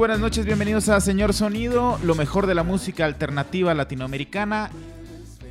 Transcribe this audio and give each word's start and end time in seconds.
buenas 0.00 0.18
noches, 0.18 0.46
bienvenidos 0.46 0.88
a 0.88 0.98
Señor 0.98 1.34
Sonido, 1.34 1.98
lo 2.02 2.14
mejor 2.14 2.46
de 2.46 2.54
la 2.54 2.62
música 2.62 3.04
alternativa 3.04 3.74
latinoamericana. 3.74 4.70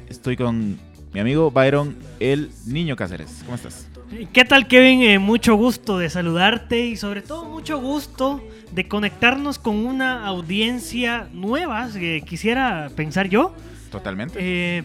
Estoy 0.09 0.37
con 0.37 0.79
mi 1.13 1.19
amigo 1.19 1.51
Byron, 1.51 1.95
el 2.19 2.49
Niño 2.65 2.95
Cáceres. 2.95 3.43
¿Cómo 3.45 3.53
estás? 3.53 3.87
¿Qué 4.33 4.45
tal, 4.45 4.67
Kevin? 4.67 5.03
Eh, 5.03 5.19
mucho 5.19 5.53
gusto 5.53 5.99
de 5.99 6.09
saludarte 6.09 6.83
y 6.83 6.95
sobre 6.95 7.21
todo 7.21 7.45
mucho 7.45 7.79
gusto 7.79 8.43
de 8.71 8.87
conectarnos 8.87 9.59
con 9.59 9.85
una 9.85 10.25
audiencia 10.25 11.29
nueva, 11.31 11.87
que 11.93 12.23
quisiera 12.25 12.89
pensar 12.95 13.29
yo. 13.29 13.53
Totalmente. 13.91 14.39
Eh, 14.41 14.83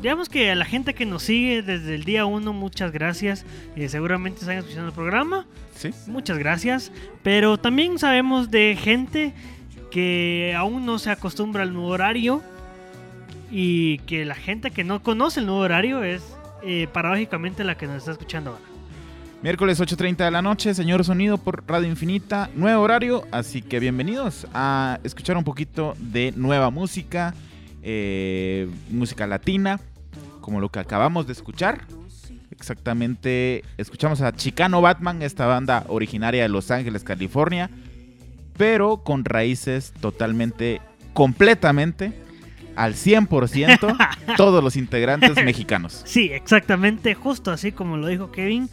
digamos 0.00 0.28
que 0.28 0.50
a 0.50 0.54
la 0.54 0.64
gente 0.64 0.94
que 0.94 1.04
nos 1.04 1.24
sigue 1.24 1.62
desde 1.62 1.94
el 1.94 2.04
día 2.04 2.24
uno, 2.24 2.52
muchas 2.52 2.92
gracias. 2.92 3.44
Eh, 3.76 3.88
seguramente 3.88 4.40
están 4.40 4.58
escuchando 4.58 4.88
el 4.88 4.94
programa. 4.94 5.46
Sí. 5.74 5.90
Muchas 6.06 6.38
gracias. 6.38 6.90
Pero 7.22 7.58
también 7.58 7.98
sabemos 7.98 8.50
de 8.50 8.76
gente 8.80 9.34
que 9.90 10.54
aún 10.56 10.86
no 10.86 10.98
se 10.98 11.10
acostumbra 11.10 11.62
al 11.62 11.72
nuevo 11.72 11.88
horario 11.88 12.42
y 13.50 13.98
que 14.00 14.24
la 14.24 14.34
gente 14.34 14.70
que 14.70 14.84
no 14.84 15.02
conoce 15.02 15.40
el 15.40 15.46
nuevo 15.46 15.60
horario 15.60 16.02
es 16.02 16.22
eh, 16.62 16.86
paradójicamente 16.92 17.64
la 17.64 17.76
que 17.76 17.86
nos 17.86 17.96
está 17.96 18.12
escuchando 18.12 18.50
ahora. 18.50 18.64
Miércoles 19.42 19.80
8.30 19.80 20.16
de 20.16 20.30
la 20.30 20.42
noche, 20.42 20.74
Señor 20.74 21.02
Sonido 21.02 21.38
por 21.38 21.64
Radio 21.66 21.88
Infinita, 21.88 22.50
nuevo 22.54 22.82
horario, 22.82 23.26
así 23.32 23.62
que 23.62 23.80
bienvenidos 23.80 24.46
a 24.52 25.00
escuchar 25.02 25.38
un 25.38 25.44
poquito 25.44 25.94
de 25.98 26.34
nueva 26.36 26.68
música, 26.68 27.34
eh, 27.82 28.68
música 28.90 29.26
latina, 29.26 29.80
como 30.40 30.60
lo 30.60 30.68
que 30.70 30.78
acabamos 30.78 31.26
de 31.26 31.32
escuchar. 31.32 31.86
Exactamente, 32.50 33.64
escuchamos 33.78 34.20
a 34.20 34.32
Chicano 34.32 34.82
Batman, 34.82 35.22
esta 35.22 35.46
banda 35.46 35.84
originaria 35.88 36.42
de 36.42 36.48
Los 36.48 36.70
Ángeles, 36.70 37.04
California, 37.04 37.70
pero 38.56 38.98
con 38.98 39.24
raíces 39.24 39.94
totalmente, 40.00 40.80
completamente 41.14 42.12
al 42.76 42.94
100% 42.94 43.96
todos 44.36 44.62
los 44.62 44.76
integrantes 44.76 45.42
mexicanos. 45.42 46.02
Sí, 46.04 46.30
exactamente, 46.32 47.14
justo 47.14 47.50
así 47.50 47.72
como 47.72 47.96
lo 47.96 48.06
dijo 48.08 48.30
Kevin. 48.30 48.68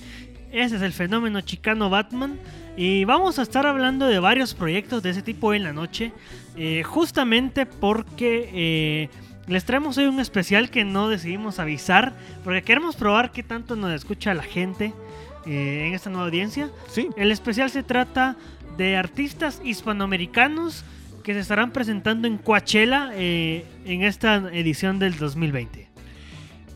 Ese 0.52 0.78
es 0.78 0.82
el 0.82 0.94
fenómeno 0.94 1.42
chicano 1.42 1.90
Batman. 1.90 2.40
Y 2.78 3.06
vamos 3.06 3.40
a 3.40 3.42
estar 3.42 3.66
hablando 3.66 4.06
de 4.06 4.20
varios 4.20 4.54
proyectos 4.54 5.02
de 5.02 5.10
ese 5.10 5.22
tipo 5.22 5.54
en 5.54 5.64
la 5.64 5.74
noche. 5.74 6.12
eh, 6.56 6.84
justamente 6.84 7.66
porque 7.66 8.50
eh, 8.54 9.10
les 9.48 9.66
traemos 9.66 9.98
hoy 9.98 10.06
un 10.06 10.20
especial 10.20 10.70
que 10.70 10.84
no 10.84 11.10
decidimos 11.10 11.60
avisar. 11.60 12.14
Porque 12.44 12.62
queremos 12.62 12.96
probar 12.96 13.32
qué 13.32 13.44
tanto 13.44 13.76
nos 13.76 13.94
escucha 13.94 14.34
la 14.34 14.44
gente 14.44 14.94
eh, 15.46 15.86
en 15.88 15.94
esta 15.94 16.10
nueva 16.10 16.26
audiencia. 16.26 16.70
Sí, 16.90 17.10
El 17.18 17.32
especial 17.32 17.70
se 17.70 17.84
trata 17.84 18.36
de 18.78 18.96
artistas 18.96 19.62
hispanoamericanos 19.64 20.84
que 21.24 21.34
se 21.34 21.40
estarán 21.40 21.72
presentando 21.72 22.28
en 22.28 22.38
Coachella 22.38 23.12
eh, 23.14 23.66
en 23.86 24.04
esta 24.04 24.36
edición 24.54 25.00
del 25.00 25.18
2020. 25.18 25.88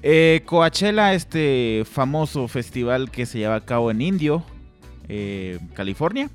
Eh, 0.03 0.41
Coachella, 0.45 1.13
este 1.13 1.83
famoso 1.89 2.47
festival 2.47 3.11
que 3.11 3.25
se 3.25 3.37
lleva 3.37 3.55
a 3.55 3.65
cabo 3.65 3.91
en 3.91 4.01
Indio, 4.01 4.43
eh, 5.07 5.59
California, 5.75 6.29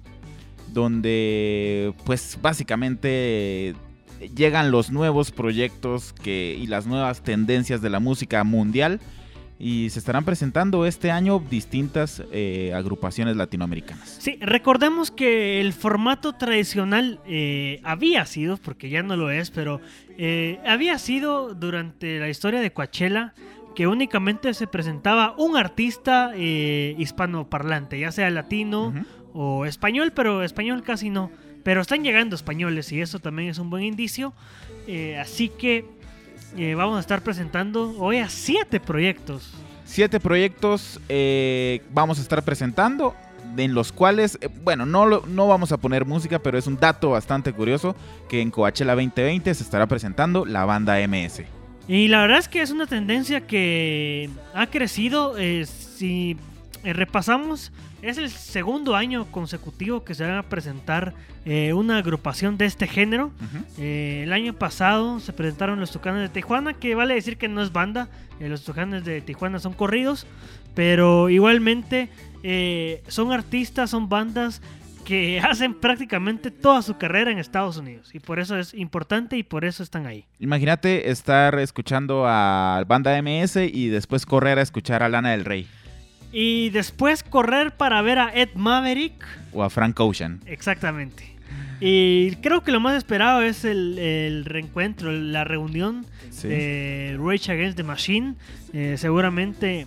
donde 0.69 1.93
pues 2.05 2.39
básicamente 2.41 3.75
llegan 4.35 4.71
los 4.71 4.91
nuevos 4.91 5.31
proyectos 5.31 6.13
que, 6.13 6.57
y 6.59 6.67
las 6.67 6.87
nuevas 6.87 7.23
tendencias 7.23 7.83
de 7.83 7.91
la 7.91 8.01
música 8.01 8.43
mundial 8.45 9.01
y 9.59 9.89
se 9.91 9.99
estarán 9.99 10.25
presentando 10.25 10.85
este 10.85 11.11
año 11.11 11.43
distintas 11.51 12.23
eh, 12.31 12.73
agrupaciones 12.75 13.37
latinoamericanas. 13.37 14.19
Sí, 14.21 14.39
recordemos 14.41 15.11
que 15.11 15.61
el 15.61 15.73
formato 15.73 16.35
tradicional 16.35 17.21
eh, 17.27 17.81
había 17.83 18.27
sido, 18.27 18.59
porque 18.59 18.91
ya 18.91 19.03
no 19.03 19.17
lo 19.17 19.31
es, 19.31 19.51
pero 19.51 19.81
eh, 20.19 20.61
había 20.67 20.99
sido 20.99 21.55
durante 21.55 22.19
la 22.19 22.29
historia 22.29 22.61
de 22.61 22.73
Coachella 22.73 23.35
que 23.75 23.87
únicamente 23.87 24.53
se 24.55 24.67
presentaba 24.67 25.35
un 25.37 25.57
artista 25.57 26.33
eh, 26.35 26.95
hispanoparlante, 26.99 27.99
ya 27.99 28.11
sea 28.11 28.31
latino 28.31 28.95
o 29.35 29.67
español, 29.67 30.13
pero 30.15 30.43
español 30.43 30.83
casi 30.83 31.11
no. 31.11 31.31
Pero 31.67 31.81
están 31.81 32.05
llegando 32.05 32.37
españoles 32.37 32.93
y 32.93 33.01
eso 33.01 33.19
también 33.19 33.49
es 33.49 33.59
un 33.59 33.71
buen 33.71 33.83
indicio. 33.83 34.33
Eh, 34.87 35.19
así 35.19 35.49
que 35.49 35.85
eh, 36.57 36.77
vamos 36.77 36.97
a 36.97 37.01
estar 37.01 37.23
presentando 37.23 37.93
hoy 37.99 38.19
a 38.19 38.29
siete 38.29 38.79
proyectos. 38.79 39.53
Siete 39.85 40.21
proyectos 40.21 41.01
eh, 41.09 41.83
vamos 41.93 42.21
a 42.21 42.23
estar 42.23 42.45
presentando, 42.45 43.17
en 43.57 43.75
los 43.75 43.91
cuales, 43.91 44.39
eh, 44.43 44.49
bueno, 44.63 44.87
no, 44.87 45.23
no 45.27 45.49
vamos 45.49 45.73
a 45.73 45.77
poner 45.79 46.05
música, 46.05 46.39
pero 46.39 46.57
es 46.57 46.69
un 46.69 46.77
dato 46.77 47.11
bastante 47.11 47.53
curioso 47.53 47.97
que 48.29 48.41
en 48.43 48.53
Coachella 48.53 48.95
2020 48.95 49.53
se 49.53 49.65
estará 49.65 49.89
presentando 49.89 50.45
la 50.47 50.65
banda 50.67 51.05
MS. 51.09 51.43
Y 51.89 52.07
la 52.07 52.21
verdad 52.21 52.39
es 52.39 52.49
que 52.49 52.63
es 52.63 52.71
una 52.71 52.87
tendencia 52.87 53.41
que 53.41 54.31
ha 54.55 54.69
crecido. 54.69 55.37
eh, 55.37 55.67
si 55.67 56.37
eh, 56.87 56.93
repasamos, 56.93 57.73
es 58.01 58.17
el 58.17 58.31
segundo 58.31 58.95
año 58.95 59.27
consecutivo 59.33 60.05
que 60.05 60.15
se 60.15 60.25
va 60.25 60.39
a 60.39 60.43
presentar 60.45 61.15
eh, 61.45 61.73
una 61.73 61.99
agrupación 61.99 62.57
de 62.59 62.67
este 62.67 62.87
género. 62.87 63.33
Eh, 63.77 64.21
el 64.23 64.33
año 64.33 64.53
pasado 64.53 65.19
se 65.19 65.33
presentaron 65.33 65.81
los 65.81 65.91
Tucanes 65.91 66.23
de 66.23 66.29
Tijuana, 66.29 66.75
que 66.75 66.95
vale 66.95 67.15
decir 67.15 67.39
que 67.39 67.49
no 67.49 67.61
es 67.61 67.73
banda. 67.73 68.09
los 68.39 68.63
Tucanes 68.63 69.05
de 69.05 69.21
Tijuana 69.21 69.59
son 69.59 69.73
corridos, 69.73 70.29
pero 70.77 71.29
igualmente 71.29 72.09
son 73.09 73.33
artistas, 73.33 73.91
son 73.91 74.09
bandas 74.09 74.63
que 75.05 75.41
hacen 75.45 75.75
prácticamente 75.75 76.53
toda 76.53 76.83
su 76.83 76.97
carrera 76.97 77.33
en 77.33 77.41
Estados 77.41 77.79
Unidos. 77.79 78.15
Y 78.15 78.21
por 78.21 78.39
eso 78.39 78.57
es 78.57 78.75
importante 78.75 79.37
y 79.37 79.43
por 79.43 79.65
eso 79.65 79.83
están 79.83 80.07
ahí. 80.07 80.25
Imagínate 80.39 81.11
estar 81.11 81.59
escuchando 81.59 82.27
a 82.29 82.85
banda 82.87 83.21
MS 83.21 83.57
y 83.57 83.89
después 83.89 84.25
correr 84.25 84.61
a 84.61 84.63
escuchar 84.63 85.03
a 85.03 85.09
Lana 85.09 85.33
del 85.33 85.45
Rey 85.45 85.67
Y 86.39 86.69
después 86.69 87.23
correr 87.23 87.73
para 87.79 88.03
ver 88.03 88.19
a 88.19 88.31
Ed 88.35 88.51
Maverick. 88.57 89.25
o 89.55 89.63
a 89.65 89.71
Frank 89.71 89.99
Ocean. 90.01 90.41
Exactamente. 90.45 91.35
Y 91.81 92.33
creo 92.43 92.63
que 92.63 92.73
lo 92.73 92.81
más 92.81 92.95
esperado 92.95 93.41
es 93.41 93.65
el, 93.65 93.99
el 93.99 94.45
reencuentro, 94.45 95.11
la 95.13 95.45
reunión 95.45 96.05
Sí. 96.31 96.49
de 96.49 97.17
Rage 97.19 97.51
Against 97.53 97.79
the 97.79 97.83
Machine. 97.85 98.35
Eh, 98.75 98.97
seguramente. 98.99 99.87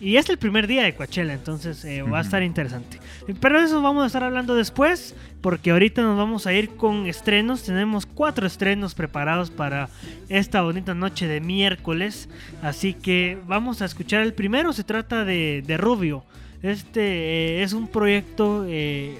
Y 0.00 0.16
es 0.16 0.28
el 0.30 0.36
primer 0.38 0.66
día 0.66 0.82
de 0.82 0.96
Coachella, 0.96 1.32
entonces 1.32 1.84
eh, 1.84 2.02
va 2.02 2.18
a 2.18 2.22
estar 2.22 2.42
interesante. 2.42 2.98
Pero 3.40 3.58
de 3.60 3.66
eso 3.66 3.82
vamos 3.82 4.04
a 4.04 4.06
estar 4.06 4.24
hablando 4.24 4.54
después, 4.54 5.14
porque 5.40 5.70
ahorita 5.70 6.02
nos 6.02 6.16
vamos 6.16 6.46
a 6.46 6.52
ir 6.52 6.70
con 6.70 7.06
estrenos. 7.06 7.62
Tenemos 7.62 8.06
cuatro 8.06 8.46
estrenos 8.46 8.94
preparados 8.94 9.50
para 9.50 9.88
esta 10.28 10.62
bonita 10.62 10.94
noche 10.94 11.26
de 11.28 11.40
miércoles. 11.40 12.28
Así 12.62 12.94
que 12.94 13.38
vamos 13.46 13.82
a 13.82 13.84
escuchar 13.84 14.22
el 14.22 14.34
primero. 14.34 14.72
Se 14.72 14.84
trata 14.84 15.24
de, 15.24 15.62
de 15.66 15.76
Rubio. 15.76 16.24
Este 16.62 17.00
eh, 17.00 17.62
es 17.62 17.72
un 17.72 17.88
proyecto 17.88 18.64
eh, 18.68 19.18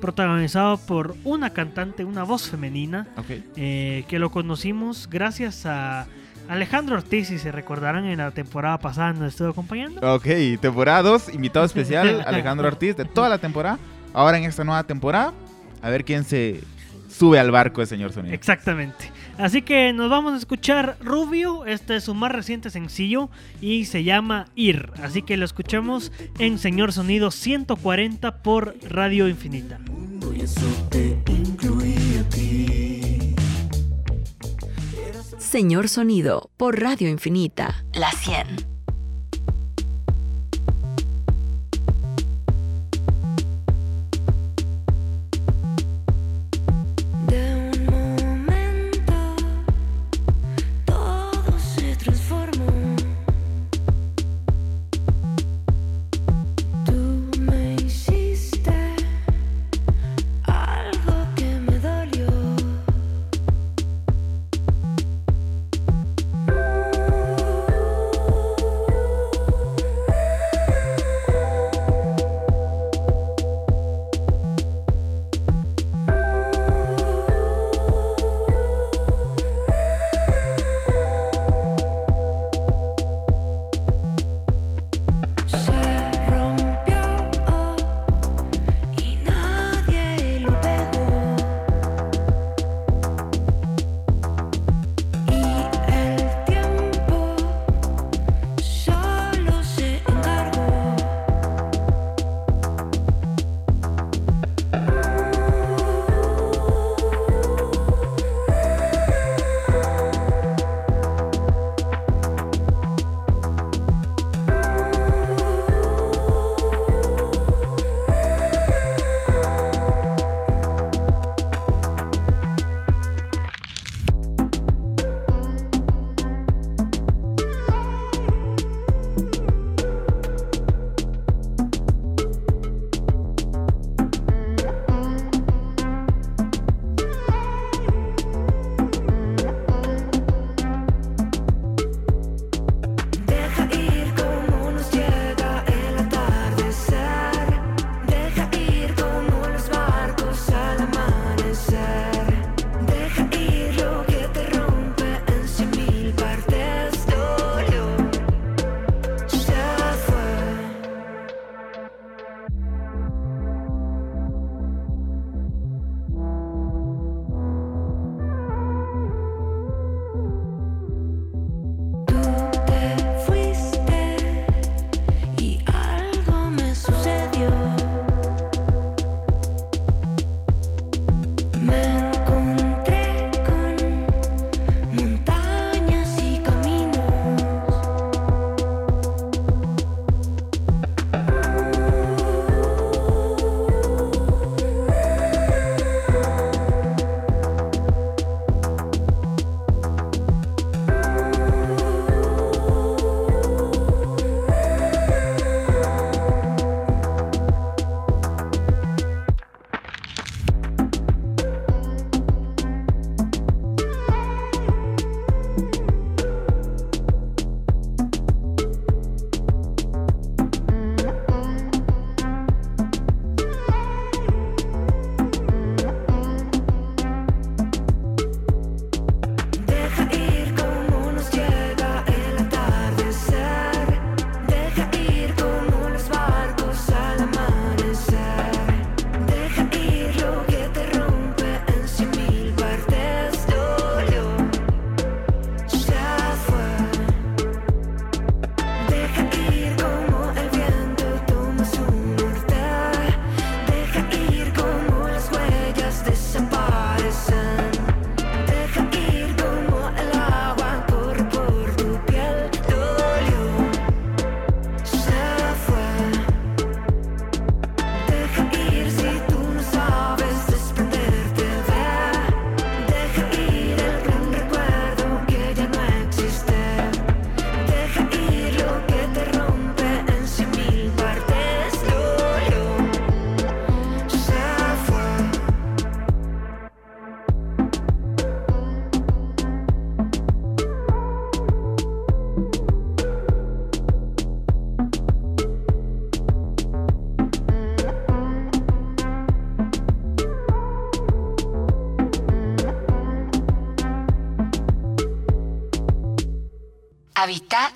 protagonizado 0.00 0.78
por 0.78 1.14
una 1.24 1.50
cantante, 1.50 2.04
una 2.04 2.22
voz 2.24 2.48
femenina, 2.48 3.06
Ok. 3.16 3.26
eh, 3.56 4.04
que 4.08 4.18
lo 4.18 4.30
conocimos 4.30 5.08
gracias 5.10 5.66
a 5.66 6.06
Alejandro 6.50 6.96
Ortiz, 6.96 7.28
si 7.28 7.38
se 7.38 7.52
recordarán 7.52 8.06
en 8.06 8.18
la 8.18 8.32
temporada 8.32 8.76
pasada 8.78 9.12
nos 9.12 9.28
estuvo 9.28 9.50
acompañando. 9.50 10.00
Ok, 10.14 10.26
temporada 10.60 11.02
2, 11.02 11.32
invitado 11.32 11.64
especial, 11.66 12.24
Alejandro 12.26 12.66
Ortiz, 12.66 12.96
de 12.96 13.04
toda 13.04 13.28
la 13.28 13.38
temporada. 13.38 13.78
Ahora 14.12 14.36
en 14.36 14.44
esta 14.44 14.64
nueva 14.64 14.82
temporada, 14.82 15.32
a 15.80 15.90
ver 15.90 16.04
quién 16.04 16.24
se 16.24 16.60
sube 17.08 17.38
al 17.38 17.52
barco 17.52 17.80
de 17.80 17.86
señor 17.86 18.12
Sonido. 18.12 18.34
Exactamente. 18.34 19.12
Así 19.38 19.62
que 19.62 19.92
nos 19.92 20.10
vamos 20.10 20.34
a 20.34 20.38
escuchar 20.38 20.96
Rubio, 21.00 21.66
este 21.66 21.94
es 21.94 22.04
su 22.04 22.14
más 22.14 22.32
reciente 22.32 22.68
sencillo 22.70 23.30
y 23.60 23.84
se 23.84 24.02
llama 24.02 24.46
Ir. 24.56 24.90
Así 25.04 25.22
que 25.22 25.36
lo 25.36 25.44
escuchamos 25.44 26.10
en 26.40 26.58
Señor 26.58 26.92
Sonido 26.92 27.30
140 27.30 28.42
por 28.42 28.74
Radio 28.88 29.28
Infinita. 29.28 29.78
Señor 35.50 35.88
Sonido 35.88 36.52
por 36.56 36.80
Radio 36.80 37.08
Infinita. 37.08 37.84
La 37.92 38.12
100. 38.12 38.79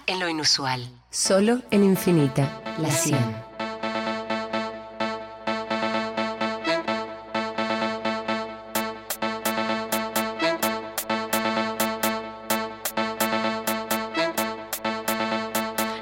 En 0.07 0.19
lo 0.19 0.29
inusual. 0.31 0.88
Solo 1.11 1.61
en 1.71 1.85
Infinita, 1.85 2.49
la 2.79 2.91
100. 2.91 3.19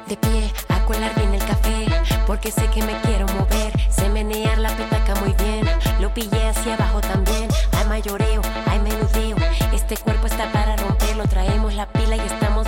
De 0.06 0.16
pie, 0.16 0.52
a 0.68 0.84
colar 0.84 1.12
bien 1.16 1.34
el 1.34 1.44
café, 1.44 1.86
porque 2.24 2.52
sé 2.52 2.68
que 2.68 2.82
me 2.82 3.00
quiero 3.00 3.26
mover. 3.34 3.72
Sé 3.90 4.08
menear 4.10 4.58
la 4.58 4.68
petaca 4.76 5.16
muy 5.16 5.32
bien, 5.44 5.66
lo 6.00 6.14
pillé 6.14 6.48
hacia 6.48 6.74
abajo 6.74 7.00
también. 7.00 7.48
Hay 7.76 7.86
mayoreo, 7.86 8.42
hay 8.70 8.78
menudeo, 8.78 9.36
este 9.72 9.96
cuerpo 9.96 10.28
está 10.28 10.52
para 10.52 10.76
romperlo. 10.76 11.24
Traemos 11.26 11.74
la 11.74 11.86
pila 11.88 12.14
y 12.14 12.20
estamos 12.20 12.61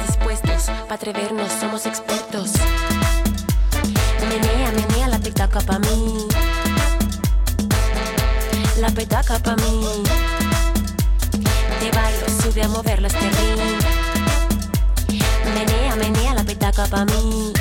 Para 0.66 0.94
atrevernos, 0.94 1.50
somos 1.60 1.86
expertos. 1.86 2.52
Menea, 4.28 4.72
menea 4.72 5.08
la 5.08 5.18
petaca 5.18 5.60
pa' 5.60 5.78
mí. 5.78 6.26
La 8.78 8.90
petaca 8.90 9.38
pa' 9.38 9.56
mí. 9.56 10.02
Te 11.80 11.90
bailo, 11.90 12.26
sube 12.42 12.62
a 12.62 12.68
moverlo 12.68 13.08
este 13.08 13.30
ring. 13.30 13.60
Menea, 15.54 15.96
menea 15.96 16.34
la 16.34 16.44
petaca 16.44 16.86
pa' 16.86 17.04
mí. 17.04 17.52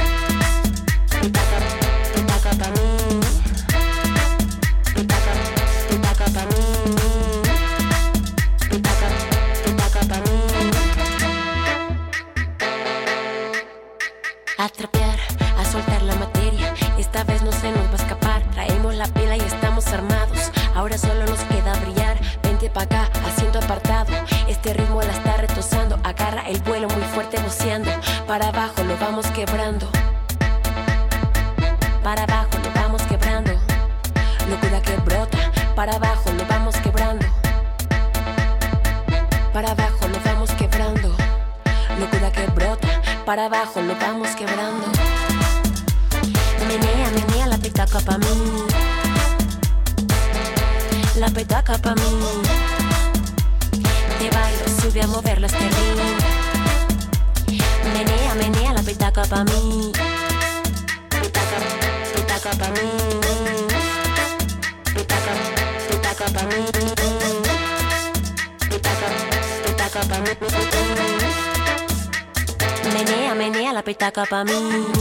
Menea 74.14 74.26
la 74.26 74.26
petaca 74.26 74.26
pa' 74.30 74.44
mí. 74.44 74.93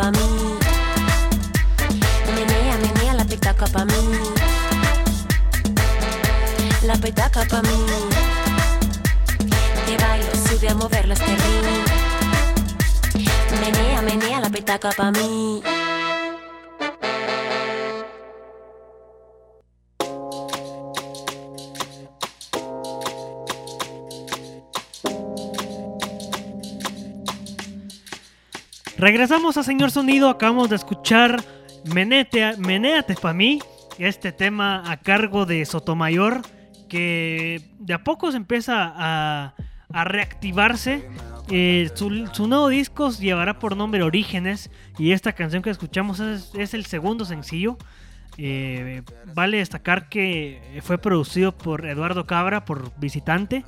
Pa' 0.00 0.10
mí. 0.12 0.28
Menea, 2.34 2.76
menea 2.78 3.14
la 3.14 3.24
petaca 3.24 3.66
pa' 3.66 3.84
mí. 3.84 4.02
La 6.82 6.96
petaca 6.96 7.44
pa' 7.44 7.62
mí. 7.62 7.78
Te 9.86 9.94
bailo, 10.02 10.32
sube 10.46 10.68
a 10.70 10.74
moverlo 10.74 11.12
este 11.12 11.32
ring. 11.42 11.84
Menea, 13.60 14.00
menea 14.00 14.40
la 14.40 14.48
petaca 14.48 14.90
pa' 14.92 15.10
mí. 15.10 15.62
Regresamos 29.00 29.56
a 29.56 29.62
Señor 29.62 29.90
Sonido, 29.90 30.28
acabamos 30.28 30.68
de 30.68 30.76
escuchar 30.76 31.42
Menete, 31.94 32.54
Menéate 32.58 33.14
pa' 33.14 33.32
mí, 33.32 33.58
este 33.96 34.30
tema 34.30 34.82
a 34.92 34.98
cargo 34.98 35.46
de 35.46 35.64
Sotomayor, 35.64 36.42
que 36.86 37.62
de 37.78 37.94
a 37.94 38.04
poco 38.04 38.30
se 38.30 38.36
empieza 38.36 38.92
a, 38.94 39.54
reactivarse. 40.04 41.08
Eh, 41.48 41.90
su, 41.94 42.10
nuevo 42.46 42.68
disco 42.68 43.10
llevará 43.10 43.58
por 43.58 43.74
nombre 43.74 44.02
Orígenes 44.02 44.70
y 44.98 45.12
esta 45.12 45.32
canción 45.32 45.62
que 45.62 45.70
escuchamos 45.70 46.20
es, 46.20 46.54
es 46.54 46.74
el 46.74 46.84
segundo 46.84 47.24
sencillo. 47.24 47.78
Eh, 48.36 49.02
vale 49.34 49.56
destacar 49.56 50.10
que 50.10 50.78
fue 50.82 50.98
producido 50.98 51.56
por 51.56 51.86
Eduardo 51.86 52.26
Cabra, 52.26 52.66
por 52.66 52.92
Visitante. 53.00 53.64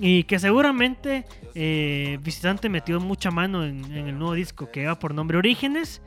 Y 0.00 0.24
que 0.24 0.38
seguramente 0.38 1.26
eh, 1.54 2.18
Visitante 2.22 2.68
metió 2.70 2.98
mucha 3.00 3.30
mano 3.30 3.64
en, 3.64 3.84
el 3.92 4.18
nuevo 4.18 4.32
disco 4.34 4.70
que 4.70 4.86
va 4.86 4.98
por 4.98 5.14
nombre 5.14 5.36
Orígenes. 5.36 6.00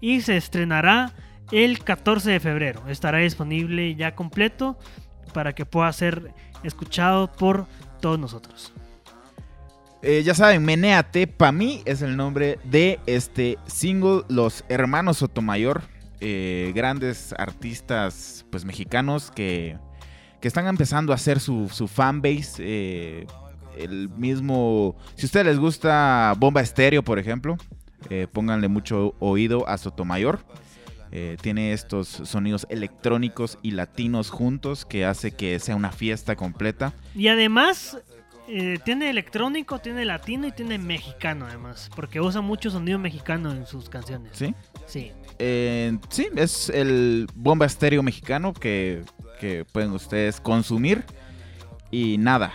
Y 0.00 0.22
se 0.22 0.36
estrenará 0.36 1.12
el 1.52 1.78
14 1.84 2.30
de 2.30 2.40
febrero. 2.40 2.82
Estará 2.88 3.18
disponible 3.18 3.94
ya 3.94 4.14
completo 4.14 4.78
para 5.34 5.54
que 5.54 5.66
pueda 5.66 5.92
ser 5.92 6.32
escuchado 6.62 7.30
por 7.30 7.66
todos 8.00 8.18
nosotros. 8.18 8.72
Eh, 10.02 10.22
ya 10.22 10.34
saben, 10.34 10.62
Menéate, 10.64 11.26
pa' 11.26 11.52
mí 11.52 11.82
es 11.86 12.02
el 12.02 12.16
nombre 12.16 12.58
de 12.64 12.98
este 13.06 13.58
single. 13.66 14.22
Los 14.28 14.64
hermanos 14.68 15.18
Sotomayor, 15.18 15.82
eh, 16.20 16.72
grandes 16.74 17.34
artistas 17.38 18.44
pues 18.50 18.64
mexicanos 18.64 19.30
que, 19.30 19.78
que 20.44 20.48
están 20.48 20.66
empezando 20.66 21.10
a 21.10 21.14
hacer 21.14 21.40
su, 21.40 21.70
su 21.70 21.88
fanbase. 21.88 22.56
eh, 22.58 23.26
el 23.78 24.10
mismo, 24.10 24.94
si 25.14 25.24
a 25.24 25.26
ustedes 25.26 25.46
les 25.46 25.58
gusta 25.58 26.34
Bomba 26.36 26.60
Estéreo, 26.60 27.02
por 27.02 27.18
ejemplo, 27.18 27.56
eh, 28.10 28.26
pónganle 28.30 28.68
mucho 28.68 29.14
oído 29.20 29.66
a 29.66 29.78
Sotomayor. 29.78 30.40
Eh, 31.12 31.38
tiene 31.40 31.72
estos 31.72 32.08
sonidos 32.08 32.66
electrónicos 32.68 33.58
y 33.62 33.70
latinos 33.70 34.28
juntos 34.28 34.84
que 34.84 35.06
hace 35.06 35.30
que 35.30 35.58
sea 35.60 35.76
una 35.76 35.92
fiesta 35.92 36.36
completa. 36.36 36.92
Y 37.14 37.28
además 37.28 37.96
eh, 38.46 38.78
tiene 38.84 39.08
electrónico, 39.08 39.78
tiene 39.78 40.04
latino 40.04 40.46
y 40.46 40.52
tiene 40.52 40.76
mexicano 40.76 41.46
además. 41.46 41.88
Porque 41.96 42.20
usa 42.20 42.42
mucho 42.42 42.70
sonido 42.70 42.98
mexicano 42.98 43.50
en 43.50 43.66
sus 43.66 43.88
canciones. 43.88 44.32
¿Sí? 44.34 44.54
Sí. 44.86 45.10
Eh, 45.38 45.96
sí, 46.10 46.28
es 46.36 46.68
el 46.70 47.26
bomba 47.34 47.66
estéreo 47.66 48.02
mexicano 48.02 48.52
que, 48.52 49.02
que 49.40 49.64
pueden 49.64 49.92
ustedes 49.92 50.40
consumir. 50.40 51.04
Y 51.90 52.18
nada, 52.18 52.52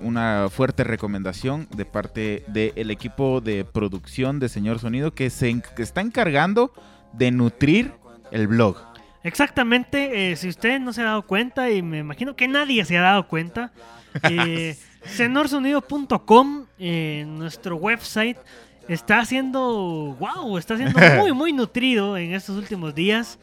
una 0.00 0.48
fuerte 0.50 0.84
recomendación 0.84 1.68
de 1.76 1.84
parte 1.84 2.44
del 2.48 2.90
equipo 2.90 3.40
de 3.40 3.64
producción 3.64 4.38
de 4.40 4.48
Señor 4.48 4.78
Sonido 4.78 5.12
que 5.14 5.28
se 5.30 5.48
en- 5.50 5.62
que 5.62 5.82
está 5.82 6.00
encargando 6.00 6.72
de 7.12 7.30
nutrir 7.30 7.92
el 8.30 8.46
blog. 8.48 8.76
Exactamente, 9.22 10.32
eh, 10.32 10.36
si 10.36 10.48
usted 10.48 10.80
no 10.80 10.94
se 10.94 11.02
ha 11.02 11.04
dado 11.04 11.26
cuenta, 11.26 11.70
y 11.70 11.82
me 11.82 11.98
imagino 11.98 12.36
que 12.36 12.48
nadie 12.48 12.84
se 12.86 12.96
ha 12.96 13.02
dado 13.02 13.28
cuenta, 13.28 13.70
eh, 14.22 14.76
senorsonido.com, 15.04 16.66
eh, 16.78 17.24
nuestro 17.28 17.76
website, 17.76 18.38
está 18.92 19.20
haciendo, 19.20 20.16
wow, 20.18 20.58
está 20.58 20.76
siendo 20.76 20.98
muy, 21.18 21.32
muy 21.32 21.52
nutrido 21.52 22.16
en 22.16 22.32
estos 22.32 22.56
últimos 22.56 22.94
días. 22.94 23.38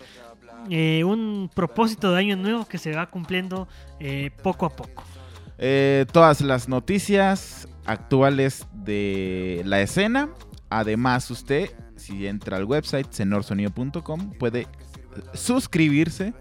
Eh, 0.70 1.04
un 1.04 1.50
propósito 1.54 2.12
de 2.12 2.20
año 2.20 2.36
nuevo 2.36 2.66
que 2.66 2.77
se 2.77 2.94
va 2.94 3.10
cumpliendo 3.10 3.68
eh, 4.00 4.32
poco 4.44 4.66
a 4.66 4.75
poco. 4.75 5.04
Eh, 5.58 6.06
todas 6.12 6.42
las 6.42 6.68
noticias 6.68 7.68
actuales 7.86 8.68
de 8.74 9.62
la 9.66 9.82
escena 9.82 10.30
Además, 10.70 11.30
usted, 11.32 11.70
si 11.96 12.27
entra 12.27 12.58
al 12.58 12.66
website 12.66 13.08
senorsonido.com, 13.12 14.32
puede 14.34 14.62
eh, 14.62 14.68
suscribirse 15.34 16.34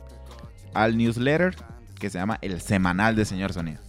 al 0.75 0.97
newsletter 0.97 1.55
que 1.99 2.11
se 2.11 2.19
llama 2.19 2.39
El 2.43 2.61
Semanal 2.61 3.15
de 3.15 3.25
Señor 3.25 3.53
Sonido. 3.53 3.81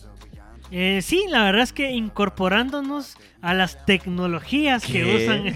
Eh, 0.72 1.00
sí, 1.02 1.26
la 1.30 1.44
verdad 1.44 1.62
es 1.64 1.74
que 1.74 1.92
incorporándonos 1.92 3.18
a 3.42 3.54
las 3.54 3.86
tecnologías 3.86 4.84
que 4.86 5.16
usan 5.16 5.56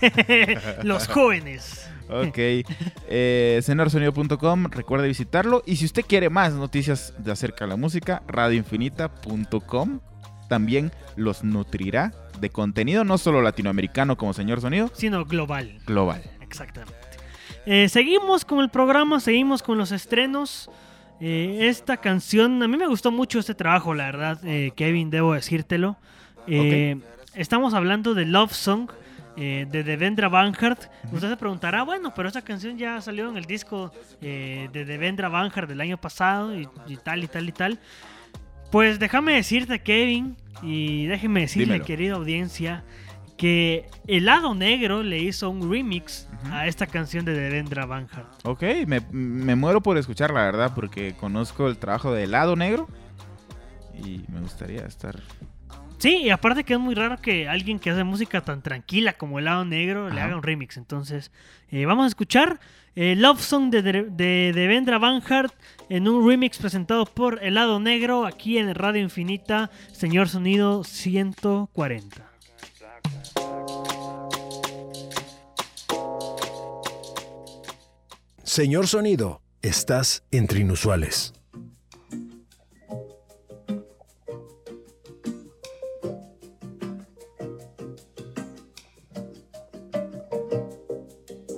los 0.88 1.08
jóvenes. 1.08 1.88
Ok. 2.10 2.38
Eh, 2.38 3.60
senorsonido.com, 3.64 4.66
recuerde 4.72 5.08
visitarlo. 5.08 5.64
Y 5.66 5.78
si 5.78 5.86
usted 5.86 6.04
quiere 6.06 6.30
más 6.30 6.54
noticias 6.54 7.14
de 7.18 7.32
acerca 7.32 7.66
de 7.66 7.70
la 7.70 7.76
música, 7.78 8.22
radioinfinita.com 8.28 10.00
también 10.50 10.92
los 11.16 11.44
nutrirá 11.46 12.12
de 12.42 12.50
contenido, 12.50 13.06
no 13.06 13.18
solo 13.18 13.42
latinoamericano 13.42 14.18
como 14.18 14.34
Señor 14.34 14.60
Sonido, 14.60 14.92
Sino 14.94 15.24
global. 15.24 15.80
global. 15.86 16.22
Exactamente. 16.42 16.98
Eh, 17.66 17.88
seguimos 17.88 18.44
con 18.44 18.60
el 18.60 18.70
programa, 18.70 19.20
seguimos 19.22 19.64
con 19.64 19.78
los 19.78 19.92
estrenos. 19.94 20.70
Eh, 21.22 21.68
esta 21.70 21.98
canción, 21.98 22.62
a 22.64 22.68
mí 22.68 22.78
me 22.78 22.88
gustó 22.88 23.12
mucho 23.12 23.40
este 23.40 23.54
trabajo, 23.54 23.94
la 23.94 24.06
verdad, 24.06 24.40
eh, 24.44 24.72
Kevin, 24.76 25.10
debo 25.12 25.34
decírtelo. 25.34 25.96
Eh, 26.48 26.98
Estamos 27.36 27.74
hablando 27.74 28.14
de 28.14 28.26
Love 28.26 28.52
Song 28.54 28.90
eh, 29.38 29.66
de 29.72 29.84
Devendra 29.84 30.28
Banhart. 30.28 30.84
Usted 31.14 31.30
se 31.30 31.38
preguntará, 31.38 31.84
bueno, 31.84 32.14
pero 32.14 32.28
esta 32.28 32.42
canción 32.42 32.78
ya 32.78 33.00
salió 33.00 33.30
en 33.30 33.38
el 33.38 33.46
disco 33.46 33.94
de 34.20 34.68
Devendra 34.74 35.30
Banhart 35.30 35.70
del 35.70 35.80
año 35.80 35.98
pasado 35.98 36.54
y, 36.60 36.68
y 36.88 36.98
tal 36.98 37.24
y 37.24 37.28
tal 37.28 37.48
y 37.48 37.52
tal. 37.54 37.80
Pues 38.72 39.00
déjame 39.00 39.34
decirte, 39.36 39.80
Kevin, 39.80 40.36
y 40.62 41.06
déjeme 41.06 41.42
decirle, 41.42 41.74
Dímelo. 41.76 41.86
querida 41.86 42.14
audiencia, 42.16 42.84
que 43.42 43.88
El 44.06 44.26
Lado 44.26 44.54
Negro 44.54 45.02
le 45.02 45.18
hizo 45.18 45.50
un 45.50 45.68
remix 45.68 46.28
a 46.52 46.68
esta 46.68 46.86
canción 46.86 47.26
de 47.26 47.34
Devendra 47.34 47.88
Banhart. 47.88 48.28
Ok, 48.44 48.62
me, 48.86 49.00
me 49.12 49.56
muero 49.56 49.82
por 49.82 49.98
escuchar, 49.98 50.32
la 50.32 50.44
verdad, 50.44 50.74
porque 50.76 51.16
conozco 51.20 51.68
el 51.68 51.78
trabajo 51.80 52.14
de 52.14 52.26
Helado 52.26 52.56
Negro 52.56 52.88
y 53.98 54.22
me 54.32 54.42
gustaría 54.42 54.86
estar. 54.86 55.20
Sí, 55.98 56.18
y 56.18 56.30
aparte 56.30 56.64
que 56.64 56.74
es 56.74 56.80
muy 56.80 56.94
raro 56.94 57.20
que 57.20 57.50
alguien 57.50 57.80
que 57.80 57.90
hace 57.90 58.04
música 58.04 58.42
tan 58.42 58.62
tranquila 58.62 59.14
como 59.14 59.40
El 59.40 59.46
Lado 59.46 59.66
Negro 59.66 60.12
le 60.12 60.22
haga 60.22 60.36
un 60.36 60.44
remix. 60.44 60.78
Entonces, 60.78 61.32
eh, 61.70 61.88
vamos 61.88 62.06
a 62.06 62.10
escuchar 62.10 62.60
eh, 62.94 63.16
Love 63.18 63.42
Song 63.42 63.72
de, 63.72 63.82
de, 63.82 64.04
de 64.04 64.52
Devendra 64.54 65.00
Banhart 65.00 65.52
en 65.90 66.08
un 66.08 66.30
remix 66.30 66.60
presentado 66.60 67.06
por 67.06 67.44
El 67.44 67.56
Lado 67.56 67.80
Negro 67.80 68.28
aquí 68.28 68.60
en 68.60 68.76
Radio 68.76 69.02
Infinita, 69.02 69.72
Señor 69.92 70.30
Sonido 70.30 70.84
140. 70.84 72.31
Señor 78.52 78.86
Sonido, 78.88 79.40
estás 79.62 80.24
entre 80.30 80.60
inusuales. 80.60 81.32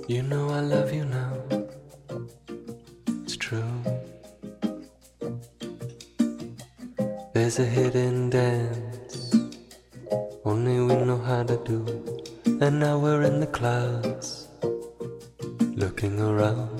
You 0.06 0.22
know 0.22 0.50
I 0.50 0.60
love 0.60 0.92
you 0.94 1.04
now. 1.04 1.32
It's 3.24 3.36
true. 3.36 3.58
There's 7.32 7.58
a 7.58 7.64
hidden 7.64 8.30
dance 8.30 9.34
only 10.44 10.78
we 10.78 10.94
know 11.04 11.18
how 11.18 11.42
to 11.42 11.56
do. 11.64 11.84
And 12.60 12.78
now 12.78 13.00
we're 13.00 13.22
in 13.22 13.40
the 13.40 13.48
clouds 13.48 14.46
looking 15.74 16.20
around. 16.20 16.73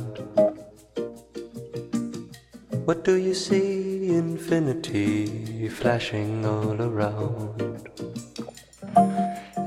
What 2.84 3.02
do 3.02 3.14
you 3.14 3.32
see? 3.32 4.14
Infinity 4.14 5.70
flashing 5.70 6.44
all 6.44 6.82
around. 6.82 7.88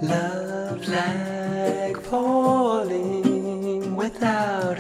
Love 0.04 0.88
like 0.88 2.00
falling 2.04 3.96
without 3.96 4.80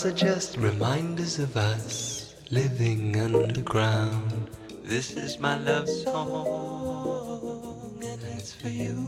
Stars 0.00 0.14
are 0.14 0.16
just 0.16 0.56
reminders 0.56 1.38
of 1.38 1.54
us 1.58 2.34
living 2.50 3.20
underground. 3.20 4.48
This 4.82 5.10
is 5.12 5.38
my 5.38 5.58
love 5.58 5.90
song, 5.90 7.28
and 8.02 8.22
it's 8.32 8.54
for 8.54 8.70
you. 8.70 8.99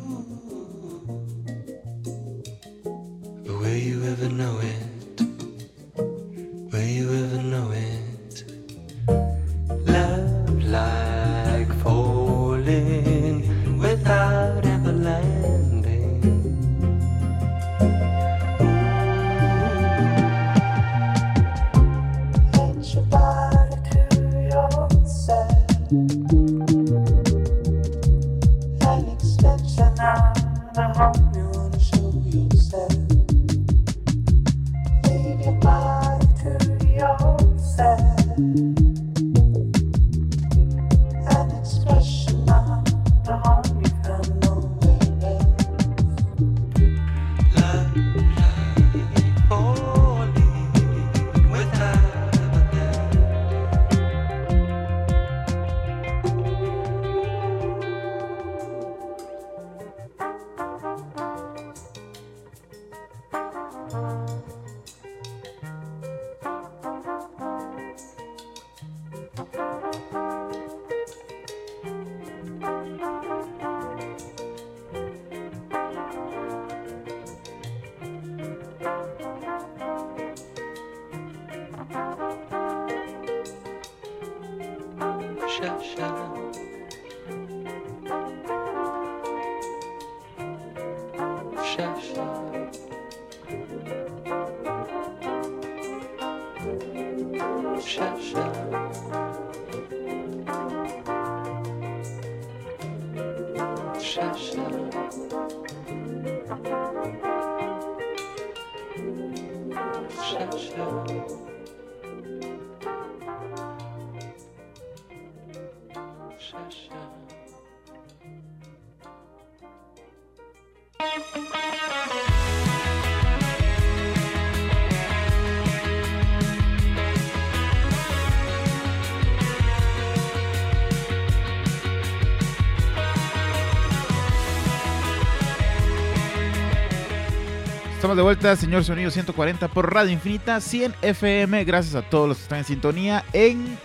Estamos 138.12 138.26
de 138.26 138.34
vuelta, 138.34 138.56
señor 138.56 138.84
Sonido 138.84 139.10
140 139.10 139.68
por 139.68 139.90
Radio 139.90 140.12
Infinita, 140.12 140.60
100 140.60 140.96
FM. 141.00 141.64
Gracias 141.64 141.94
a 141.94 142.02
todos 142.02 142.28
los 142.28 142.36
que 142.36 142.42
están 142.42 142.58
en 142.58 142.64
sintonía 142.66 143.24
en 143.32 143.78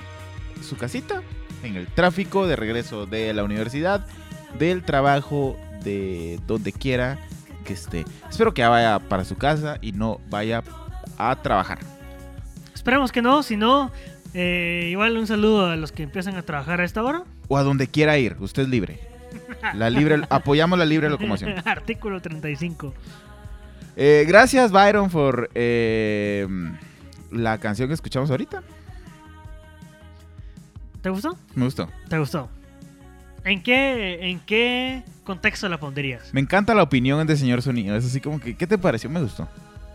su 0.61 0.75
casita, 0.75 1.21
en 1.63 1.77
el 1.77 1.87
tráfico 1.87 2.45
de 2.45 2.57
regreso 2.57 3.05
de 3.05 3.33
la 3.33 3.45
universidad, 3.45 4.05
del 4.59 4.83
trabajo, 4.83 5.55
de 5.81 6.41
donde 6.45 6.73
quiera 6.73 7.19
que 7.63 7.71
esté. 7.71 8.03
Espero 8.29 8.53
que 8.53 8.63
ya 8.63 8.67
vaya 8.67 8.99
para 8.99 9.23
su 9.23 9.37
casa 9.37 9.77
y 9.81 9.93
no 9.93 10.19
vaya 10.29 10.61
a 11.17 11.33
trabajar. 11.41 11.79
Esperemos 12.75 13.13
que 13.13 13.21
no, 13.21 13.43
si 13.43 13.55
no, 13.55 13.93
eh, 14.33 14.89
igual 14.91 15.17
un 15.17 15.27
saludo 15.27 15.67
a 15.67 15.77
los 15.77 15.93
que 15.93 16.03
empiezan 16.03 16.35
a 16.35 16.41
trabajar 16.41 16.81
a 16.81 16.83
esta 16.83 17.01
hora. 17.01 17.23
O 17.47 17.57
a 17.57 17.63
donde 17.63 17.87
quiera 17.87 18.17
ir, 18.17 18.35
usted 18.41 18.63
es 18.63 18.67
libre. 18.67 18.99
La 19.73 19.89
libre 19.89 20.19
apoyamos 20.29 20.77
la 20.77 20.83
libre 20.83 21.09
locomoción. 21.09 21.55
Artículo 21.65 22.21
35. 22.21 22.93
Eh, 23.99 24.25
gracias, 24.27 24.71
Byron, 24.71 25.09
por 25.09 25.49
eh, 25.55 26.47
la 27.31 27.57
canción 27.57 27.87
que 27.87 27.95
escuchamos 27.95 28.29
ahorita. 28.29 28.61
¿Te 31.01 31.09
gustó? 31.09 31.35
Me 31.55 31.65
gustó. 31.65 31.89
¿Te 32.07 32.19
gustó? 32.19 32.47
¿En 33.43 33.63
qué, 33.63 34.29
¿En 34.29 34.39
qué 34.41 35.03
contexto 35.23 35.67
la 35.67 35.79
pondrías? 35.79 36.31
Me 36.31 36.41
encanta 36.41 36.75
la 36.75 36.83
opinión 36.83 37.25
de 37.25 37.35
señor 37.37 37.63
Sonido. 37.63 37.95
Es 37.95 38.05
así 38.05 38.21
como 38.21 38.39
que, 38.39 38.55
¿qué 38.55 38.67
te 38.67 38.77
pareció? 38.77 39.09
Me 39.09 39.19
gustó. 39.19 39.47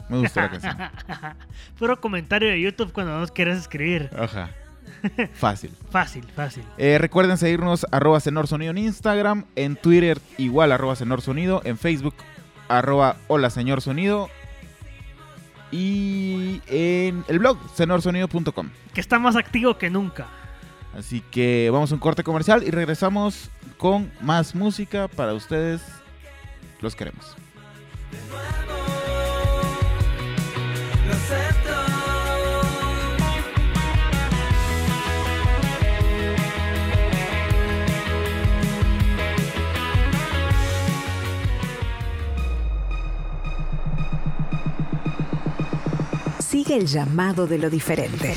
Me 0.08 0.18
gustó 0.18 0.40
la 0.40 0.50
canción. 0.50 0.76
Puro 1.78 2.00
comentario 2.00 2.48
de 2.48 2.60
YouTube 2.60 2.92
cuando 2.92 3.20
no 3.20 3.26
quieres 3.28 3.56
escribir. 3.58 4.10
Ajá. 4.18 4.50
Fácil. 5.34 5.70
Fácil, 5.90 6.24
fácil. 6.34 6.64
Eh, 6.76 6.98
recuerden 6.98 7.36
seguirnos 7.36 7.86
arroba 7.90 8.20
Senor 8.20 8.46
Sonido 8.46 8.72
en 8.72 8.78
Instagram, 8.78 9.44
en 9.54 9.76
Twitter 9.76 10.20
igual 10.38 10.72
arroba 10.72 10.96
Senor 10.96 11.20
Sonido, 11.22 11.60
en 11.64 11.78
Facebook 11.78 12.14
arroba 12.78 13.16
Hola 13.28 13.50
Señor 13.50 13.80
Sonido 13.80 14.28
y 15.70 16.60
en 16.66 17.24
el 17.28 17.38
blog 17.38 17.58
senorsonido.com. 17.74 18.70
Que 18.94 19.00
está 19.00 19.18
más 19.18 19.36
activo 19.36 19.78
que 19.78 19.90
nunca. 19.90 20.26
Así 20.96 21.22
que 21.30 21.70
vamos 21.72 21.90
a 21.90 21.94
un 21.94 22.00
corte 22.00 22.22
comercial 22.22 22.62
y 22.62 22.70
regresamos 22.70 23.50
con 23.78 24.12
más 24.20 24.54
música 24.54 25.08
para 25.08 25.32
ustedes. 25.32 25.80
Los 26.80 26.94
queremos. 26.94 27.36
Sigue 46.52 46.76
el 46.76 46.86
llamado 46.86 47.46
de 47.46 47.56
lo 47.56 47.70
diferente. 47.70 48.34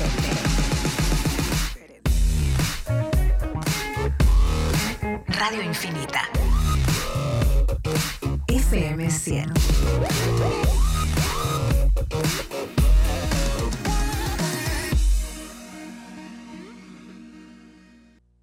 Radio 5.26 5.62
Infinita. 5.62 6.22
FM 8.48 9.10
100. 9.10 9.52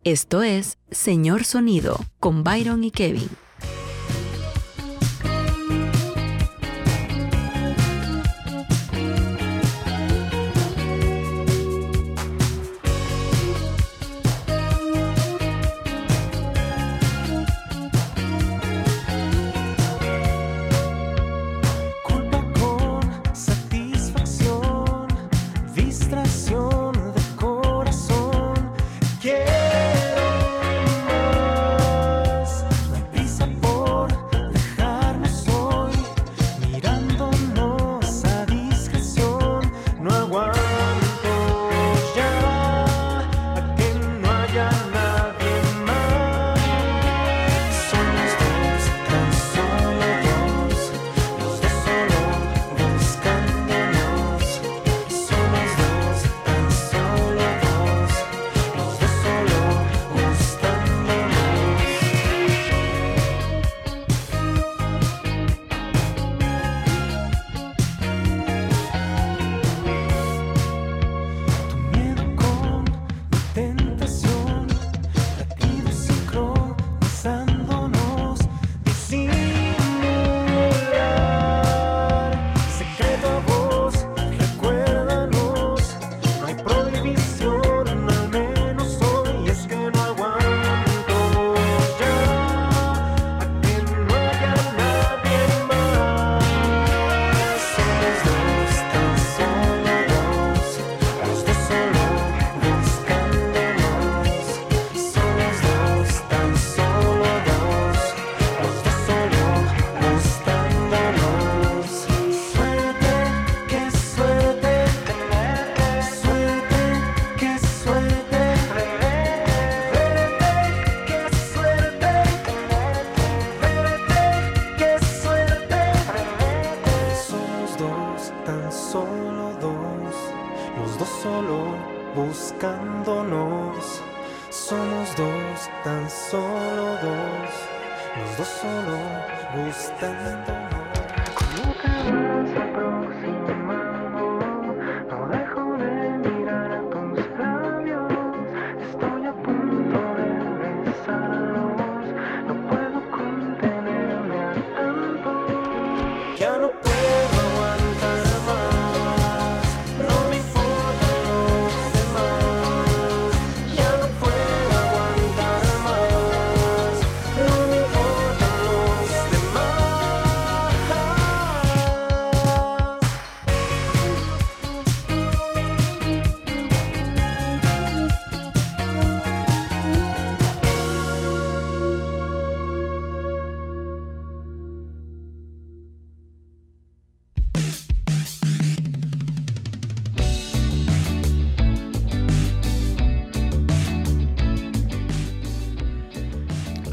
Esto 0.04 0.44
es 0.44 0.78
Señor 0.92 1.46
Sonido 1.46 1.98
con 2.20 2.44
Byron 2.44 2.84
y 2.84 2.92
Kevin. 2.92 3.43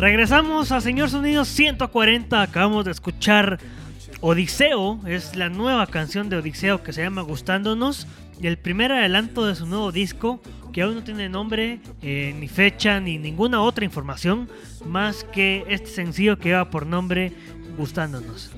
Regresamos 0.00 0.72
a 0.72 0.80
Señor 0.80 1.10
Sonido 1.10 1.44
140. 1.44 2.40
Acabamos 2.40 2.86
de 2.86 2.90
escuchar 2.90 3.58
Odiseo. 4.22 4.98
Es 5.06 5.36
la 5.36 5.50
nueva 5.50 5.86
canción 5.88 6.30
de 6.30 6.38
Odiseo 6.38 6.82
que 6.82 6.94
se 6.94 7.02
llama 7.02 7.20
Gustándonos. 7.20 8.06
Y 8.40 8.46
el 8.46 8.56
primer 8.56 8.92
adelanto 8.92 9.44
de 9.44 9.54
su 9.54 9.66
nuevo 9.66 9.92
disco, 9.92 10.40
que 10.72 10.80
aún 10.80 10.94
no 10.94 11.04
tiene 11.04 11.28
nombre, 11.28 11.80
eh, 12.00 12.34
ni 12.34 12.48
fecha, 12.48 12.98
ni 12.98 13.18
ninguna 13.18 13.60
otra 13.60 13.84
información, 13.84 14.48
más 14.86 15.22
que 15.22 15.66
este 15.68 15.88
sencillo 15.88 16.38
que 16.38 16.48
lleva 16.48 16.70
por 16.70 16.86
nombre 16.86 17.34
Gustándonos. 17.76 18.52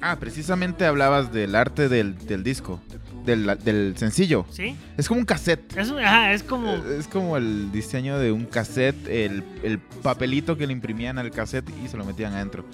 Ah, 0.00 0.16
precisamente 0.20 0.86
hablabas 0.86 1.32
del 1.32 1.56
arte 1.56 1.88
del 1.88 2.44
disco, 2.44 2.80
del, 3.24 3.58
del 3.64 3.94
sencillo. 3.96 4.44
¿Sí? 4.50 4.76
Es 4.96 5.08
como 5.08 5.20
un 5.20 5.26
cassette. 5.26 5.76
Es, 5.76 5.90
un- 5.90 5.98
ajá, 6.00 6.32
es 6.32 6.42
como... 6.42 6.72
Es 6.74 7.06
como 7.08 7.36
el 7.36 7.70
diseño 7.72 8.18
de 8.18 8.32
un 8.32 8.44
cassette, 8.46 9.08
el, 9.08 9.42
el 9.62 9.78
papelito 9.78 10.56
que 10.56 10.66
le 10.66 10.72
imprimían 10.72 11.18
al 11.18 11.30
cassette 11.30 11.70
y 11.84 11.88
se 11.88 11.96
lo 11.96 12.04
metían 12.04 12.32
adentro. 12.34 12.64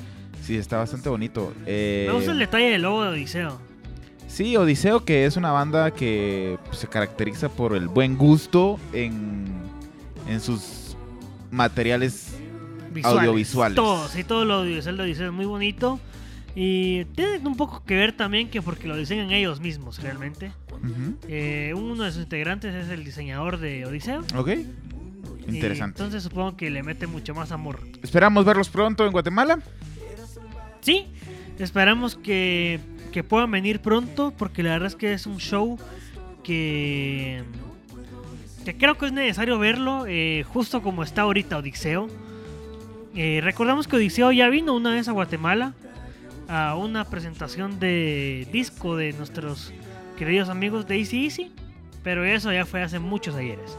Sí, 0.43 0.57
está 0.57 0.79
bastante 0.79 1.09
bonito. 1.09 1.53
Eh, 1.67 2.05
Me 2.09 2.15
gusta 2.15 2.33
el 2.33 2.39
detalle 2.39 2.71
del 2.71 2.83
logo 2.83 3.03
de 3.05 3.11
Odiseo. 3.11 3.61
Sí, 4.29 4.57
Odiseo, 4.57 5.05
que 5.05 5.25
es 5.27 5.37
una 5.37 5.53
banda 5.53 5.91
que 5.91 6.59
pues, 6.67 6.79
se 6.79 6.87
caracteriza 6.87 7.49
por 7.49 7.75
el 7.75 7.89
buen 7.89 8.17
gusto 8.17 8.79
en, 8.93 9.47
en 10.29 10.41
sus 10.41 10.97
materiales 11.51 12.29
Visuales. 12.93 13.21
audiovisuales. 13.21 13.77
Todo, 13.77 14.09
sí, 14.09 14.25
todo 14.25 14.45
lo 14.45 14.55
audiovisual 14.55 14.97
de 14.97 15.03
Odiseo 15.05 15.27
es 15.29 15.33
muy 15.33 15.47
bonito. 15.47 15.99
Y 16.61 17.05
tiene 17.15 17.39
un 17.47 17.57
poco 17.57 17.85
que 17.85 17.95
ver 17.95 18.17
también 18.17 18.51
que 18.51 18.61
porque 18.61 18.89
lo 18.89 18.97
diseñan 18.97 19.31
ellos 19.31 19.61
mismos 19.61 20.03
realmente. 20.03 20.51
Eh, 21.29 21.73
uno 21.77 22.03
de 22.03 22.11
sus 22.11 22.25
integrantes 22.25 22.75
es 22.75 22.89
el 22.89 23.05
diseñador 23.05 23.59
de 23.59 23.87
Odiseo. 23.87 24.25
Ok, 24.35 24.49
y 24.49 25.55
interesante. 25.55 26.03
entonces 26.03 26.25
supongo 26.25 26.57
que 26.57 26.69
le 26.69 26.83
mete 26.83 27.07
mucho 27.07 27.33
más 27.33 27.53
amor. 27.53 27.79
Esperamos 28.03 28.45
verlos 28.45 28.71
pronto 28.71 29.07
en 29.07 29.13
Guatemala. 29.13 29.61
Sí, 30.81 31.07
esperamos 31.61 32.17
que, 32.17 32.81
que 33.13 33.23
puedan 33.23 33.53
venir 33.53 33.79
pronto 33.79 34.35
porque 34.37 34.65
la 34.65 34.71
verdad 34.71 34.89
es 34.89 34.97
que 34.97 35.13
es 35.13 35.27
un 35.27 35.39
show 35.39 35.79
que, 36.43 37.45
que 38.65 38.77
creo 38.77 38.99
que 38.99 39.07
es 39.07 39.13
necesario 39.13 39.61
verlo 39.61 40.07
eh, 40.09 40.45
justo 40.49 40.83
como 40.83 41.05
está 41.05 41.23
ahorita 41.23 41.59
Odiseo. 41.59 42.09
Eh, 43.15 43.39
recordamos 43.45 43.87
que 43.87 43.95
Odiseo 43.95 44.33
ya 44.33 44.49
vino 44.49 44.75
una 44.75 44.91
vez 44.91 45.07
a 45.07 45.13
Guatemala 45.13 45.75
a 46.49 46.75
una 46.77 47.05
presentación 47.05 47.79
de 47.79 48.49
disco 48.53 48.97
de 48.97 49.13
nuestros 49.13 49.73
queridos 50.19 50.49
amigos 50.49 50.87
de 50.89 50.99
Easy 50.99 51.25
Easy, 51.25 51.53
pero 52.03 52.25
eso 52.25 52.53
ya 52.53 52.65
fue 52.67 52.83
hace 52.83 52.99
muchos 52.99 53.35
ayeres, 53.37 53.77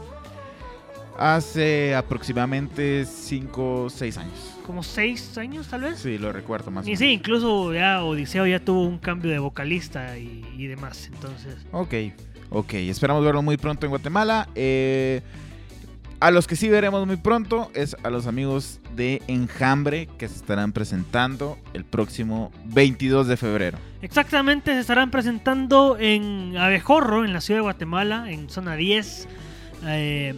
Hace 1.18 1.94
aproximadamente 1.94 3.04
5 3.04 3.82
o 3.84 3.90
6 3.90 4.16
años. 4.18 4.54
como 4.66 4.82
seis 4.82 5.36
años 5.36 5.66
tal 5.68 5.82
vez. 5.82 5.98
Sí, 5.98 6.16
lo 6.16 6.32
recuerdo 6.32 6.70
más 6.70 6.84
o 6.84 6.88
Y 6.88 6.92
menos. 6.92 6.98
sí, 7.00 7.06
incluso 7.08 7.74
ya 7.74 8.02
Odiseo 8.04 8.46
ya 8.46 8.60
tuvo 8.60 8.84
un 8.86 8.98
cambio 8.98 9.30
de 9.30 9.38
vocalista 9.38 10.16
y, 10.16 10.44
y 10.56 10.66
demás, 10.66 11.10
entonces... 11.12 11.56
Ok, 11.72 11.92
ok. 12.50 12.72
Esperamos 12.74 13.22
verlo 13.24 13.42
muy 13.42 13.56
pronto 13.58 13.84
en 13.84 13.90
Guatemala. 13.90 14.48
Eh, 14.54 15.20
a 16.20 16.30
los 16.30 16.46
que 16.46 16.54
sí 16.54 16.68
veremos 16.68 17.06
muy 17.06 17.16
pronto 17.16 17.70
es 17.74 17.96
a 18.02 18.10
los 18.10 18.26
amigos 18.26 18.78
de 18.94 19.22
Enjambre 19.26 20.06
que 20.18 20.28
se 20.28 20.36
estarán 20.36 20.72
presentando 20.72 21.58
el 21.72 21.84
próximo 21.84 22.52
22 22.66 23.26
de 23.26 23.36
febrero. 23.36 23.78
Exactamente, 24.02 24.72
se 24.72 24.80
estarán 24.80 25.10
presentando 25.10 25.96
en 25.98 26.56
Abejorro, 26.58 27.24
en 27.24 27.32
la 27.32 27.40
ciudad 27.40 27.58
de 27.58 27.62
Guatemala, 27.62 28.30
en 28.30 28.50
zona 28.50 28.76
10, 28.76 29.28
eh, 29.86 30.34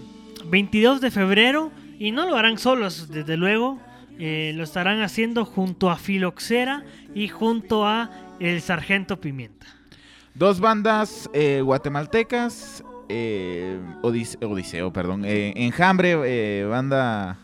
22 0.47 1.01
de 1.01 1.11
febrero. 1.11 1.73
Y 1.99 2.13
no 2.13 2.29
lo 2.29 2.37
harán 2.37 2.59
solos, 2.59 3.09
desde 3.09 3.37
luego. 3.37 3.79
eh, 4.19 4.53
lo 4.55 4.63
estarán 4.63 5.01
haciendo 5.01 5.45
junto 5.45 5.91
a 5.91 5.97
Filoxera 5.97 6.85
y 7.15 7.29
junto 7.29 7.87
a 7.87 8.11
El 8.41 8.61
Sargento 8.61 9.21
Pimienta. 9.21 9.67
Dos 10.35 10.61
bandas 10.61 11.29
eh, 11.33 11.61
guatemaltecas. 11.63 12.85
Eh, 13.13 13.79
Odis- 14.03 14.39
Odiseo, 14.43 14.93
perdón. 14.93 15.25
eh, 15.25 15.53
Enjambre, 15.57 16.17
eh, 16.25 16.65
banda 16.65 17.39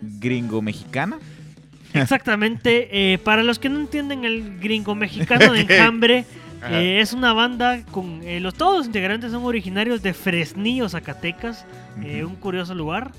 gringo-mexicana. 0.00 1.18
Exactamente, 1.94 3.18
para 3.22 3.42
los 3.42 3.58
que 3.58 3.68
no 3.68 3.78
entienden 3.78 4.24
el 4.24 4.58
gringo 4.60 4.94
mexicano 4.94 5.52
de 5.52 5.60
Enjambre, 5.68 6.24
es 6.70 7.12
una 7.12 7.32
banda 7.34 7.84
con... 7.90 8.20
los, 8.42 8.54
todos 8.54 8.78
los 8.78 8.86
integrantes 8.86 9.32
son 9.32 9.44
originarios 9.44 10.00
de 10.02 10.14
Fresnillo, 10.14 10.88
Zacatecas, 10.88 11.66
un 11.96 12.36
curioso 12.36 12.74
lugar. 12.74 13.12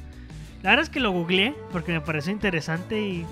La 0.63 0.71
verdad 0.71 0.83
es 0.83 0.89
que 0.89 0.99
lo 1.01 1.12
googleé 1.12 1.53
porque 1.71 1.91
me 1.91 2.01
pareció 2.01 2.31
interesante 2.31 2.99
y 3.01 3.25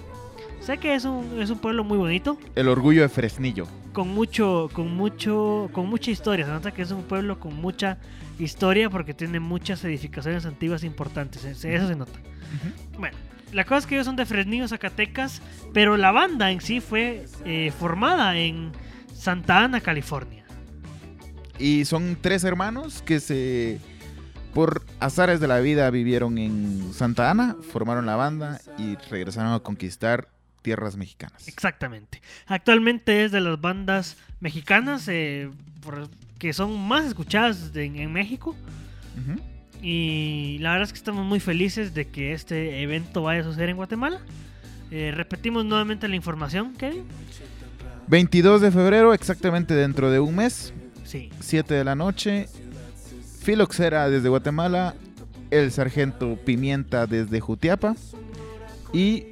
sé 0.59 0.77
que 0.77 0.93
es 0.93 1.05
un, 1.05 1.41
es 1.41 1.49
un 1.49 1.57
pueblo 1.59 1.83
muy 1.83 1.97
bonito, 1.97 2.37
El 2.55 2.67
orgullo 2.67 3.01
de 3.01 3.09
Fresnillo. 3.09 3.65
Con 3.93 4.09
mucho, 4.09 4.69
con 4.73 4.95
mucho, 4.95 5.69
con 5.71 5.87
mucha 5.87 6.11
historia. 6.11 6.45
Se 6.45 6.51
nota 6.51 6.71
que 6.71 6.81
es 6.81 6.91
un 6.91 7.03
pueblo 7.03 7.39
con 7.39 7.55
mucha 7.55 7.97
historia 8.39 8.89
porque 8.89 9.13
tiene 9.13 9.39
muchas 9.39 9.83
edificaciones 9.83 10.45
antiguas 10.45 10.83
importantes. 10.83 11.43
Eso 11.45 11.87
se 11.87 11.95
nota. 11.95 12.19
Bueno, 12.97 13.17
la 13.51 13.65
cosa 13.65 13.79
es 13.79 13.85
que 13.87 13.95
ellos 13.95 14.05
son 14.05 14.15
de 14.15 14.25
Fresnillo, 14.25 14.67
Zacatecas, 14.67 15.41
pero 15.73 15.97
la 15.97 16.11
banda 16.11 16.51
en 16.51 16.61
sí 16.61 16.79
fue 16.79 17.25
eh, 17.45 17.71
formada 17.77 18.37
en 18.37 18.71
Santa 19.13 19.63
Ana, 19.63 19.81
California. 19.81 20.43
Y 21.59 21.85
son 21.85 22.17
tres 22.19 22.43
hermanos 22.43 23.03
que 23.03 23.19
se, 23.19 23.79
por 24.53 24.83
azares 24.99 25.39
de 25.39 25.47
la 25.47 25.59
vida, 25.59 25.89
vivieron 25.91 26.37
en 26.37 26.91
Santa 26.93 27.29
Ana, 27.29 27.55
formaron 27.71 28.05
la 28.05 28.15
banda 28.15 28.59
y 28.77 28.95
regresaron 29.09 29.53
a 29.53 29.59
conquistar 29.59 30.29
tierras 30.61 30.95
mexicanas. 30.97 31.47
Exactamente. 31.47 32.21
Actualmente 32.47 33.23
es 33.25 33.31
de 33.31 33.41
las 33.41 33.59
bandas 33.59 34.17
mexicanas 34.39 35.07
eh, 35.07 35.49
por- 35.83 36.09
que 36.39 36.53
son 36.53 36.79
más 36.87 37.05
escuchadas 37.05 37.73
de- 37.73 37.85
en 37.85 38.11
México. 38.13 38.55
Y 39.81 40.57
la 40.59 40.71
verdad 40.73 40.87
es 40.87 40.93
que 40.93 40.97
estamos 40.99 41.25
muy 41.25 41.39
felices 41.39 41.93
de 41.93 42.07
que 42.07 42.33
este 42.33 42.81
evento 42.83 43.23
vaya 43.23 43.41
a 43.41 43.43
suceder 43.43 43.69
en 43.69 43.77
Guatemala. 43.77 44.19
Eh, 44.91 45.11
repetimos 45.13 45.65
nuevamente 45.65 46.07
la 46.07 46.15
información, 46.15 46.73
Kevin. 46.75 47.03
22 48.07 48.61
de 48.61 48.71
febrero, 48.71 49.13
exactamente 49.13 49.73
dentro 49.73 50.11
de 50.11 50.19
un 50.19 50.35
mes, 50.35 50.73
Sí. 51.05 51.29
7 51.39 51.73
de 51.73 51.83
la 51.83 51.95
noche. 51.95 52.47
Filoxera 53.41 54.09
desde 54.09 54.29
Guatemala, 54.29 54.93
el 55.49 55.71
sargento 55.71 56.35
Pimienta 56.45 57.07
desde 57.07 57.39
Jutiapa 57.39 57.95
y 58.93 59.30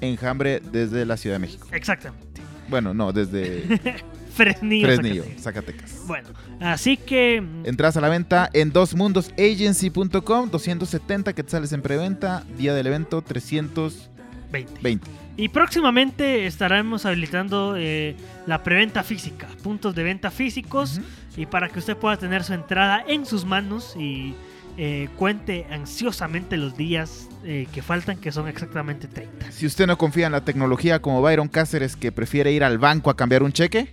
Enjambre 0.00 0.60
desde 0.72 1.04
la 1.04 1.16
Ciudad 1.16 1.36
de 1.36 1.40
México. 1.40 1.68
Exactamente. 1.72 2.42
Bueno, 2.68 2.94
no, 2.94 3.12
desde 3.12 3.80
Fresnillo. 4.36 4.86
Fresnillo, 4.86 5.24
Zacatecas. 5.38 5.90
Zacatecas. 5.90 6.06
Bueno, 6.06 6.28
así 6.60 6.98
que 6.98 7.36
Entradas 7.64 7.96
a 7.96 8.02
la 8.02 8.10
venta 8.10 8.50
en 8.52 8.70
dosmundosagency.com, 8.70 10.50
270 10.50 11.32
quetzales 11.32 11.72
en 11.72 11.80
preventa, 11.80 12.44
día 12.58 12.74
del 12.74 12.86
evento 12.86 13.22
320. 13.22 14.82
20. 14.82 15.10
Y 15.38 15.48
próximamente 15.48 16.46
estaremos 16.46 17.06
habilitando 17.06 17.76
eh, 17.76 18.14
la 18.46 18.62
preventa 18.62 19.02
física, 19.02 19.48
puntos 19.62 19.94
de 19.94 20.02
venta 20.02 20.30
físicos, 20.30 21.00
y 21.36 21.46
para 21.46 21.68
que 21.68 21.78
usted 21.78 21.96
pueda 21.96 22.16
tener 22.16 22.44
su 22.44 22.54
entrada 22.54 23.04
en 23.06 23.26
sus 23.26 23.44
manos 23.44 23.94
y 23.98 24.34
eh, 24.76 25.08
cuente 25.16 25.66
ansiosamente 25.70 26.56
los 26.56 26.76
días 26.76 27.28
eh, 27.44 27.66
que 27.72 27.82
faltan, 27.82 28.18
que 28.18 28.32
son 28.32 28.48
exactamente 28.48 29.08
30. 29.08 29.52
Si 29.52 29.66
usted 29.66 29.86
no 29.86 29.96
confía 29.96 30.26
en 30.26 30.32
la 30.32 30.44
tecnología 30.44 31.00
como 31.00 31.22
Byron 31.22 31.48
Cáceres, 31.48 31.96
que 31.96 32.12
prefiere 32.12 32.52
ir 32.52 32.64
al 32.64 32.78
banco 32.78 33.10
a 33.10 33.16
cambiar 33.16 33.42
un 33.42 33.52
cheque, 33.52 33.92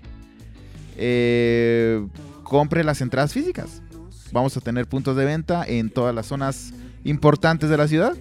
eh, 0.97 2.05
compre 2.43 2.83
las 2.83 3.01
entradas 3.01 3.33
físicas. 3.33 3.81
Vamos 4.31 4.57
a 4.57 4.61
tener 4.61 4.87
puntos 4.87 5.15
de 5.15 5.25
venta 5.25 5.63
en 5.65 5.89
todas 5.89 6.13
las 6.13 6.27
zonas 6.27 6.73
importantes 7.03 7.69
de 7.69 7.77
la 7.77 7.87
ciudad. 7.87 8.13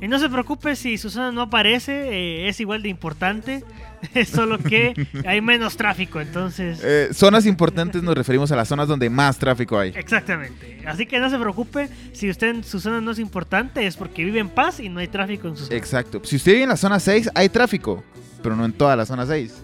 Y 0.00 0.08
no 0.08 0.18
se 0.18 0.28
preocupe 0.28 0.74
si 0.74 0.98
Susana 0.98 1.30
no 1.30 1.42
aparece, 1.42 1.92
eh, 1.92 2.48
es 2.48 2.58
igual 2.58 2.82
de 2.82 2.88
importante, 2.88 3.64
solo 4.26 4.58
que 4.58 4.94
hay 5.26 5.40
menos 5.40 5.76
tráfico, 5.76 6.20
entonces... 6.20 6.80
Eh, 6.82 7.08
zonas 7.12 7.46
importantes 7.46 8.02
nos 8.02 8.14
referimos 8.14 8.50
a 8.52 8.56
las 8.56 8.68
zonas 8.68 8.88
donde 8.88 9.08
más 9.10 9.38
tráfico 9.38 9.78
hay. 9.78 9.92
Exactamente. 9.94 10.80
Así 10.86 11.06
que 11.06 11.20
no 11.20 11.30
se 11.30 11.38
preocupe, 11.38 11.88
si 12.12 12.30
usted 12.30 12.48
en 12.48 12.64
su 12.64 12.80
zona 12.80 13.00
no 13.00 13.12
es 13.12 13.18
importante, 13.18 13.86
es 13.86 13.96
porque 13.96 14.24
vive 14.24 14.40
en 14.40 14.48
paz 14.48 14.80
y 14.80 14.88
no 14.88 15.00
hay 15.00 15.08
tráfico 15.08 15.48
en 15.48 15.56
su 15.56 15.66
zona. 15.66 15.76
Exacto. 15.76 16.20
Si 16.24 16.36
usted 16.36 16.52
vive 16.52 16.64
en 16.64 16.68
la 16.70 16.76
zona 16.76 16.98
6, 16.98 17.30
hay 17.34 17.48
tráfico, 17.48 18.02
pero 18.42 18.56
no 18.56 18.64
en 18.64 18.72
toda 18.72 18.96
la 18.96 19.06
zona 19.06 19.26
6. 19.26 19.62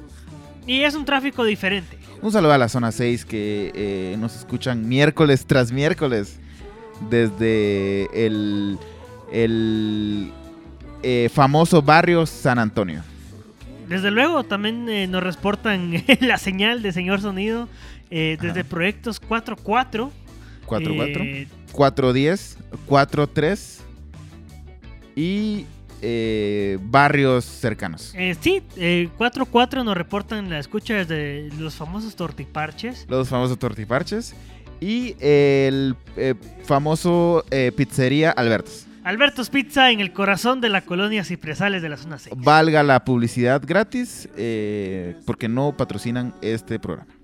Y 0.66 0.82
es 0.82 0.94
un 0.94 1.04
tráfico 1.04 1.44
diferente. 1.44 1.98
Un 2.20 2.32
saludo 2.32 2.52
a 2.52 2.58
la 2.58 2.68
zona 2.68 2.92
6 2.92 3.24
que 3.24 3.72
eh, 3.74 4.16
nos 4.18 4.36
escuchan 4.36 4.88
miércoles 4.88 5.46
tras 5.46 5.72
miércoles 5.72 6.38
desde 7.08 8.08
el, 8.26 8.78
el 9.32 10.32
eh, 11.02 11.30
famoso 11.32 11.80
barrio 11.80 12.26
San 12.26 12.58
Antonio. 12.58 13.02
Desde 13.88 14.10
luego, 14.10 14.44
también 14.44 14.88
eh, 14.88 15.06
nos 15.06 15.22
reportan 15.22 15.92
la 16.20 16.38
señal 16.38 16.82
de 16.82 16.92
señor 16.92 17.20
sonido 17.20 17.68
eh, 18.10 18.36
desde 18.40 18.60
Ajá. 18.60 18.68
proyectos 18.68 19.20
4.4. 19.20 20.10
4-4, 20.66 21.20
eh, 21.22 21.48
410, 21.72 22.58
43 22.86 23.80
y 25.16 25.66
eh, 26.02 26.78
barrios 26.82 27.44
cercanos. 27.44 28.12
eh, 28.14 28.36
sí, 28.40 28.62
eh, 28.76 29.08
4.4 29.18 29.84
nos 29.84 29.96
reportan 29.96 30.50
la 30.50 30.58
escucha 30.58 30.94
desde 30.94 31.48
los 31.58 31.74
famosos 31.74 32.14
tortiparches. 32.14 33.06
Los 33.08 33.28
famosos 33.28 33.58
tortiparches 33.58 34.34
y 34.80 35.16
el 35.20 35.96
eh, 36.16 36.34
famoso 36.64 37.44
eh, 37.50 37.72
pizzería 37.74 38.30
Albertos. 38.30 38.86
Alberto's 39.04 39.50
Pizza 39.50 39.90
en 39.90 40.00
el 40.00 40.12
corazón 40.12 40.60
de 40.60 40.68
la 40.68 40.82
colonia 40.82 41.24
Cipresales 41.24 41.82
de 41.82 41.88
la 41.88 41.96
zona 41.96 42.18
6. 42.18 42.34
Valga 42.38 42.82
la 42.82 43.04
publicidad 43.04 43.62
gratis 43.64 44.28
eh, 44.36 45.16
porque 45.26 45.48
no 45.48 45.76
patrocinan 45.76 46.34
este 46.42 46.78
programa. 46.78 47.18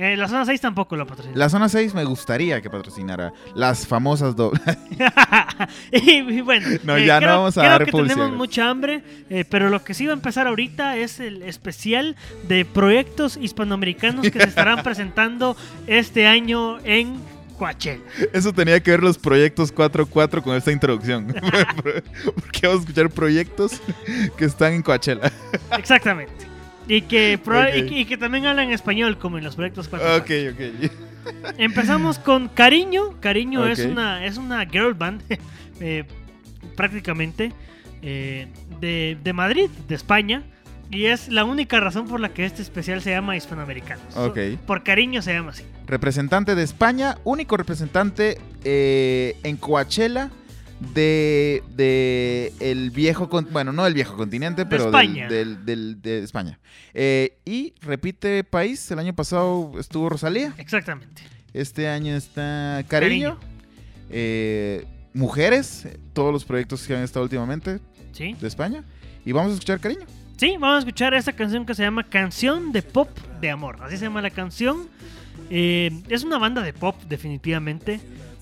Eh, 0.00 0.16
la 0.16 0.28
zona 0.28 0.44
6 0.44 0.60
tampoco 0.60 0.94
lo 0.94 1.08
patrocina. 1.08 1.36
La 1.36 1.48
zona 1.48 1.68
6 1.68 1.92
me 1.92 2.04
gustaría 2.04 2.60
que 2.60 2.70
patrocinara 2.70 3.32
las 3.56 3.84
famosas 3.84 4.36
dobles. 4.36 4.62
y, 5.90 6.20
y 6.20 6.40
bueno, 6.40 6.68
No, 6.84 6.96
eh, 6.96 7.04
ya 7.04 7.14
no 7.14 7.26
creo, 7.26 7.36
vamos 7.38 7.58
a 7.58 7.62
creo 7.62 7.72
dar 7.72 7.84
que 7.84 7.90
publicidad 7.90 8.14
tenemos 8.14 8.38
mucha 8.38 8.70
hambre, 8.70 9.02
eh, 9.28 9.44
pero 9.50 9.70
lo 9.70 9.82
que 9.82 9.94
sí 9.94 10.06
va 10.06 10.12
a 10.12 10.14
empezar 10.14 10.46
ahorita 10.46 10.96
es 10.98 11.18
el 11.18 11.42
especial 11.42 12.14
de 12.46 12.64
proyectos 12.64 13.36
hispanoamericanos 13.36 14.30
que 14.30 14.38
se 14.38 14.48
estarán 14.48 14.82
presentando 14.84 15.56
este 15.88 16.28
año 16.28 16.78
en 16.84 17.16
Coachella. 17.58 18.02
Eso 18.32 18.52
tenía 18.52 18.80
que 18.80 18.90
ver 18.92 19.02
los 19.02 19.18
proyectos 19.18 19.74
4-4 19.74 20.42
con 20.42 20.56
esta 20.56 20.70
introducción. 20.72 21.26
porque 22.34 22.60
vamos 22.66 22.78
a 22.78 22.80
escuchar 22.82 23.10
proyectos 23.10 23.80
que 24.36 24.44
están 24.44 24.72
en 24.74 24.82
Coachella. 24.82 25.30
Exactamente. 25.76 26.32
Y 26.86 27.02
que, 27.02 27.32
y 27.32 27.34
Ok. 27.34 27.88
que- 27.88 27.98
y 28.00 28.04
que 28.06 28.16
también 28.16 28.46
hablan 28.46 28.70
español, 28.72 29.18
como 29.18 29.36
en 29.36 29.44
los 29.44 29.56
proyectos 29.56 29.88
4 29.88 30.16
ok, 30.16 30.30
ok. 30.54 30.90
Empezamos 31.58 32.18
con 32.18 32.48
Cariño. 32.48 33.20
Cariño 33.20 33.66
es, 33.66 33.80
una, 33.80 34.24
es 34.24 34.38
una 34.38 34.64
girl 34.64 34.94
band, 34.94 35.22
eh, 35.80 36.04
prácticamente, 36.76 37.52
eh, 38.02 38.46
de, 38.80 39.18
de 39.22 39.32
Madrid, 39.32 39.68
de 39.88 39.94
España. 39.94 40.42
Y 40.90 41.04
es 41.06 41.28
la 41.28 41.44
única 41.44 41.78
razón 41.80 42.08
por 42.08 42.18
la 42.20 42.30
que 42.30 42.46
este 42.46 42.62
especial 42.62 43.02
se 43.02 43.10
llama 43.10 43.36
Hispanoamericanos. 43.36 44.16
Ok. 44.16 44.38
Por 44.66 44.82
cariño 44.82 45.20
se 45.20 45.34
llama 45.34 45.50
así. 45.50 45.64
Representante 45.88 46.54
de 46.54 46.62
España, 46.62 47.16
único 47.24 47.56
representante 47.56 48.38
eh, 48.64 49.36
en 49.42 49.56
Coachella 49.56 50.30
de, 50.94 51.62
de 51.74 52.52
el 52.60 52.90
viejo, 52.90 53.26
bueno, 53.50 53.72
no 53.72 53.84
del 53.84 53.94
viejo 53.94 54.16
continente, 54.16 54.64
pero 54.66 54.84
del- 54.84 54.94
España. 54.94 55.28
Del, 55.28 55.64
del- 55.64 56.00
de 56.02 56.22
España. 56.22 56.58
Eh, 56.94 57.38
y 57.44 57.72
repite 57.80 58.44
país, 58.44 58.90
el 58.90 58.98
año 58.98 59.14
pasado 59.14 59.72
estuvo 59.80 60.08
Rosalía, 60.08 60.54
Exactamente. 60.58 61.22
este 61.54 61.88
año 61.88 62.14
está 62.14 62.84
Cariño, 62.86 63.38
Eh, 64.10 64.86
Mujeres, 65.14 65.88
todos 66.12 66.32
los 66.32 66.44
proyectos 66.44 66.86
que 66.86 66.94
han 66.94 67.02
estado 67.02 67.24
últimamente 67.24 67.80
¿Sí? 68.12 68.36
de 68.40 68.46
España. 68.46 68.84
Y 69.24 69.32
vamos 69.32 69.50
a 69.50 69.54
escuchar 69.54 69.80
Cariño. 69.80 70.06
Sí, 70.36 70.52
vamos 70.60 70.76
a 70.76 70.78
escuchar 70.80 71.12
esta 71.14 71.32
canción 71.32 71.66
que 71.66 71.74
se 71.74 71.82
llama 71.82 72.04
Canción 72.04 72.70
de 72.72 72.82
Pop 72.82 73.08
de 73.40 73.50
Amor. 73.50 73.78
Así 73.82 73.96
se 73.96 74.04
llama 74.04 74.22
la 74.22 74.30
canción. 74.30 74.86
Eh, 75.50 76.02
es 76.08 76.24
una 76.24 76.38
banda 76.38 76.62
de 76.62 76.72
pop, 76.72 76.96
definitivamente. 77.08 78.00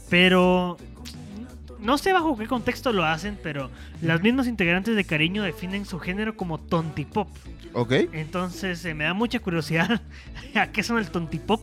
Pero 0.08 0.76
no 1.80 1.98
sé 1.98 2.12
bajo 2.12 2.36
qué 2.36 2.46
contexto 2.46 2.92
lo 2.92 3.04
hacen, 3.04 3.38
pero 3.42 3.70
las 4.02 4.22
mismas 4.22 4.46
integrantes 4.46 4.96
de 4.96 5.04
Cariño 5.04 5.42
definen 5.42 5.84
su 5.84 5.98
género 5.98 6.36
como 6.36 6.58
tontipop. 6.58 7.28
¿Ok? 7.72 7.92
Entonces 8.12 8.84
eh, 8.84 8.94
me 8.94 9.04
da 9.04 9.14
mucha 9.14 9.38
curiosidad 9.40 10.00
a 10.54 10.68
qué 10.68 10.82
son 10.82 10.98
el 10.98 11.10
tontipop. 11.10 11.60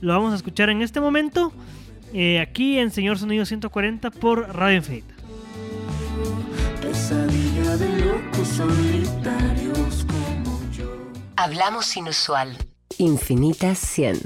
Lo 0.00 0.12
vamos 0.12 0.32
a 0.32 0.36
escuchar 0.36 0.70
en 0.70 0.82
este 0.82 1.00
momento. 1.00 1.52
eh, 2.12 2.38
aquí 2.40 2.78
en 2.78 2.90
Señor 2.90 3.18
Sonido 3.18 3.44
140 3.44 4.10
por 4.10 4.54
Radio 4.54 4.76
Infinita. 4.76 5.14
Pesadilla 6.80 7.76
de 7.76 7.98
locos 8.06 8.48
solitarios 8.48 10.06
como 10.06 10.70
yo. 10.72 11.10
Hablamos 11.36 11.96
inusual. 11.96 12.56
Infinita 12.98 13.74
100. 13.74 14.20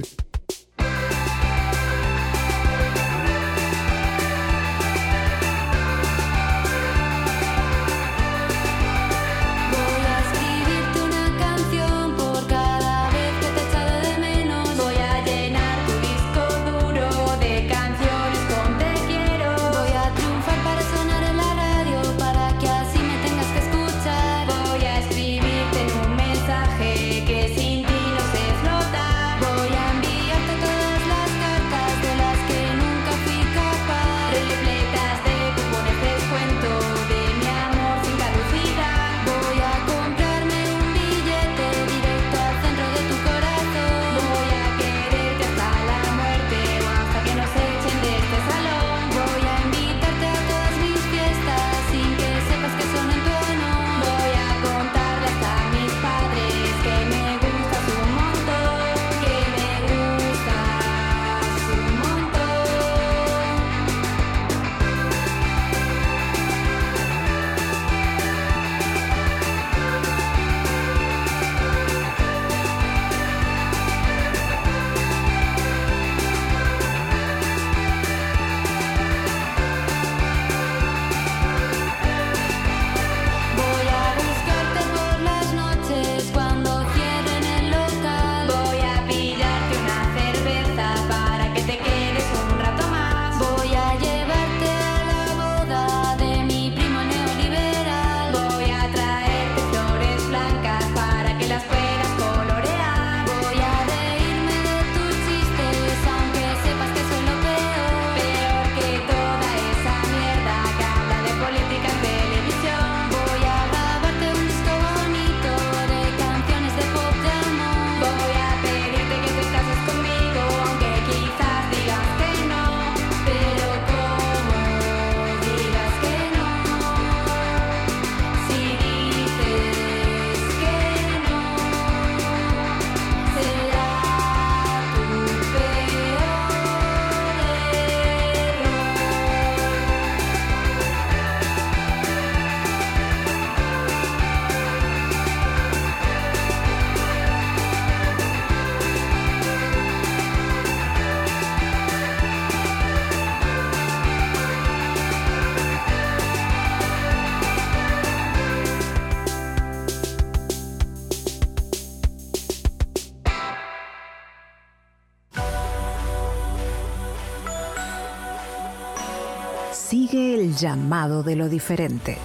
Llamado 170.61 171.22
de 171.22 171.36
lo 171.36 171.48
diferente. 171.48 172.18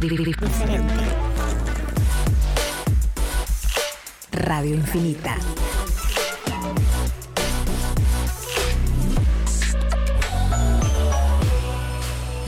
Diferente. 0.00 0.94
Radio 4.32 4.74
Infinita. 4.74 5.38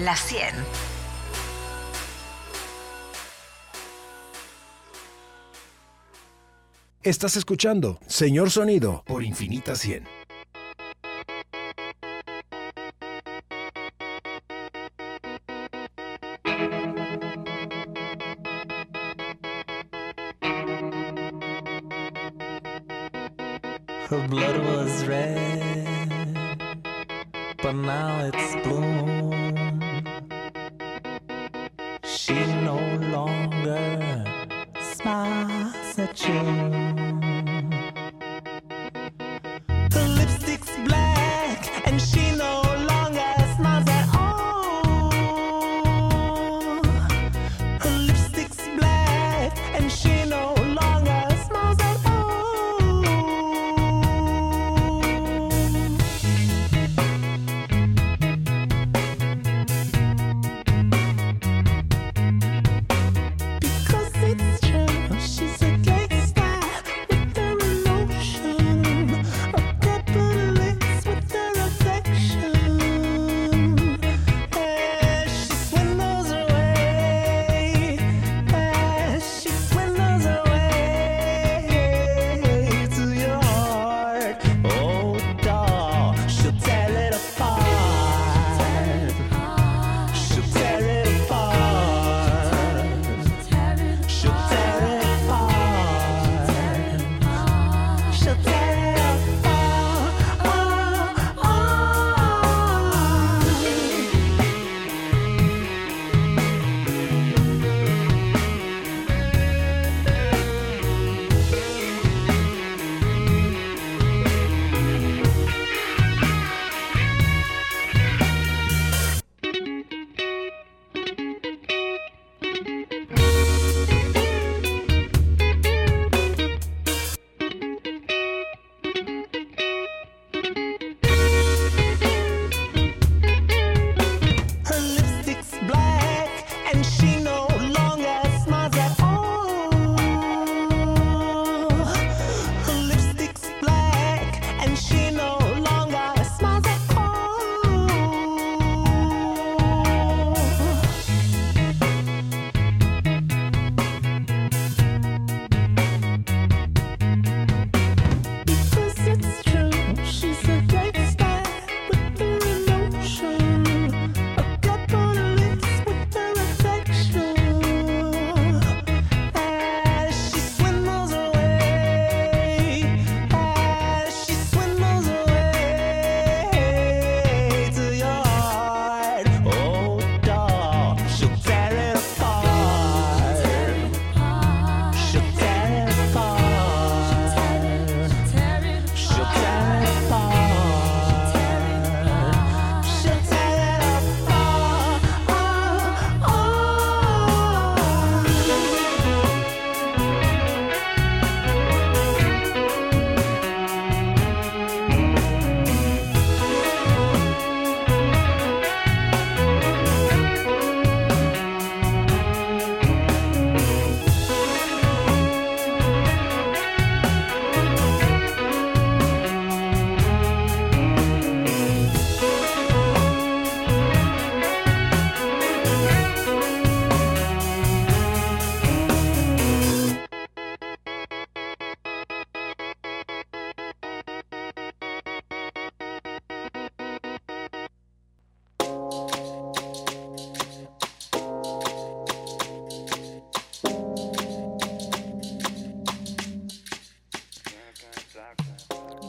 La 0.01 0.15
100. 0.17 0.55
Estás 7.03 7.37
escuchando 7.37 7.99
Señor 8.07 8.51
Sonido 8.51 9.03
por 9.07 9.25
Infinita 9.25 9.75
100. 9.75 10.22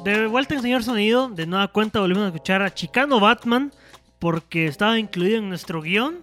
De 0.03 0.27
vuelta 0.27 0.55
en 0.55 0.61
Señor 0.61 0.83
Sonido, 0.83 1.29
de 1.29 1.45
nueva 1.45 1.67
cuenta 1.69 1.99
volvimos 1.99 2.23
a 2.25 2.27
escuchar 2.27 2.61
a 2.61 2.73
Chicano 2.73 3.19
Batman 3.19 3.71
porque 4.19 4.67
estaba 4.67 4.99
incluido 4.99 5.37
en 5.37 5.49
nuestro 5.49 5.81
guion. 5.81 6.17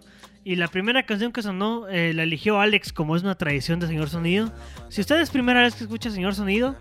Y 0.44 0.56
la 0.56 0.68
primera 0.68 1.04
canción 1.04 1.32
que 1.32 1.42
sonó 1.42 1.86
eh, 1.88 2.12
la 2.14 2.22
eligió 2.22 2.60
Alex 2.60 2.92
como 2.92 3.14
es 3.16 3.22
una 3.22 3.34
tradición 3.36 3.78
de 3.80 3.86
Señor 3.86 4.08
Sonido. 4.08 4.52
Si 4.88 5.00
usted 5.00 5.20
es 5.20 5.30
primera 5.30 5.60
vez 5.62 5.74
que 5.74 5.84
escucha 5.84 6.10
Señor 6.10 6.34
Sonido, 6.34 6.76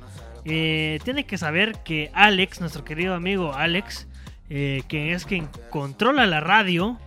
eh, 0.46 1.00
tiene 1.04 1.26
que 1.26 1.38
saber 1.38 1.78
que 1.84 2.10
Alex, 2.14 2.62
nuestro 2.62 2.84
querido 2.86 3.14
amigo 3.16 3.54
Alex, 3.54 4.08
eh, 4.50 4.84
que 4.88 5.14
es 5.14 5.26
quien 5.26 5.50
controla 5.70 6.26
la 6.26 6.40
radio. 6.40 6.98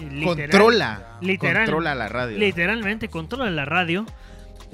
eh, 0.00 0.08
literal- 0.10 0.48
Controla. 0.50 1.18
literal- 1.20 1.64
Controla 1.66 1.94
la 1.94 2.08
radio. 2.08 2.38
Literalmente 2.38 3.08
controla 3.08 3.50
la 3.50 3.64
radio. 3.66 4.06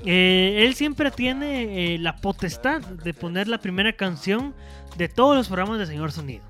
Eh, 0.04 0.64
él 0.64 0.74
siempre 0.74 1.10
tiene 1.10 1.94
eh, 1.94 1.98
la 1.98 2.16
potestad 2.16 2.80
de 2.80 3.14
poner 3.14 3.48
la 3.48 3.58
primera 3.58 3.92
canción 3.92 4.54
de 4.96 5.08
todos 5.08 5.36
los 5.36 5.48
programas 5.48 5.78
de 5.78 5.86
Señor 5.86 6.12
Sonido. 6.12 6.44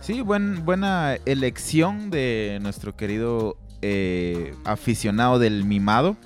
Sí, 0.00 0.20
buen, 0.20 0.64
buena 0.64 1.16
elección 1.26 2.10
de 2.10 2.58
nuestro 2.60 2.96
querido 2.96 3.56
eh, 3.82 4.54
aficionado 4.64 5.38
del 5.38 5.64
mimado. 5.64 6.16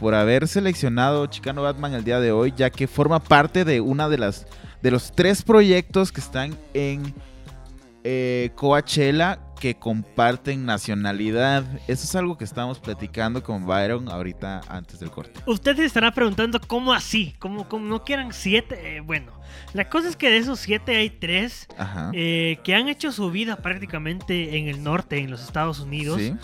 por 0.00 0.14
haber 0.14 0.48
seleccionado 0.48 1.26
Chicano 1.26 1.62
Batman 1.62 1.94
el 1.94 2.04
día 2.04 2.18
de 2.18 2.32
hoy, 2.32 2.52
ya 2.56 2.70
que 2.70 2.88
forma 2.88 3.20
parte 3.20 3.64
de 3.64 3.80
una 3.80 4.08
de 4.08 4.18
las 4.18 4.46
de 4.82 4.90
los 4.90 5.12
tres 5.12 5.42
proyectos 5.42 6.10
que 6.10 6.20
están 6.20 6.56
en 6.74 7.14
Coachella 8.56 9.38
que 9.62 9.76
comparten 9.76 10.66
nacionalidad. 10.66 11.62
Eso 11.86 12.02
es 12.02 12.16
algo 12.16 12.36
que 12.36 12.42
estamos 12.42 12.80
platicando 12.80 13.44
con 13.44 13.64
Byron 13.64 14.08
ahorita 14.08 14.60
antes 14.66 14.98
del 14.98 15.12
corte. 15.12 15.38
Usted 15.46 15.76
se 15.76 15.84
estará 15.84 16.10
preguntando 16.10 16.60
cómo 16.66 16.92
así, 16.92 17.36
cómo, 17.38 17.68
cómo 17.68 17.86
no 17.86 18.02
que 18.02 18.14
eran 18.14 18.32
siete. 18.32 18.96
Eh, 18.96 19.00
bueno, 19.02 19.30
la 19.72 19.88
cosa 19.88 20.08
es 20.08 20.16
que 20.16 20.30
de 20.30 20.38
esos 20.38 20.58
siete 20.58 20.96
hay 20.96 21.10
tres 21.10 21.68
eh, 22.12 22.58
que 22.64 22.74
han 22.74 22.88
hecho 22.88 23.12
su 23.12 23.30
vida 23.30 23.54
prácticamente 23.54 24.58
en 24.58 24.66
el 24.66 24.82
norte, 24.82 25.18
en 25.18 25.30
los 25.30 25.44
Estados 25.44 25.78
Unidos. 25.78 26.20
Sí. 26.20 26.34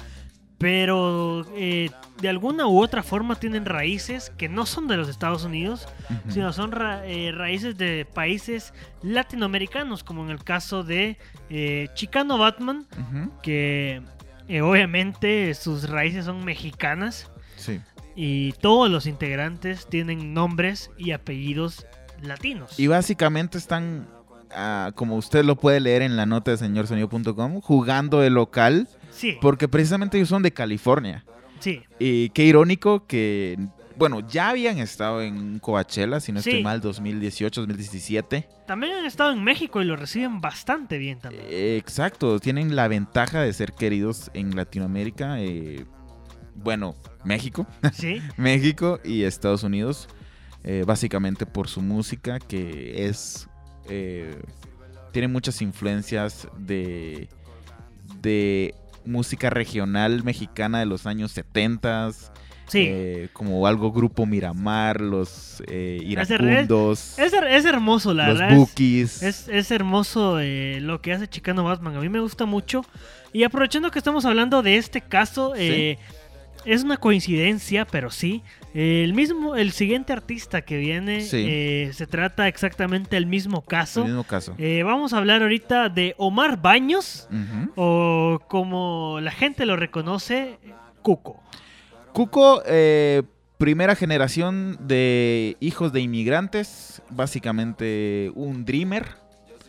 Pero 0.58 1.46
eh, 1.54 1.90
de 2.20 2.28
alguna 2.28 2.66
u 2.66 2.82
otra 2.82 3.02
forma 3.04 3.36
tienen 3.36 3.64
raíces 3.64 4.32
que 4.36 4.48
no 4.48 4.66
son 4.66 4.88
de 4.88 4.96
los 4.96 5.08
Estados 5.08 5.44
Unidos, 5.44 5.86
sino 6.28 6.52
son 6.52 6.72
ra- 6.72 7.06
eh, 7.06 7.30
raíces 7.32 7.78
de 7.78 8.04
países 8.12 8.74
latinoamericanos, 9.02 10.02
como 10.02 10.24
en 10.24 10.30
el 10.30 10.42
caso 10.42 10.82
de 10.82 11.16
eh, 11.50 11.88
Chicano 11.94 12.38
Batman, 12.38 12.86
que 13.42 14.02
eh, 14.48 14.60
obviamente 14.62 15.54
sus 15.54 15.88
raíces 15.88 16.24
son 16.24 16.44
mexicanas 16.44 17.30
Sí. 17.56 17.80
y 18.16 18.52
todos 18.54 18.90
los 18.90 19.06
integrantes 19.06 19.86
tienen 19.86 20.34
nombres 20.34 20.90
y 20.98 21.12
apellidos 21.12 21.86
latinos. 22.22 22.78
Y 22.80 22.86
básicamente 22.88 23.58
están, 23.58 24.08
ah, 24.50 24.90
como 24.96 25.16
usted 25.16 25.44
lo 25.44 25.54
puede 25.56 25.78
leer 25.80 26.02
en 26.02 26.16
la 26.16 26.26
nota 26.26 26.50
de 26.50 26.56
señorsonido.com, 26.56 27.60
jugando 27.60 28.22
el 28.24 28.34
local, 28.34 28.88
Sí, 29.18 29.36
porque 29.40 29.68
precisamente 29.68 30.16
ellos 30.16 30.28
son 30.28 30.42
de 30.42 30.52
California. 30.52 31.24
sí. 31.60 31.82
Y 31.98 32.28
qué 32.30 32.44
irónico 32.44 33.06
que, 33.06 33.58
bueno, 33.96 34.20
ya 34.28 34.50
habían 34.50 34.78
estado 34.78 35.20
en 35.22 35.58
Coachella, 35.58 36.20
si 36.20 36.30
no 36.30 36.38
estoy 36.38 36.58
Sí. 36.58 36.62
mal, 36.62 36.80
2018, 36.80 37.60
2017. 37.62 38.48
También 38.66 38.92
han 38.92 39.04
estado 39.06 39.32
en 39.32 39.42
México 39.42 39.82
y 39.82 39.84
lo 39.84 39.96
reciben 39.96 40.40
bastante 40.40 40.98
bien 40.98 41.18
también. 41.18 41.44
Eh, 41.48 41.76
exacto, 41.76 42.38
tienen 42.38 42.76
la 42.76 42.86
ventaja 42.86 43.40
de 43.40 43.52
ser 43.52 43.72
queridos 43.72 44.30
en 44.34 44.54
Latinoamérica. 44.54 45.40
eh, 45.40 45.84
bueno, 46.54 46.94
México, 47.24 47.66
Sí, 47.92 48.20
México 48.36 49.00
y 49.04 49.22
Estados 49.24 49.62
Unidos, 49.64 50.08
eh, 50.64 50.84
básicamente 50.86 51.46
por 51.46 51.66
su 51.68 51.80
música 51.82 52.38
que 52.40 53.06
es 53.08 53.48
eh, 53.88 54.36
tiene 55.12 55.26
muchas 55.28 55.60
influencias 55.62 56.46
de 56.58 57.28
de 58.20 58.74
música 59.04 59.50
regional 59.50 60.22
mexicana 60.24 60.78
de 60.80 60.86
los 60.86 61.06
años 61.06 61.32
70 61.32 62.10
sí. 62.66 62.90
como 63.32 63.66
algo 63.66 63.92
grupo 63.92 64.26
Miramar, 64.26 65.00
los 65.00 65.62
eh, 65.66 66.00
iracundos, 66.04 67.18
Es, 67.18 67.32
her- 67.32 67.46
es 67.48 67.64
hermoso, 67.64 68.12
la 68.14 68.28
los 68.28 68.38
verdad. 68.38 68.52
es- 68.52 68.58
bookies. 68.58 69.22
Es, 69.22 69.48
es 69.48 69.70
hermoso 69.70 70.38
eh, 70.40 70.78
lo 70.80 71.00
que 71.00 71.12
hace 71.12 71.28
Chicano 71.28 71.64
Batman. 71.64 71.96
A 71.96 72.00
mí 72.00 72.08
me 72.08 72.20
gusta 72.20 72.44
mucho. 72.44 72.84
Y 73.32 73.44
aprovechando 73.44 73.90
que 73.90 73.98
estamos 73.98 74.24
hablando 74.24 74.62
de 74.62 74.76
este 74.76 75.00
caso, 75.02 75.52
eh, 75.56 75.98
es 76.64 76.84
una 76.84 76.96
coincidencia, 76.96 77.84
pero 77.86 78.10
sí. 78.10 78.42
el 78.74 79.12
mismo, 79.14 79.56
el 79.56 79.72
siguiente 79.72 80.12
artista 80.12 80.62
que 80.62 80.76
viene 80.76 81.22
Sí. 81.22 81.44
eh, 81.48 81.90
se 81.94 82.06
trata 82.06 82.48
exactamente 82.48 83.16
del 83.16 83.26
mismo 83.26 83.62
caso. 83.62 84.00
el 84.02 84.06
mismo 84.08 84.24
caso. 84.24 84.54
Eh, 84.58 84.82
vamos 84.84 85.12
a 85.12 85.18
hablar 85.18 85.42
ahorita 85.42 85.88
de 85.88 86.14
Omar 86.18 86.60
Baños, 86.60 87.28
o 87.76 88.40
como 88.48 89.18
la 89.20 89.30
gente 89.30 89.66
lo 89.66 89.76
reconoce, 89.76 90.58
Cuco. 91.02 91.42
Cuco, 92.12 92.62
eh, 92.66 93.22
primera 93.56 93.94
generación 93.96 94.76
de 94.80 95.56
hijos 95.60 95.92
de 95.92 96.00
inmigrantes, 96.00 97.02
básicamente 97.10 98.30
un 98.34 98.64
dreamer, 98.64 99.06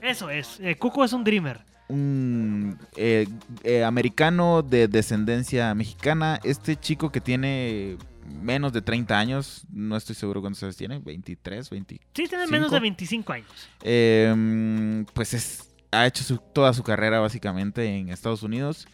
Eso 0.02 0.30
es, 0.30 0.60
Cuco 0.80 1.04
es 1.04 1.14
un 1.14 1.24
dreamer. 1.24 1.60
Un 1.90 2.78
eh, 2.96 3.28
eh, 3.64 3.84
americano 3.84 4.62
de 4.62 4.88
descendencia 4.88 5.74
mexicana. 5.76 6.40
Este 6.44 6.76
chico 6.76 7.12
que 7.12 7.20
tiene 7.22 7.98
menos 8.42 8.72
de 8.74 8.82
30 8.82 9.18
años, 9.20 9.66
no 9.72 9.98
estoy 9.98 10.16
seguro 10.16 10.40
cuántos 10.42 10.62
años 10.64 10.78
tiene, 10.78 11.00
23, 11.00 11.70
20. 11.70 11.96
Sí, 12.14 12.28
tiene 12.28 12.48
menos 12.48 12.72
de 12.72 12.80
25 12.80 13.34
años. 13.34 13.50
Eh, 13.82 15.04
pues 15.14 15.34
es, 15.34 15.70
ha 15.92 16.06
hecho 16.06 16.24
su- 16.24 16.38
toda 16.38 16.74
su 16.74 16.84
carrera 16.84 17.20
básicamente 17.20 17.84
en 17.98 18.10
Estados 18.10 18.44
Unidos, 18.44 18.88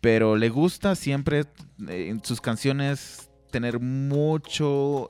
pero 0.00 0.36
le 0.36 0.48
gusta 0.48 0.96
siempre 0.96 1.44
eh, 1.88 2.08
en 2.10 2.24
sus 2.24 2.40
canciones 2.40 3.28
tener 3.52 3.78
mucho 3.78 5.06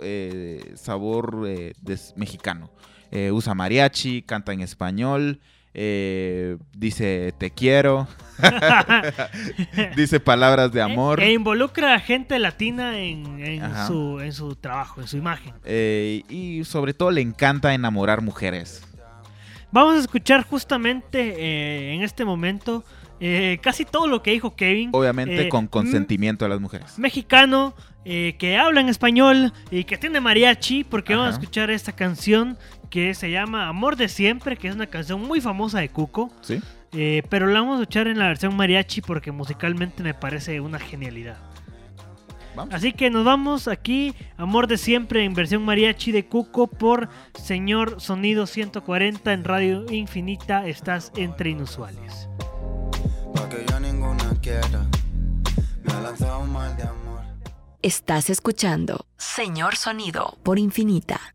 sabor 0.75 1.47
des- 1.81 2.13
mexicano. 2.17 2.71
Usa 3.33 3.55
mariachi, 3.55 4.23
canta 4.23 4.53
en 4.53 4.61
español, 4.63 5.41
eh, 5.75 6.57
dice 6.77 7.33
te 7.39 7.51
quiero, 7.51 8.09
dice 9.97 10.21
palabras 10.21 10.73
de 10.73 10.83
amor. 10.83 11.21
E, 11.21 11.27
e 11.27 11.33
involucra 11.33 11.95
a 11.95 12.01
gente 12.01 12.39
latina 12.39 12.99
en, 12.99 13.63
su, 13.87 14.21
en 14.21 14.33
su 14.33 14.55
trabajo, 14.57 15.01
en 15.01 15.09
su 15.09 15.17
imagen. 15.17 15.55
eh, 15.65 16.23
y 16.29 16.65
sobre 16.65 16.95
todo 16.95 17.11
le 17.11 17.21
encanta 17.21 17.75
enamorar 17.75 18.23
mujeres. 18.23 18.87
Vamos 19.71 19.97
a 19.97 20.01
escuchar 20.01 20.45
justamente 20.45 21.35
eh, 21.39 21.95
en 21.95 22.03
este 22.03 22.25
momento 22.25 22.85
casi 23.63 23.85
todo 23.85 24.09
lo 24.09 24.21
que 24.21 24.33
dijo 24.33 24.57
Kevin. 24.57 24.91
Obviamente 24.93 25.49
con 25.49 25.67
mm, 25.67 25.69
consentimiento 25.69 26.45
de 26.45 26.49
las 26.49 26.61
mujeres. 26.61 26.99
Mexicano 26.99 27.73
eh, 28.05 28.35
que 28.37 28.59
habla 28.59 28.81
en 28.81 28.89
español 28.89 29.53
y 29.71 29.85
que 29.85 29.97
tiene 29.97 30.21
mariachi, 30.21 30.83
porque 30.83 31.15
vamos 31.15 31.37
a 31.37 31.39
escuchar 31.39 31.71
esta 31.71 31.93
canción 31.93 32.59
que 32.93 33.15
se 33.15 33.31
llama 33.31 33.69
Amor 33.69 33.97
de 33.97 34.07
Siempre, 34.07 34.59
que 34.59 34.69
es 34.69 34.75
una 34.75 34.87
canción 34.87 35.23
muy 35.23 35.41
famosa 35.41 35.81
de 35.81 35.89
Cuco. 35.89 36.31
¿Sí? 36.43 36.61
eh, 36.93 37.23
pero 37.31 37.47
la 37.47 37.61
vamos 37.61 37.79
a 37.79 37.83
escuchar 37.83 38.07
en 38.07 38.19
la 38.19 38.27
versión 38.27 38.55
mariachi 38.55 39.01
porque 39.01 39.33
musicalmente 39.33 40.03
me 40.03 40.13
parece 40.13 40.61
una 40.61 40.79
genialidad. 40.79 41.39
Vamos. 42.55 42.75
Así 42.75 42.93
que 42.93 43.09
nos 43.09 43.25
vamos 43.25 43.67
aquí, 43.67 44.15
Amor 44.37 44.67
de 44.67 44.77
Siempre 44.77 45.25
en 45.25 45.33
versión 45.33 45.65
mariachi 45.65 46.13
de 46.13 46.27
Cuco 46.27 46.67
por 46.67 47.09
Señor 47.33 47.99
Sonido 47.99 48.47
140 48.47 49.33
en 49.33 49.45
Radio 49.45 49.87
Infinita. 49.91 50.67
Estás 50.67 51.13
entre 51.17 51.49
inusuales. 51.49 52.29
Pa' 53.35 53.49
que 53.49 53.65
ya 53.67 53.81
ninguna 53.81 54.39
quiera. 54.43 54.87
Me 55.83 55.95
ha 55.95 56.01
lanzado 56.03 56.41
un 56.41 56.53
mal 56.53 56.77
de 56.77 56.83
amor. 56.83 57.23
Estás 57.81 58.29
escuchando 58.29 59.07
Señor 59.17 59.77
Sonido 59.77 60.37
por 60.43 60.59
Infinita. 60.59 61.35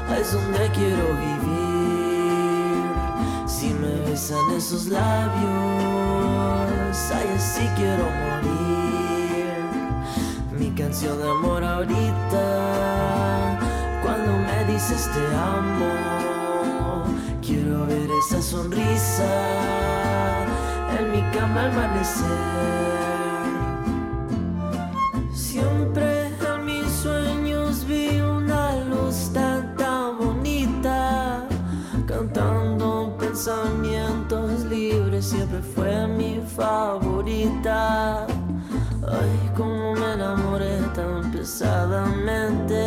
ahí 0.07 0.21
es 0.21 0.34
donde 0.34 0.69
quiero 0.71 1.03
vivir. 1.15 2.84
Si 3.47 3.73
me 3.73 4.01
besan 4.07 4.51
esos 4.55 4.86
labios, 4.88 5.47
ahí 7.11 7.28
así 7.36 7.67
quiero 7.75 8.03
morir. 8.03 8.86
Mi 10.60 10.72
canción 10.72 11.20
de 11.20 11.30
amor 11.30 11.64
ahorita, 11.64 12.39
cuando 14.01 14.32
me 14.32 14.74
dices 14.74 15.08
te 15.14 15.24
amo, 15.36 17.05
quiero 17.45 17.86
ver 17.86 18.10
esa 18.24 18.41
sonrisa 18.41 19.24
en 20.99 21.12
mi 21.12 21.22
cama 21.32 21.66
al 21.66 21.72
amanecer. 21.72 22.26
Siempre 25.32 26.28
en 26.28 26.66
mis 26.66 26.91
sueños 26.91 27.86
vi 27.86 28.20
una 28.20 28.84
luz 28.86 29.32
tan 29.32 29.76
tan 29.76 30.18
bonita, 30.18 31.45
cantando 32.08 33.16
pensamientos 33.20 34.64
libres, 34.66 35.26
siempre 35.26 35.62
fue 35.62 36.08
mi 36.08 36.41
favorita. 36.55 38.26
Ay, 39.10 39.51
tan 39.55 39.86
pesadamente. 41.47 42.83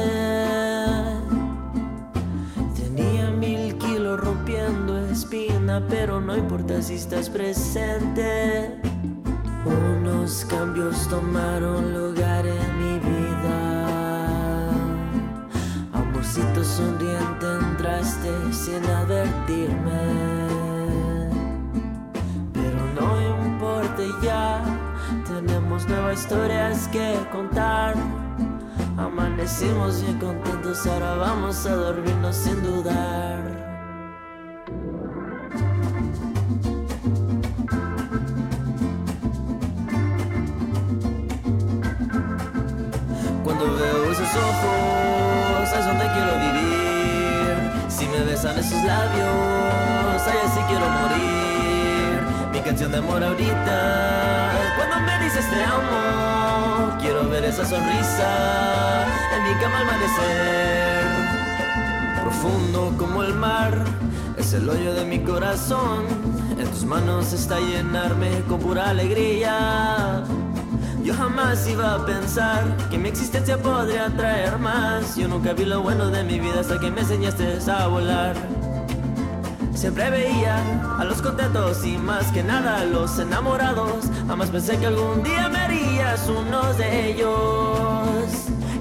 Tenía 2.76 3.30
mil 3.30 3.78
kilos 3.78 4.20
rompiendo 4.20 4.98
espina, 4.98 5.82
pero 5.88 6.20
no 6.20 6.36
importa 6.36 6.82
si 6.82 6.96
estás 6.96 7.30
presente. 7.30 8.78
Unos 9.64 10.44
cambios 10.44 11.08
tomaron 11.08 11.94
lugar 11.94 12.44
en 12.46 12.78
mi 12.78 12.98
vida. 12.98 14.68
Amor 15.94 16.16
rosito 16.16 16.62
sonriente 16.62 17.46
entraste 17.62 18.30
sin 18.52 18.84
advertirme. 18.84 20.02
Pero 22.52 22.80
no 22.98 23.08
importa 23.46 24.02
ya, 24.22 24.62
tenemos 25.26 25.88
nuevas 25.88 26.20
historias 26.20 26.88
que 26.88 27.16
contar. 27.32 27.94
Amanecimos 29.00 30.02
bien 30.02 30.18
contentos, 30.18 30.86
ahora 30.86 31.14
vamos 31.14 31.64
a 31.64 31.74
dormirnos 31.74 32.36
sin 32.36 32.62
dudar. 32.62 33.40
Cuando 43.42 43.64
veo 43.74 44.12
esos 44.12 44.28
ojos, 44.36 45.72
es 45.78 45.86
donde 45.86 46.04
quiero 46.12 46.32
vivir. 46.38 47.70
Si 47.88 48.06
me 48.06 48.20
besan 48.24 48.58
esos 48.58 48.84
labios, 48.84 50.22
ahí 50.26 50.48
sí 50.54 50.60
quiero 50.68 50.86
morir. 50.90 52.20
Mi 52.52 52.60
canción 52.60 52.92
de 52.92 52.98
amor 52.98 53.24
ahorita, 53.24 54.52
cuando 54.76 55.00
me 55.06 55.24
dices 55.24 55.48
te 55.48 55.64
amo, 55.64 56.29
quiero 57.00 57.28
ver 57.28 57.44
esa 57.44 57.64
sonrisa 57.64 59.06
en 59.36 59.42
mi 59.44 59.60
cama 59.60 59.78
al 59.78 59.88
amanecer. 59.88 61.04
Profundo 62.22 62.94
como 62.98 63.22
el 63.22 63.34
mar, 63.34 63.84
es 64.36 64.52
el 64.52 64.68
hoyo 64.68 64.94
de 64.94 65.04
mi 65.04 65.20
corazón. 65.20 66.04
En 66.58 66.68
tus 66.70 66.84
manos 66.84 67.32
está 67.32 67.58
llenarme 67.58 68.42
con 68.48 68.60
pura 68.60 68.90
alegría. 68.90 70.24
Yo 71.02 71.14
jamás 71.14 71.66
iba 71.68 71.94
a 71.94 72.04
pensar 72.04 72.76
que 72.90 72.98
mi 72.98 73.08
existencia 73.08 73.56
podría 73.56 74.08
traer 74.16 74.58
más. 74.58 75.16
Yo 75.16 75.28
nunca 75.28 75.54
vi 75.54 75.64
lo 75.64 75.80
bueno 75.80 76.08
de 76.10 76.22
mi 76.22 76.38
vida 76.38 76.60
hasta 76.60 76.78
que 76.78 76.90
me 76.90 77.00
enseñaste 77.00 77.58
a 77.70 77.86
volar. 77.86 78.36
Siempre 79.80 80.10
veía 80.10 80.62
a 80.98 81.04
los 81.04 81.22
contentos 81.22 81.86
y 81.86 81.96
más 81.96 82.26
que 82.32 82.42
nada 82.42 82.82
a 82.82 82.84
los 82.84 83.18
enamorados. 83.18 84.10
Jamás 84.28 84.50
pensé 84.50 84.76
que 84.76 84.84
algún 84.84 85.22
día 85.22 85.48
me 85.48 85.58
harías 85.58 86.28
uno 86.28 86.74
de 86.74 87.12
ellos. 87.12 88.28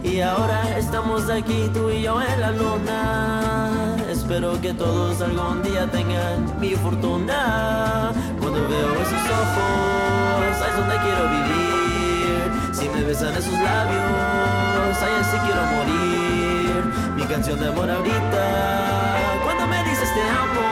Y 0.04 0.20
ahora 0.20 0.78
estamos 0.78 1.30
aquí 1.30 1.72
tú 1.74 1.90
y 1.90 2.02
yo 2.02 2.22
en 2.22 2.42
la 2.42 2.52
luna. 2.52 3.96
Espero 4.10 4.60
que 4.60 4.74
todos 4.74 5.22
algún 5.22 5.64
día 5.64 5.90
tengan 5.90 6.60
mi 6.60 6.76
fortuna. 6.76 8.12
Cuando 8.38 8.68
veo 8.68 8.92
esos 9.02 9.24
ojos, 9.40 10.62
ahí 10.62 10.70
es 10.70 10.76
donde 10.76 10.96
quiero 10.98 11.24
vivir. 11.30 12.74
Si 12.74 12.90
me 12.90 13.04
besan 13.04 13.34
esos 13.36 13.54
labios, 13.54 15.02
ahí 15.02 15.24
sí 15.32 15.38
quiero 15.46 15.62
morir. 15.78 17.16
Mi 17.16 17.24
canción 17.24 17.58
de 17.58 17.70
amor 17.70 17.90
ahorita, 17.90 19.42
cuando 19.46 19.66
me 19.66 19.82
dices 19.86 20.14
te 20.14 20.22
amo, 20.22 20.69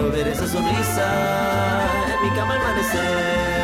quiero 0.00 0.12
ver 0.12 0.28
esa 0.28 0.46
sonrisa 0.46 1.86
en 2.14 2.28
mi 2.28 2.36
cama 2.36 2.54
al 2.54 2.60
amanecer. 2.60 3.59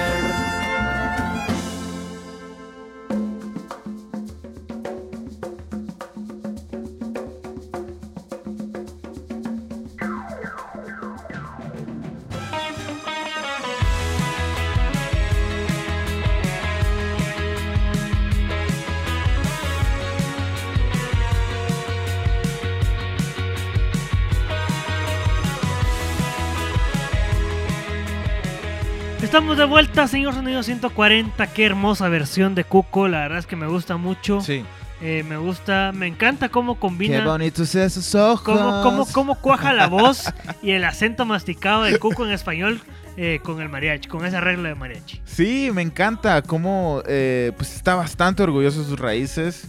Señor 30.04 30.34
Sonido 30.34 30.62
140. 30.62 31.46
Qué 31.48 31.64
hermosa 31.64 32.08
versión 32.08 32.54
de 32.54 32.64
Cuco. 32.64 33.08
La 33.08 33.20
verdad 33.20 33.38
es 33.38 33.46
que 33.46 33.56
me 33.56 33.66
gusta 33.66 33.96
mucho. 33.96 34.40
Sí. 34.40 34.62
Eh, 35.02 35.24
me 35.28 35.36
gusta, 35.36 35.92
me 35.94 36.06
encanta 36.06 36.48
cómo 36.48 36.74
Qué 36.74 36.80
combina. 36.80 37.24
bonitos 37.24 37.74
esos 37.74 38.14
ojos. 38.14 38.40
Cómo, 38.58 38.82
cómo, 38.82 39.06
cómo 39.12 39.34
cuaja 39.40 39.72
la 39.72 39.88
voz 39.88 40.32
y 40.62 40.70
el 40.70 40.84
acento 40.84 41.24
masticado 41.26 41.82
de 41.82 41.98
Cuco 41.98 42.24
en 42.24 42.32
español 42.32 42.80
eh, 43.16 43.40
con 43.42 43.60
el 43.60 43.68
mariachi, 43.68 44.08
con 44.08 44.24
esa 44.24 44.40
regla 44.40 44.68
de 44.70 44.74
mariachi. 44.74 45.20
Sí, 45.24 45.70
me 45.72 45.82
encanta 45.82 46.40
cómo 46.42 47.02
eh, 47.06 47.52
pues 47.56 47.74
está 47.74 47.94
bastante 47.94 48.42
orgulloso 48.42 48.80
de 48.80 48.86
sus 48.86 48.98
raíces. 48.98 49.66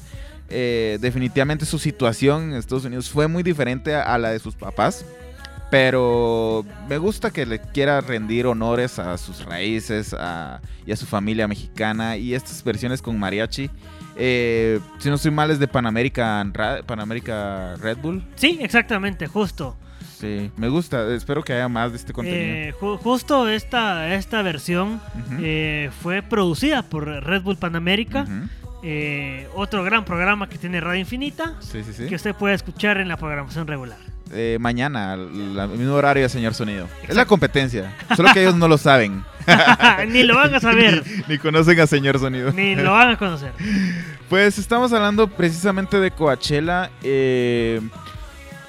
Definitivamente 0.50 1.66
su 1.66 1.78
situación 1.80 2.52
en 2.52 2.54
Estados 2.56 2.86
Unidos 2.86 3.10
fue 3.10 3.28
muy 3.28 3.44
diferente 3.44 3.96
a, 3.96 4.04
a 4.04 4.18
la 4.18 4.30
de 4.32 4.40
sus 4.40 4.56
papás. 4.56 5.04
Pero 5.70 6.63
me 6.88 6.97
gusta 6.97 7.32
que 7.32 7.45
le 7.45 7.59
quiera 7.59 7.99
rendir 8.01 8.45
honores 8.47 8.99
a 8.99 9.18
sus 9.18 9.43
raíces 9.45 10.13
a- 10.18 10.61
y 10.86 10.91
a 10.91 10.95
su 10.95 11.05
familia 11.05 11.47
mexicana. 11.47 12.15
Y 12.18 12.34
estas 12.34 12.63
versiones 12.63 13.01
con 13.01 13.20
mariachi. 13.20 13.70
eh, 14.20 14.80
si 14.97 15.09
no 15.09 15.15
estoy 15.15 15.30
mal, 15.30 15.51
es 15.51 15.59
de 15.59 15.68
Pan 15.68 15.86
American, 15.86 16.51
Ra- 16.51 16.82
Pan 16.84 16.99
America 16.99 17.76
Red 17.76 17.97
Bull. 17.97 18.24
Sí, 18.36 18.57
exactamente, 18.61 19.28
justo. 19.28 19.78
Sí, 20.20 20.49
me 20.57 20.70
gusta. 20.70 21.13
Espero 21.13 21.43
que 21.43 21.53
haya 21.53 21.68
más 21.70 21.91
de 21.91 21.97
este 21.97 22.13
contenido. 22.13 22.41
Eh, 22.43 22.74
ju- 22.82 22.97
justo 22.97 23.47
esta, 23.47 24.15
esta 24.15 24.41
versión 24.41 24.99
eh, 25.39 25.91
fue 26.01 26.24
producida 26.24 26.82
por 26.82 27.05
Red 27.05 27.43
Bull 27.43 27.57
Panamérica. 27.57 28.26
Eh, 28.82 29.47
otro 29.53 29.84
gran 29.84 30.03
programa 30.05 30.49
que 30.49 30.57
tiene 30.57 30.82
Radio 30.82 31.01
Infinita. 31.01 31.53
Sí, 31.59 31.84
sí, 31.84 31.93
sí. 31.93 32.07
Que 32.07 32.15
usted 32.15 32.34
puede 32.34 32.55
escuchar 32.55 32.97
en 32.97 33.07
la 33.09 33.18
programación 33.18 33.68
regular. 33.68 33.99
Eh, 34.34 34.58
mañana, 34.60 35.14
al 35.14 35.58
al 35.60 35.70
mismo 35.70 35.94
horario 35.94 36.24
de 36.24 36.30
Señor 36.30 36.54
Sonido. 36.54 36.88
Es 37.08 37.16
la 37.16 37.26
competencia. 37.26 37.96
Solo 38.16 38.30
que 38.34 38.42
ellos 38.42 38.56
no 38.56 38.68
lo 38.68 38.78
saben. 38.78 39.24
Ni 40.10 40.24
lo 40.24 40.36
van 40.36 40.54
a 40.54 40.60
saber. 40.60 41.04
ni, 41.28 41.36
ni 41.36 41.38
conocen 41.38 41.80
a 41.80 41.88
Señor 41.88 42.20
Sonido. 42.20 42.52
Ni 42.52 42.76
lo 42.76 42.92
van 42.92 43.10
a 43.12 43.18
conocer. 43.18 43.52
Pues 44.30 44.58
estamos 44.60 44.92
hablando 44.92 45.30
precisamente 45.30 46.02
de 46.02 46.12
Coachella. 46.12 46.92
eh, 47.02 47.80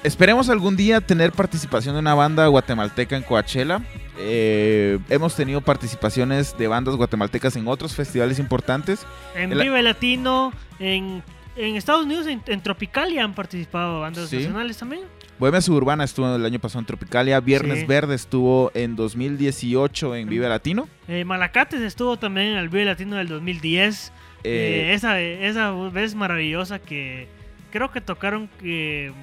esperemos 0.03 0.47
algún 0.49 0.77
día 0.77 1.01
tener 1.01 1.33
participación 1.33 1.95
de 1.95 1.99
una 1.99 2.13
banda 2.13 2.47
guatemalteca 2.47 3.17
en 3.17 3.23
Coachella. 3.23 3.81
Eh, 4.17 4.99
hemos 5.09 5.35
tenido 5.35 5.59
participaciones 5.59 6.57
de 6.57 6.67
bandas 6.69 6.95
guatemaltecas 6.95 7.57
en 7.57 7.67
otros 7.67 7.93
festivales 7.93 8.39
importantes. 8.39 9.05
En 9.35 9.51
El- 9.51 9.59
Vive 9.61 9.81
Latino, 9.83 10.53
en, 10.79 11.21
en 11.57 11.75
Estados 11.75 12.05
Unidos, 12.05 12.25
en, 12.27 12.41
en 12.47 12.61
Tropicalia 12.61 13.25
han 13.25 13.33
participado 13.33 13.99
bandas 13.99 14.29
Sí. 14.29 14.37
nacionales 14.37 14.77
también. 14.77 15.01
Bohemia 15.39 15.61
Suburbana 15.61 16.03
estuvo 16.03 16.35
el 16.35 16.45
año 16.45 16.59
pasado 16.59 16.81
en 16.81 16.85
Tropicalia. 16.85 17.39
Viernes 17.39 17.79
Sí. 17.79 17.85
Verde 17.85 18.15
estuvo 18.15 18.71
en 18.73 18.95
2018 18.97 20.15
en 20.15 20.27
Vive 20.27 20.49
Latino. 20.49 20.89
Eh, 21.07 21.23
Malacates 21.23 21.79
estuvo 21.81 22.17
también 22.17 22.47
en 22.47 22.57
el 22.57 22.67
Vive 22.67 22.85
Latino 22.85 23.15
del 23.15 23.29
2010. 23.29 24.11
Eh, 24.43 24.89
Eh, 24.89 24.93
esa, 24.93 25.19
esa 25.21 25.71
vez 25.71 26.13
maravillosa 26.13 26.79
que 26.79 27.27
creo 27.71 27.89
que 27.91 28.01
tocaron 28.01 28.49
que 28.59 29.13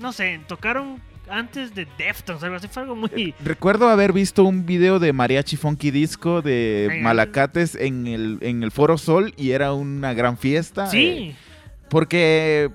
no 0.00 0.12
sé, 0.12 0.40
tocaron 0.46 1.00
antes 1.28 1.74
de 1.74 1.86
Deftones, 1.98 2.42
algo 2.42 2.56
así, 2.56 2.68
fue 2.68 2.82
algo 2.82 2.96
muy 2.96 3.34
Recuerdo 3.44 3.88
haber 3.88 4.12
visto 4.12 4.44
un 4.44 4.64
video 4.64 4.98
de 4.98 5.12
Mariachi 5.12 5.56
Funky 5.56 5.90
Disco 5.90 6.40
de 6.40 7.00
Malacates 7.02 7.74
en 7.74 8.06
el, 8.06 8.38
en 8.40 8.62
el 8.62 8.70
Foro 8.70 8.96
Sol 8.96 9.34
y 9.36 9.50
era 9.50 9.72
una 9.72 10.14
gran 10.14 10.38
fiesta. 10.38 10.86
Sí. 10.86 11.34
porque 11.90 12.70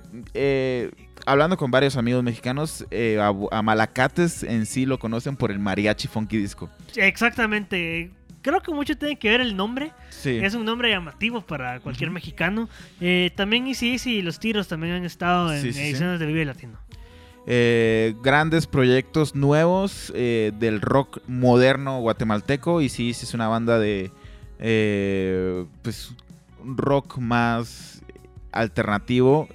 hablando 1.26 1.56
con 1.56 1.70
varios 1.70 1.96
amigos 1.96 2.22
mexicanos, 2.22 2.86
eh, 2.90 3.18
a, 3.20 3.32
a 3.56 3.62
Malacates 3.62 4.42
en 4.42 4.66
sí 4.66 4.86
lo 4.86 4.98
conocen 4.98 5.36
por 5.36 5.50
el 5.50 5.58
Mariachi 5.58 6.08
Funky 6.08 6.38
Disco. 6.38 6.70
exactamente. 6.96 8.10
Creo 8.42 8.60
que 8.60 8.72
mucho 8.72 8.94
tiene 8.98 9.16
que 9.16 9.30
ver 9.30 9.40
el 9.40 9.56
nombre. 9.56 9.92
Sí. 10.10 10.38
Es 10.42 10.54
un 10.54 10.66
nombre 10.66 10.90
llamativo 10.90 11.40
para 11.40 11.80
cualquier 11.80 12.10
mexicano. 12.10 12.68
Eh, 13.00 13.30
también 13.34 13.66
Easy 13.66 13.92
Easy 13.92 14.16
y 14.16 14.22
Los 14.22 14.38
Tiros 14.38 14.68
también 14.68 14.92
han 14.92 15.04
estado 15.06 15.50
en 15.50 15.62
Sí, 15.62 15.72
sí, 15.72 15.78
sí. 15.78 15.84
ediciones 15.88 16.20
de 16.20 16.26
Vive 16.26 16.44
Latino. 16.44 16.78
Eh, 17.46 18.14
grandes 18.22 18.66
proyectos 18.66 19.34
nuevos 19.34 20.12
eh, 20.14 20.52
del 20.58 20.82
rock 20.82 21.20
moderno 21.26 22.00
guatemalteco 22.00 22.82
y 22.82 22.88
sí, 22.90 23.14
sí 23.14 23.24
es 23.24 23.32
una 23.34 23.48
banda 23.48 23.78
de 23.78 24.10
eh, 24.58 25.64
pues 25.82 26.12
rock 26.64 27.16
más 27.18 28.02
alternativo. 28.52 29.48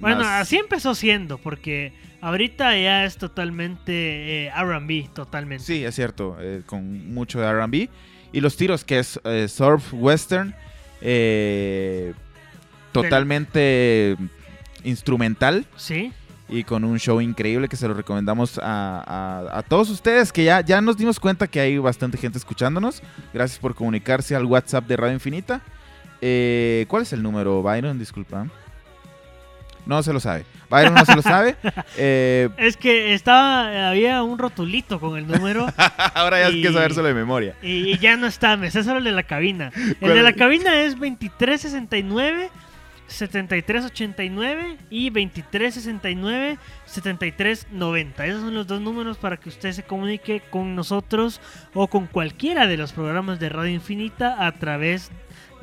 Bueno, 0.00 0.18
más- 0.18 0.42
así 0.42 0.56
empezó 0.56 0.94
siendo, 0.94 1.38
porque 1.38 1.92
ahorita 2.20 2.76
ya 2.78 3.04
es 3.04 3.16
totalmente 3.18 4.46
eh, 4.46 4.52
RB, 4.56 5.08
totalmente. 5.14 5.64
Sí, 5.64 5.84
es 5.84 5.94
cierto, 5.94 6.36
eh, 6.40 6.62
con 6.66 7.12
mucho 7.12 7.40
de 7.40 7.46
RB. 7.52 7.88
Y 8.32 8.40
los 8.40 8.56
tiros, 8.56 8.84
que 8.84 8.98
es 8.98 9.18
eh, 9.24 9.48
surf 9.48 9.92
western, 9.94 10.54
eh, 11.00 12.12
totalmente 12.92 14.16
instrumental. 14.84 15.66
Sí. 15.76 16.12
Y 16.50 16.64
con 16.64 16.84
un 16.84 16.98
show 16.98 17.20
increíble 17.20 17.68
que 17.68 17.76
se 17.76 17.86
lo 17.86 17.92
recomendamos 17.94 18.58
a, 18.58 19.02
a- 19.52 19.58
a 19.58 19.62
todos 19.62 19.90
ustedes, 19.90 20.32
que 20.32 20.44
ya, 20.44 20.62
ya 20.62 20.80
nos 20.80 20.96
dimos 20.96 21.20
cuenta 21.20 21.46
que 21.46 21.60
hay 21.60 21.76
bastante 21.78 22.16
gente 22.16 22.38
escuchándonos. 22.38 23.02
Gracias 23.34 23.58
por 23.58 23.74
comunicarse 23.74 24.34
al 24.34 24.46
WhatsApp 24.46 24.86
de 24.86 24.96
Radio 24.96 25.14
Infinita. 25.14 25.60
Eh, 26.22 26.86
¿Cuál 26.88 27.02
es 27.02 27.12
el 27.12 27.22
número, 27.22 27.62
Byron? 27.62 27.98
Disculpa. 27.98 28.46
No 29.88 30.02
se 30.02 30.12
lo 30.12 30.20
sabe. 30.20 30.44
Byron 30.68 30.92
no 30.94 31.04
se 31.06 31.16
lo 31.16 31.22
sabe. 31.22 31.56
Eh, 31.96 32.50
Es 32.58 32.76
que 32.76 33.14
estaba, 33.14 33.88
había 33.88 34.22
un 34.22 34.38
rotulito 34.38 35.00
con 35.00 35.16
el 35.18 35.26
número. 35.26 35.66
ahora 36.14 36.40
ya 36.40 36.46
hay 36.46 36.62
que 36.62 36.72
sabérselo 36.72 37.08
de 37.08 37.14
memoria. 37.14 37.56
Y, 37.62 37.92
y 37.92 37.98
ya 37.98 38.16
no 38.16 38.26
está, 38.26 38.56
me 38.58 38.70
sé 38.70 38.84
solo 38.84 38.98
el 38.98 39.04
de 39.04 39.12
la 39.12 39.22
cabina. 39.22 39.72
El 39.74 39.96
¿Cuál 39.96 40.14
de 40.14 40.22
la 40.22 40.34
cabina 40.34 40.78
es 40.82 40.92
2369 40.92 42.50
7389 43.06 44.76
y 44.90 45.08
2369 45.08 46.58
7390. 46.84 48.26
Esos 48.26 48.42
son 48.42 48.54
los 48.54 48.66
dos 48.66 48.80
números 48.82 49.16
para 49.16 49.38
que 49.38 49.48
usted 49.48 49.72
se 49.72 49.82
comunique 49.84 50.42
con 50.50 50.76
nosotros 50.76 51.40
o 51.72 51.88
con 51.88 52.06
cualquiera 52.06 52.66
de 52.66 52.76
los 52.76 52.92
programas 52.92 53.40
de 53.40 53.48
Radio 53.48 53.72
Infinita 53.72 54.46
a 54.46 54.52
través 54.52 55.10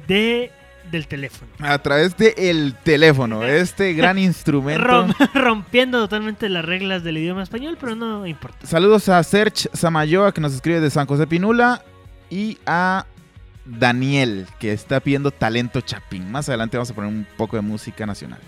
de 0.08 0.52
del 0.92 1.08
teléfono. 1.08 1.52
A 1.60 1.78
través 1.80 2.16
del 2.18 2.34
el 2.38 2.76
teléfono, 2.84 3.44
este 3.46 3.94
gran 3.94 4.18
instrumento. 4.18 4.84
Rom- 4.84 5.14
rompiendo 5.34 6.00
totalmente 6.00 6.50
las 6.50 6.66
reglas 6.66 7.04
del 7.04 7.18
idioma 7.18 7.44
español, 7.44 7.78
pero 7.80 7.96
no 7.96 8.26
importa. 8.28 8.66
Saludos 8.66 9.10
a 9.10 9.22
Serge 9.24 9.70
Samayoa 9.74 10.34
que 10.34 10.42
nos 10.42 10.54
escribe 10.54 10.80
de 10.80 10.90
San 10.90 11.06
José 11.08 11.28
Pinula 11.28 11.84
y 12.30 12.58
a 12.66 13.06
Daniel 13.66 14.48
que 14.60 14.72
está 14.74 15.00
pidiendo 15.00 15.32
talento 15.32 15.82
chapín. 15.82 16.32
Más 16.32 16.48
adelante 16.50 16.78
vamos 16.78 16.92
a 16.92 16.94
poner 16.94 17.10
un 17.10 17.26
poco 17.38 17.56
de 17.56 17.62
música 17.62 18.06
nacional. 18.06 18.40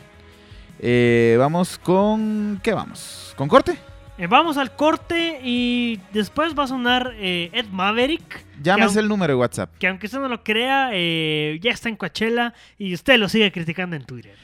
Eh, 0.79 1.35
vamos 1.39 1.77
con... 1.79 2.59
¿Qué 2.61 2.71
vamos? 2.73 3.33
¿Con 3.35 3.47
corte? 3.47 3.77
Eh, 4.20 4.26
vamos 4.26 4.57
al 4.57 4.76
corte 4.76 5.39
y 5.43 5.99
después 6.11 6.57
va 6.57 6.63
a 6.63 6.68
sonar 6.68 7.13
eh, 7.18 7.51
Ed 7.53 7.68
Maverick. 7.68 8.45
Llámese 8.63 8.99
el 8.99 9.07
número 9.07 9.34
de 9.34 9.39
WhatsApp. 9.39 9.78
que 9.78 9.88
aunque 9.88 10.07
usted 10.07 10.20
no 10.20 10.28
lo 10.28 10.43
crea, 10.43 10.89
eh, 10.93 11.59
ya 11.61 11.72
está 11.72 11.88
en 11.88 11.95
Coachella 11.95 12.55
y 12.80 12.95
usted 12.95 13.20
lo 13.20 13.30
sigue 13.30 13.51
criticando 13.51 13.95
en 13.95 14.05
Twitter. 14.05 14.36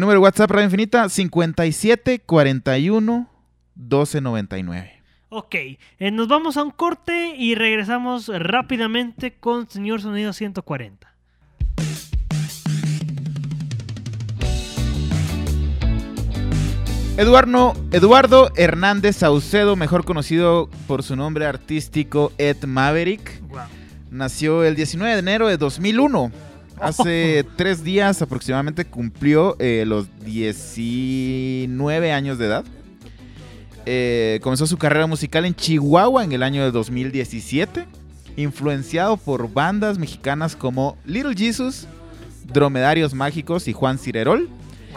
Número 0.00 0.18
de 0.18 0.18
WhatsApp 0.18 0.50
Radio 0.50 0.64
Infinita 0.64 1.08
57 1.08 2.18
41 2.26 3.30
12 3.76 4.20
99. 4.20 5.02
Ok, 5.30 5.54
nos 6.00 6.26
vamos 6.26 6.56
a 6.56 6.64
un 6.64 6.70
corte 6.70 7.34
y 7.36 7.54
regresamos 7.54 8.28
rápidamente 8.28 9.34
con 9.34 9.70
Señor 9.70 10.02
Sonido 10.02 10.32
140. 10.32 11.14
Eduardo, 17.18 17.74
Eduardo 17.90 18.52
Hernández 18.54 19.16
Saucedo, 19.16 19.74
mejor 19.74 20.04
conocido 20.04 20.70
por 20.86 21.02
su 21.02 21.16
nombre 21.16 21.46
artístico 21.46 22.30
Ed 22.38 22.62
Maverick, 22.64 23.42
Wow. 23.48 23.58
nació 24.12 24.62
el 24.62 24.76
19 24.76 25.14
de 25.14 25.18
enero 25.18 25.48
de 25.48 25.56
2001. 25.56 26.30
Hace 26.80 27.44
tres 27.56 27.82
días 27.82 28.22
aproximadamente 28.22 28.84
cumplió 28.84 29.56
eh, 29.58 29.82
los 29.84 30.06
19 30.24 32.12
años 32.12 32.38
de 32.38 32.46
edad. 32.46 32.64
Eh, 33.84 34.38
comenzó 34.40 34.68
su 34.68 34.76
carrera 34.78 35.08
musical 35.08 35.44
en 35.44 35.56
Chihuahua 35.56 36.22
en 36.22 36.30
el 36.30 36.44
año 36.44 36.62
de 36.62 36.70
2017, 36.70 37.84
influenciado 38.36 39.16
por 39.16 39.52
bandas 39.52 39.98
mexicanas 39.98 40.54
como 40.54 40.96
Little 41.04 41.34
Jesus, 41.34 41.88
Dromedarios 42.52 43.12
Mágicos 43.12 43.66
y 43.66 43.72
Juan 43.72 43.98
Cirerol. 43.98 44.48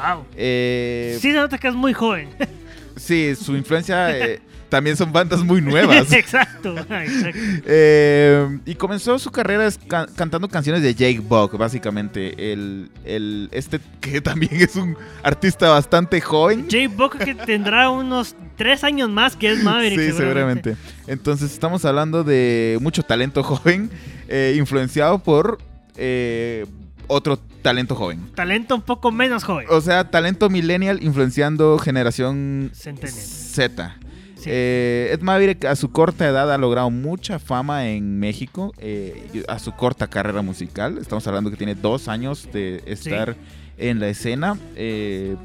Wow. 0.01 0.25
Eh, 0.35 1.17
Sí 1.21 1.31
se 1.31 1.37
nota 1.37 1.57
que 1.57 1.67
es 1.67 1.75
muy 1.75 1.93
joven. 1.93 2.29
Sí, 2.97 3.33
su 3.35 3.55
influencia 3.55 4.15
eh, 4.15 4.41
también 4.69 4.95
son 4.95 5.11
bandas 5.11 5.39
muy 5.43 5.59
nuevas. 5.61 6.11
exacto, 6.13 6.77
exacto. 6.77 7.39
Eh, 7.65 8.59
y 8.65 8.75
comenzó 8.75 9.17
su 9.17 9.31
carrera 9.31 9.67
cantando 10.15 10.47
canciones 10.49 10.83
de 10.83 10.93
Jake 10.93 11.19
Bugg, 11.19 11.57
básicamente. 11.57 12.51
El, 12.53 12.91
el- 13.05 13.49
este 13.53 13.79
que 14.01 14.21
también 14.21 14.51
es 14.53 14.75
un 14.75 14.95
artista 15.23 15.69
bastante 15.69 16.19
joven. 16.21 16.67
Jay 16.69 16.85
Buck 16.87 17.17
que 17.17 17.33
tendrá 17.33 17.89
unos 17.89 18.35
tres 18.57 18.83
años 18.83 19.09
más 19.09 19.35
que 19.35 19.51
es 19.53 19.63
Maverick. 19.63 19.99
sí, 19.99 20.11
seguramente. 20.11 20.75
Entonces 21.07 21.51
estamos 21.53 21.85
hablando 21.85 22.23
de 22.23 22.77
mucho 22.81 23.01
talento 23.03 23.41
joven, 23.41 23.89
eh, 24.27 24.53
influenciado 24.57 25.17
por 25.19 25.57
eh, 25.95 26.65
otro 27.11 27.37
talento 27.61 27.95
joven. 27.95 28.31
Talento 28.35 28.75
un 28.75 28.81
poco 28.81 29.11
menos 29.11 29.43
joven. 29.43 29.67
O 29.69 29.81
sea, 29.81 30.09
talento 30.09 30.49
millennial 30.49 31.03
influenciando 31.03 31.77
generación 31.77 32.71
Centennial. 32.73 33.21
Z. 33.21 33.97
Sí. 34.35 34.49
Eh, 34.51 35.09
Ed 35.13 35.21
Maverick 35.21 35.65
a 35.65 35.75
su 35.75 35.91
corta 35.91 36.27
edad 36.27 36.51
ha 36.51 36.57
logrado 36.57 36.89
mucha 36.89 37.37
fama 37.37 37.89
en 37.89 38.19
México, 38.19 38.73
eh, 38.79 39.43
a 39.47 39.59
su 39.59 39.73
corta 39.73 40.07
carrera 40.07 40.41
musical. 40.41 40.97
Estamos 40.97 41.27
hablando 41.27 41.51
que 41.51 41.57
tiene 41.57 41.75
dos 41.75 42.07
años 42.07 42.49
de 42.51 42.81
estar 42.87 43.35
en 43.77 43.99
la 43.99 44.07
escena. 44.07 44.57
Eh, 44.75 45.35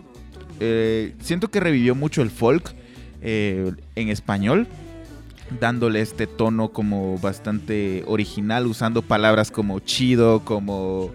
eh, 0.60 1.14
siento 1.20 1.48
que 1.48 1.60
revivió 1.60 1.94
mucho 1.94 2.22
el 2.22 2.30
folk 2.30 2.74
en 3.20 4.08
español, 4.08 4.68
dándole 5.60 6.00
este 6.00 6.28
tono 6.28 6.68
como 6.68 7.18
bastante 7.18 8.04
original, 8.06 8.66
usando 8.66 9.02
palabras 9.02 9.50
como 9.50 9.80
chido, 9.80 10.44
como 10.44 11.10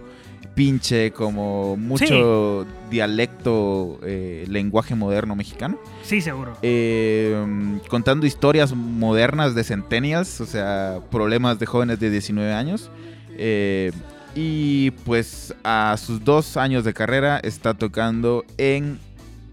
pinche, 0.54 1.12
como 1.12 1.76
mucho 1.76 2.66
dialecto, 2.90 3.98
eh, 4.04 4.44
lenguaje 4.48 4.94
moderno 4.94 5.34
mexicano. 5.36 5.78
Sí, 6.02 6.20
seguro. 6.20 6.56
Eh, 6.62 7.78
contando 7.88 8.26
historias 8.26 8.74
modernas 8.74 9.54
de 9.54 9.64
centennials, 9.64 10.40
o 10.40 10.46
sea, 10.46 11.00
problemas 11.10 11.58
de 11.58 11.66
jóvenes 11.66 12.00
de 12.00 12.10
19 12.10 12.52
años. 12.52 12.90
Eh, 13.36 13.92
y 14.34 14.90
pues 15.04 15.54
a 15.62 15.96
sus 15.98 16.24
dos 16.24 16.56
años 16.56 16.84
de 16.84 16.94
carrera 16.94 17.38
está 17.42 17.74
tocando 17.74 18.44
en 18.58 18.98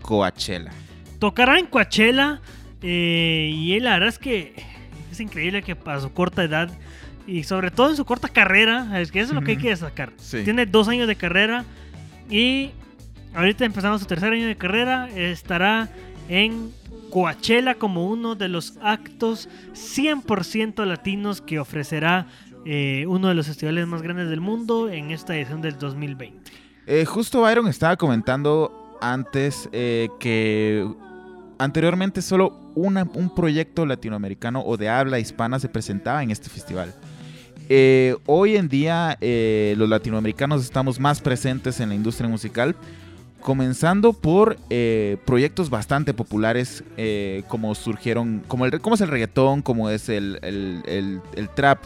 Coachella. 0.01 0.71
Tocará 1.19 1.59
en 1.59 1.65
Coachella 1.65 2.41
y 2.81 3.73
él, 3.73 3.83
la 3.83 3.93
verdad 3.93 4.09
es 4.09 4.19
que 4.19 4.53
es 5.11 5.19
increíble 5.19 5.63
que 5.63 5.75
para 5.75 5.99
su 5.99 6.13
corta 6.13 6.43
edad 6.43 6.69
y 7.29 7.43
sobre 7.43 7.71
todo 7.71 7.89
en 7.89 7.95
su 7.95 8.05
corta 8.05 8.27
carrera, 8.29 8.99
es 9.01 9.11
que 9.11 9.19
eso 9.19 9.31
es 9.31 9.35
lo 9.35 9.41
que 9.43 9.51
hay 9.51 9.57
que 9.57 9.69
destacar. 9.69 10.11
Sí. 10.17 10.43
Tiene 10.43 10.65
dos 10.65 10.87
años 10.87 11.07
de 11.07 11.15
carrera 11.15 11.65
y 12.29 12.71
ahorita 13.33 13.65
empezamos 13.65 14.01
su 14.01 14.07
tercer 14.07 14.33
año 14.33 14.47
de 14.47 14.55
carrera, 14.57 15.07
estará 15.15 15.89
en 16.27 16.71
Coachella 17.09 17.75
como 17.75 18.07
uno 18.07 18.35
de 18.35 18.49
los 18.49 18.77
actos 18.81 19.49
100% 19.73 20.85
latinos 20.85 21.41
que 21.41 21.59
ofrecerá 21.59 22.27
eh, 22.65 23.05
uno 23.07 23.29
de 23.29 23.35
los 23.35 23.47
festivales 23.47 23.87
más 23.87 24.01
grandes 24.01 24.29
del 24.29 24.41
mundo 24.41 24.89
en 24.89 25.11
esta 25.11 25.35
edición 25.35 25.61
del 25.61 25.77
2020. 25.77 26.51
Eh, 26.87 27.05
justo 27.05 27.41
Byron 27.41 27.67
estaba 27.67 27.95
comentando 27.97 28.97
antes 29.01 29.69
eh, 29.71 30.09
que 30.19 30.85
anteriormente 31.57 32.21
solo 32.21 32.71
una- 32.75 33.07
un 33.13 33.33
proyecto 33.33 33.85
latinoamericano 33.85 34.61
o 34.61 34.77
de 34.77 34.89
habla 34.89 35.19
hispana 35.19 35.59
se 35.59 35.69
presentaba 35.69 36.21
en 36.23 36.31
este 36.31 36.49
festival. 36.49 36.93
Eh, 37.71 38.15
hoy 38.25 38.55
en 38.55 38.67
día 38.67 39.15
eh, 39.21 39.75
los 39.77 39.87
latinoamericanos 39.87 40.63
estamos 40.63 40.99
más 40.99 41.21
presentes 41.21 41.79
en 41.79 41.89
la 41.89 41.95
industria 41.95 42.27
musical, 42.27 42.75
comenzando 43.41 44.13
por 44.13 44.57
eh, 44.71 45.17
proyectos 45.23 45.69
bastante 45.69 46.15
populares 46.15 46.83
eh, 46.97 47.43
como 47.47 47.75
surgieron, 47.75 48.43
como, 48.47 48.65
es 48.65 49.01
el 49.01 49.07
reggaetón, 49.07 49.61
como 49.61 49.91
es 49.91 50.09
el, 50.09 50.39
trap, 51.55 51.83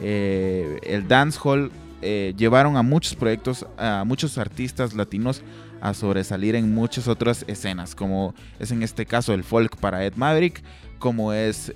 el 0.00 1.08
dancehall, 1.08 1.72
eh, 2.00 2.32
llevaron 2.36 2.76
a 2.76 2.82
muchos 2.82 3.16
proyectos, 3.16 3.66
a 3.76 4.04
muchos 4.06 4.38
artistas 4.38 4.94
latinos 4.94 5.42
a 5.80 5.94
sobresalir 5.94 6.54
en 6.54 6.72
muchas 6.72 7.08
otras 7.08 7.44
escenas, 7.48 7.96
como 7.96 8.34
es 8.60 8.70
en 8.70 8.84
este 8.84 9.04
caso 9.04 9.34
el 9.34 9.42
folk 9.42 9.76
para 9.78 10.04
Ed 10.04 10.14
Maverick, 10.14 10.62
como 10.98 11.32
es 11.32 11.74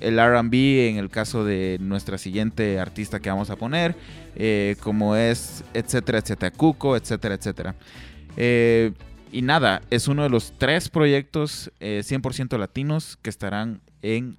el 0.00 0.18
RB 0.18 0.54
en 0.88 0.96
el 0.98 1.08
caso 1.10 1.44
de 1.44 1.78
nuestra 1.80 2.18
siguiente 2.18 2.78
artista 2.78 3.20
que 3.20 3.30
vamos 3.30 3.50
a 3.50 3.56
poner, 3.56 3.94
eh, 4.36 4.76
como 4.80 5.16
es 5.16 5.64
etcétera, 5.74 6.18
etcétera, 6.18 6.50
Cuco, 6.50 6.96
etcétera, 6.96 7.34
etcétera. 7.34 7.74
Eh, 8.36 8.92
y 9.32 9.42
nada, 9.42 9.82
es 9.90 10.08
uno 10.08 10.22
de 10.22 10.30
los 10.30 10.54
tres 10.56 10.88
proyectos 10.88 11.70
eh, 11.80 12.02
100% 12.04 12.56
latinos 12.58 13.18
que 13.20 13.30
estarán 13.30 13.80
en 14.02 14.36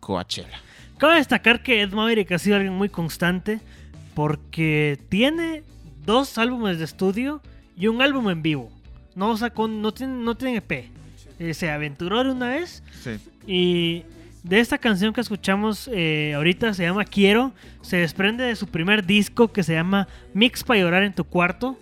Coachella. 0.00 0.60
Cabe 0.98 1.16
destacar 1.16 1.62
que 1.62 1.82
Ed 1.82 1.92
Maverick 1.92 2.30
ha 2.32 2.38
sido 2.38 2.56
alguien 2.56 2.74
muy 2.74 2.88
constante 2.88 3.60
porque 4.14 4.98
tiene 5.08 5.62
dos 6.04 6.38
álbumes 6.38 6.78
de 6.78 6.84
estudio 6.84 7.42
y 7.76 7.88
un 7.88 8.00
álbum 8.00 8.30
en 8.30 8.42
vivo. 8.42 8.70
No 9.14 9.36
sacó, 9.36 9.68
no 9.68 9.92
tiene, 9.92 10.14
no 10.24 10.36
tiene 10.36 10.56
EP. 10.58 10.90
Eh, 11.38 11.52
se 11.54 11.70
aventuró 11.70 12.22
de 12.22 12.30
una 12.30 12.50
vez 12.50 12.82
Sí. 13.02 13.18
y 13.46 14.04
de 14.44 14.60
esta 14.60 14.76
canción 14.76 15.14
que 15.14 15.22
escuchamos 15.22 15.88
eh, 15.90 16.34
ahorita 16.36 16.74
se 16.74 16.84
llama 16.84 17.04
Quiero. 17.06 17.52
Se 17.80 17.96
desprende 17.96 18.44
de 18.44 18.54
su 18.56 18.66
primer 18.68 19.04
disco 19.06 19.48
que 19.48 19.62
se 19.62 19.72
llama 19.72 20.06
Mix 20.34 20.62
para 20.62 20.78
llorar 20.80 21.02
en 21.02 21.14
tu 21.14 21.24
cuarto. 21.24 21.78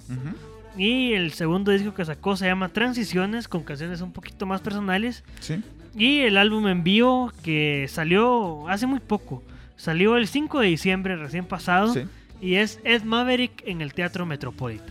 Y 0.76 1.12
el 1.12 1.32
segundo 1.32 1.72
disco 1.72 1.92
que 1.92 2.04
sacó 2.04 2.36
se 2.36 2.46
llama 2.46 2.68
Transiciones 2.68 3.48
con 3.48 3.62
canciones 3.64 4.00
un 4.00 4.12
poquito 4.12 4.46
más 4.46 4.60
personales. 4.60 5.24
Sí. 5.40 5.60
Y 5.96 6.20
el 6.20 6.36
álbum 6.38 6.68
en 6.68 6.84
vivo 6.84 7.32
que 7.42 7.86
salió 7.88 8.68
hace 8.68 8.86
muy 8.86 9.00
poco. 9.00 9.42
Salió 9.76 10.16
el 10.16 10.28
5 10.28 10.60
de 10.60 10.68
diciembre 10.68 11.16
recién 11.16 11.44
pasado. 11.44 11.92
Sí. 11.92 12.04
Y 12.40 12.54
es 12.54 12.78
Ed 12.84 13.02
Maverick 13.02 13.62
en 13.66 13.80
el 13.82 13.92
Teatro 13.92 14.24
Metropolitan. 14.24 14.86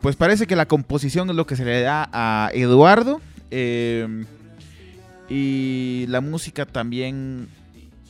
pues 0.00 0.14
parece 0.14 0.46
que 0.46 0.54
la 0.54 0.66
composición 0.66 1.28
es 1.30 1.34
lo 1.36 1.46
que 1.46 1.56
se 1.56 1.64
le 1.64 1.80
da 1.80 2.08
a 2.12 2.50
Eduardo. 2.54 3.20
eh, 3.50 4.24
y 5.28 6.06
la 6.08 6.20
música 6.20 6.66
también 6.66 7.48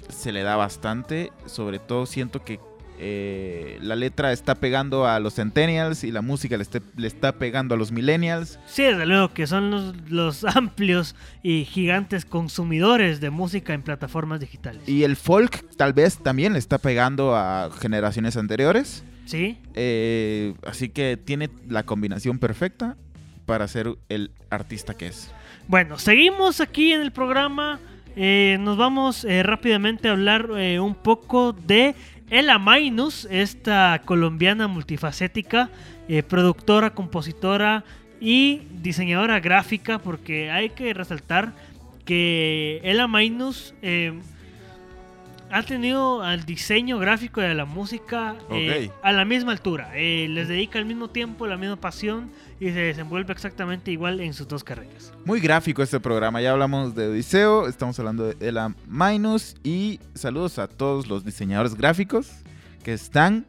se 0.08 0.32
le 0.32 0.42
da 0.42 0.56
bastante. 0.56 1.32
Sobre 1.46 1.78
todo 1.78 2.06
siento 2.06 2.42
que 2.44 2.60
eh, 3.00 3.78
la 3.80 3.94
letra 3.94 4.32
está 4.32 4.56
pegando 4.56 5.06
a 5.06 5.20
los 5.20 5.34
centennials 5.34 6.02
y 6.02 6.10
la 6.10 6.20
música 6.22 6.56
le, 6.56 6.64
le 6.96 7.06
está 7.06 7.32
pegando 7.32 7.74
a 7.74 7.78
los 7.78 7.92
millennials. 7.92 8.58
Sí, 8.66 8.82
desde 8.82 9.06
luego 9.06 9.32
que 9.32 9.46
son 9.46 9.70
los, 9.70 9.94
los 10.10 10.44
amplios 10.56 11.14
y 11.42 11.64
gigantes 11.64 12.24
consumidores 12.24 13.20
de 13.20 13.30
música 13.30 13.74
en 13.74 13.82
plataformas 13.82 14.40
digitales. 14.40 14.88
Y 14.88 15.04
el 15.04 15.16
folk 15.16 15.64
tal 15.76 15.92
vez 15.92 16.18
también 16.18 16.54
le 16.54 16.58
está 16.58 16.78
pegando 16.78 17.36
a 17.36 17.70
generaciones 17.80 18.36
anteriores. 18.36 19.04
Sí, 19.26 19.58
Eh, 19.74 20.54
así 20.66 20.88
que 20.88 21.18
tiene 21.22 21.50
la 21.68 21.82
combinación 21.82 22.38
perfecta 22.38 22.96
para 23.48 23.66
ser 23.66 23.96
el 24.10 24.30
artista 24.50 24.92
que 24.92 25.06
es. 25.06 25.32
Bueno, 25.68 25.98
seguimos 25.98 26.60
aquí 26.60 26.92
en 26.92 27.00
el 27.00 27.12
programa. 27.12 27.80
Eh, 28.14 28.58
nos 28.60 28.76
vamos 28.76 29.24
eh, 29.24 29.42
rápidamente 29.42 30.08
a 30.08 30.12
hablar 30.12 30.50
eh, 30.58 30.78
un 30.80 30.94
poco 30.94 31.54
de 31.54 31.94
Ella 32.28 32.58
Mainus, 32.58 33.26
esta 33.30 34.02
colombiana 34.04 34.68
multifacética, 34.68 35.70
productora, 36.28 36.90
compositora 36.90 37.84
y 38.20 38.62
diseñadora 38.82 39.40
gráfica, 39.40 39.98
porque 39.98 40.50
hay 40.50 40.68
que 40.70 40.92
resaltar 40.92 41.54
que 42.04 42.82
Ella 42.84 43.06
Mainus 43.06 43.74
ha 45.50 45.62
tenido 45.62 46.22
al 46.22 46.44
diseño 46.44 46.98
gráfico 46.98 47.40
y 47.40 47.44
a 47.44 47.54
la 47.54 47.64
música 47.64 48.36
eh, 48.50 48.90
a 49.02 49.12
la 49.12 49.24
misma 49.24 49.52
altura. 49.52 49.90
Eh, 49.94 50.26
les 50.28 50.48
dedica 50.48 50.78
al 50.78 50.84
mismo 50.84 51.08
tiempo, 51.08 51.46
la 51.46 51.56
misma 51.56 51.76
pasión 51.76 52.30
y 52.60 52.66
se 52.66 52.80
desenvuelve 52.80 53.32
exactamente 53.32 53.90
igual 53.90 54.20
en 54.20 54.34
sus 54.34 54.48
dos 54.48 54.64
carreras. 54.64 55.12
Muy 55.24 55.40
gráfico 55.40 55.82
este 55.82 56.00
programa. 56.00 56.40
Ya 56.40 56.52
hablamos 56.52 56.94
de 56.94 57.08
Odiseo, 57.08 57.66
estamos 57.68 57.98
hablando 57.98 58.26
de 58.26 58.48
Ela 58.48 58.74
Minus 58.86 59.56
y 59.62 60.00
saludos 60.14 60.58
a 60.58 60.68
todos 60.68 61.06
los 61.06 61.24
diseñadores 61.24 61.74
gráficos 61.74 62.30
que 62.82 62.92
están 62.92 63.46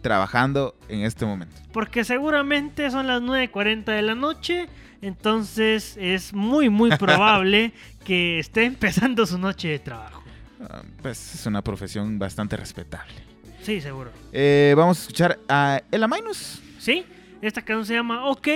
trabajando 0.00 0.74
en 0.88 1.00
este 1.00 1.26
momento. 1.26 1.54
Porque 1.72 2.04
seguramente 2.04 2.90
son 2.90 3.06
las 3.06 3.20
9.40 3.22 3.84
de 3.84 4.02
la 4.02 4.14
noche, 4.14 4.68
entonces 5.02 5.96
es 6.00 6.32
muy 6.32 6.70
muy 6.70 6.90
probable 6.96 7.72
que 8.04 8.38
esté 8.38 8.64
empezando 8.64 9.26
su 9.26 9.38
noche 9.38 9.68
de 9.68 9.78
trabajo. 9.78 10.17
Ah, 10.60 10.82
Pues 11.02 11.34
es 11.34 11.46
una 11.46 11.62
profesión 11.62 12.18
bastante 12.18 12.56
respetable. 12.56 13.14
Sí, 13.62 13.80
seguro. 13.80 14.10
Eh, 14.32 14.74
vamos 14.76 14.98
a 14.98 15.00
escuchar 15.02 15.38
a 15.48 15.82
Ela 15.90 16.08
Minus. 16.08 16.62
Sí, 16.78 17.04
esta 17.42 17.62
canción 17.62 17.86
se 17.86 17.94
llama 17.94 18.26
OK 18.26 18.48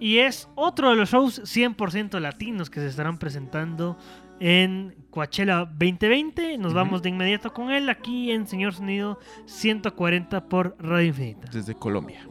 y 0.00 0.18
es 0.18 0.48
otro 0.54 0.90
de 0.90 0.96
los 0.96 1.10
shows 1.10 1.40
100% 1.42 2.20
latinos 2.20 2.68
que 2.70 2.80
se 2.80 2.86
estarán 2.88 3.18
presentando 3.18 3.96
en 4.40 4.94
Coachella 5.10 5.64
2020. 5.64 6.58
Nos 6.58 6.74
vamos 6.74 7.02
de 7.02 7.08
inmediato 7.08 7.52
con 7.52 7.70
él 7.70 7.88
aquí 7.88 8.30
en 8.30 8.46
Señor 8.46 8.74
Sonido 8.74 9.18
140 9.46 10.48
por 10.48 10.76
Radio 10.78 11.06
Infinita. 11.08 11.48
Desde 11.52 11.74
Colombia. 11.74 12.26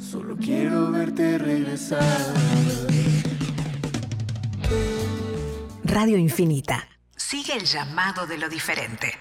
Solo 0.00 0.36
quiero 0.36 0.90
verte 0.90 1.38
regresar. 1.38 2.02
Radio 5.84 6.18
Infinita. 6.18 6.86
Sigue 7.16 7.54
el 7.54 7.64
llamado 7.64 8.26
de 8.26 8.38
lo 8.38 8.48
diferente. 8.48 9.18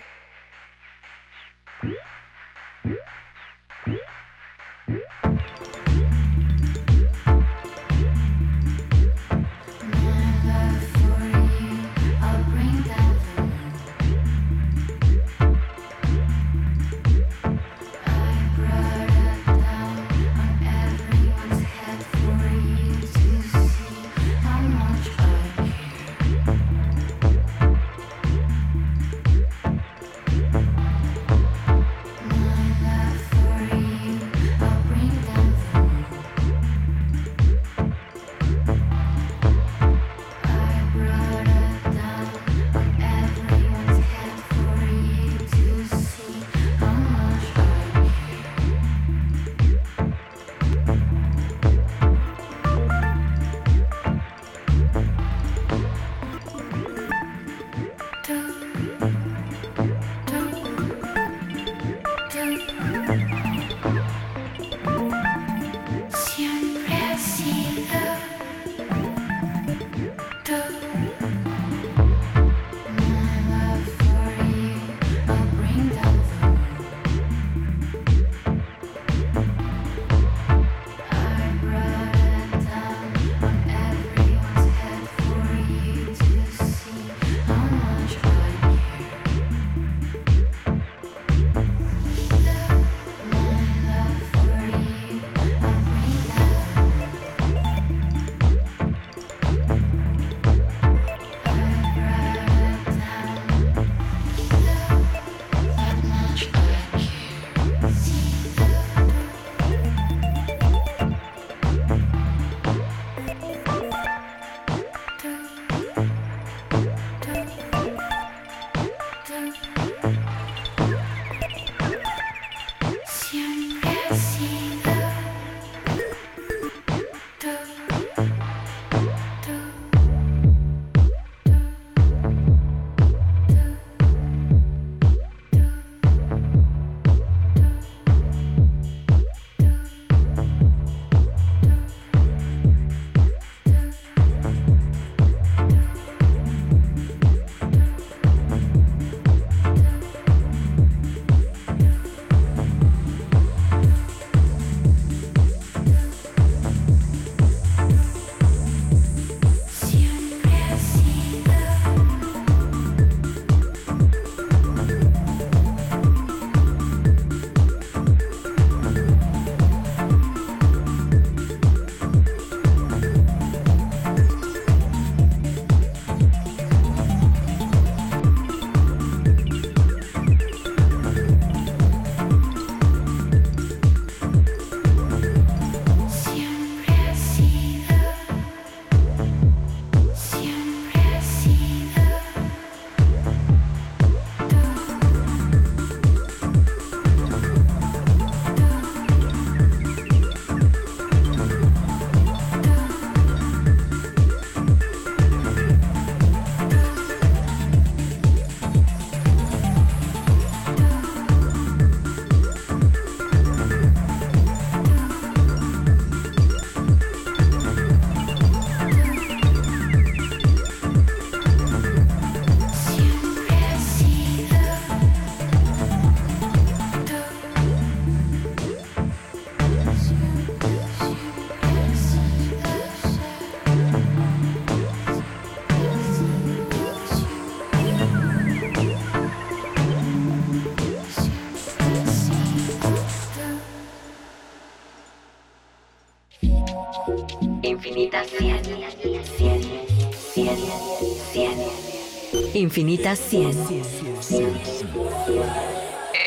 Infinitas 252.77 253.19
100. 253.29 253.57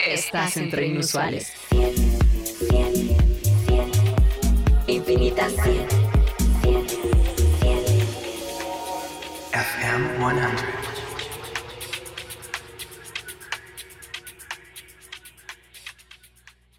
Estás 0.09 0.57
entre 0.57 0.87
inusuales. 0.87 1.53
Infinitas 4.87 5.53
100. 5.53 5.87
FM 9.53 10.09
100. 10.17 10.41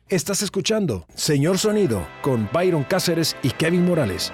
Estás 0.08 0.42
escuchando 0.42 1.06
Señor 1.14 1.60
Sonido 1.60 2.08
con 2.24 2.50
Byron 2.52 2.84
Cáceres 2.84 3.38
y 3.44 3.52
Kevin 3.52 3.86
Morales. 3.86 4.34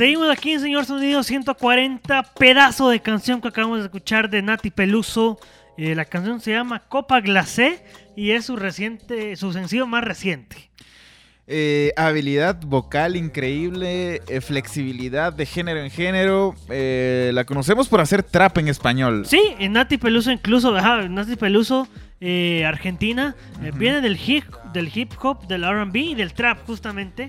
Seguimos 0.00 0.30
aquí 0.30 0.52
en 0.52 0.60
Señor 0.60 0.86
Sonido 0.86 1.22
140, 1.22 2.22
pedazo 2.38 2.88
de 2.88 3.00
canción 3.00 3.42
que 3.42 3.48
acabamos 3.48 3.80
de 3.80 3.84
escuchar 3.84 4.30
de 4.30 4.40
Nati 4.40 4.70
Peluso. 4.70 5.38
Eh, 5.76 5.94
la 5.94 6.06
canción 6.06 6.40
se 6.40 6.52
llama 6.52 6.78
Copa 6.88 7.20
Glacé 7.20 7.84
y 8.16 8.30
es 8.30 8.46
su 8.46 8.56
reciente, 8.56 9.36
su 9.36 9.52
sencillo 9.52 9.86
más 9.86 10.02
reciente. 10.02 10.70
Eh, 11.46 11.92
habilidad 11.98 12.62
vocal 12.62 13.14
increíble, 13.14 14.22
eh, 14.26 14.40
flexibilidad 14.40 15.34
de 15.34 15.44
género 15.44 15.82
en 15.82 15.90
género. 15.90 16.54
la 16.70 17.44
conocemos 17.44 17.86
por 17.86 18.00
hacer 18.00 18.22
trap 18.22 18.56
en 18.56 18.68
español. 18.68 19.26
Sí, 19.26 19.54
en 19.58 19.74
Nati 19.74 19.98
Peluso 19.98 20.30
incluso, 20.30 20.74
ajá, 20.74 21.10
Nati 21.10 21.36
Peluso, 21.36 21.86
Argentina, 22.64 23.36
viene 23.74 24.00
del 24.00 24.18
hip, 24.18 24.46
del 24.72 24.90
hip 24.94 25.12
hop, 25.20 25.46
del 25.46 25.62
R&B 25.62 25.98
y 25.98 26.14
del 26.14 26.32
trap 26.32 26.64
justamente. 26.64 27.28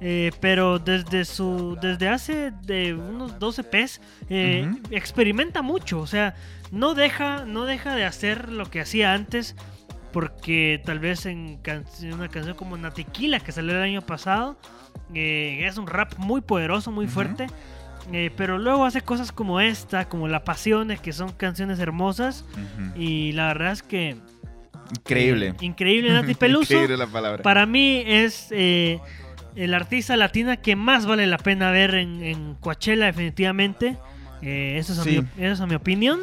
Eh, 0.00 0.30
pero 0.40 0.78
desde 0.78 1.24
su 1.24 1.78
desde 1.80 2.08
hace 2.08 2.52
de 2.62 2.92
unos 2.92 3.38
12 3.38 3.62
EPs 3.62 4.00
eh, 4.28 4.70
experimenta 4.90 5.62
mucho, 5.62 6.00
o 6.00 6.06
sea, 6.06 6.34
no 6.70 6.92
deja 6.94 7.46
no 7.46 7.64
deja 7.64 7.94
de 7.94 8.04
hacer 8.04 8.50
lo 8.52 8.66
que 8.70 8.82
hacía 8.82 9.14
antes 9.14 9.56
porque 10.12 10.82
tal 10.84 10.98
vez 10.98 11.24
en, 11.24 11.56
can- 11.62 11.84
en 12.02 12.12
una 12.12 12.28
canción 12.28 12.56
como 12.56 12.76
Natiquila 12.76 13.40
que 13.40 13.52
salió 13.52 13.72
el 13.72 13.82
año 13.82 14.02
pasado 14.02 14.58
eh, 15.14 15.62
es 15.66 15.78
un 15.78 15.86
rap 15.86 16.12
muy 16.18 16.42
poderoso, 16.42 16.90
muy 16.90 17.06
fuerte. 17.06 17.46
pero 18.36 18.58
luego 18.58 18.84
hace 18.84 19.00
cosas 19.00 19.32
como 19.32 19.60
esta, 19.60 20.08
como 20.10 20.28
La 20.28 20.44
Pasione, 20.44 20.98
que 20.98 21.12
son 21.12 21.32
canciones 21.32 21.78
hermosas. 21.78 22.44
Y 22.96 23.32
la 23.32 23.46
verdad 23.48 23.72
es 23.72 23.82
que. 23.82 24.16
Increíble. 24.90 25.54
increíble 25.60 26.12
Nati 26.12 26.34
Peluso. 26.38 26.72
Increíble 26.74 26.96
la 26.96 27.06
palabra. 27.06 27.42
Para 27.42 27.66
mí 27.66 28.02
es 28.06 28.48
el 29.56 29.74
artista 29.74 30.16
latina 30.16 30.56
que 30.58 30.76
más 30.76 31.06
vale 31.06 31.26
la 31.26 31.38
pena 31.38 31.70
ver 31.70 31.94
en, 31.94 32.22
en 32.22 32.54
Coachella, 32.56 33.06
definitivamente. 33.06 33.96
Eh, 34.42 34.76
eso, 34.78 34.92
es 34.92 34.98
a 34.98 35.02
Sí. 35.04 35.10
mi, 35.10 35.44
eso 35.44 35.52
es 35.54 35.60
a 35.60 35.66
mi 35.66 35.74
opinión. 35.74 36.20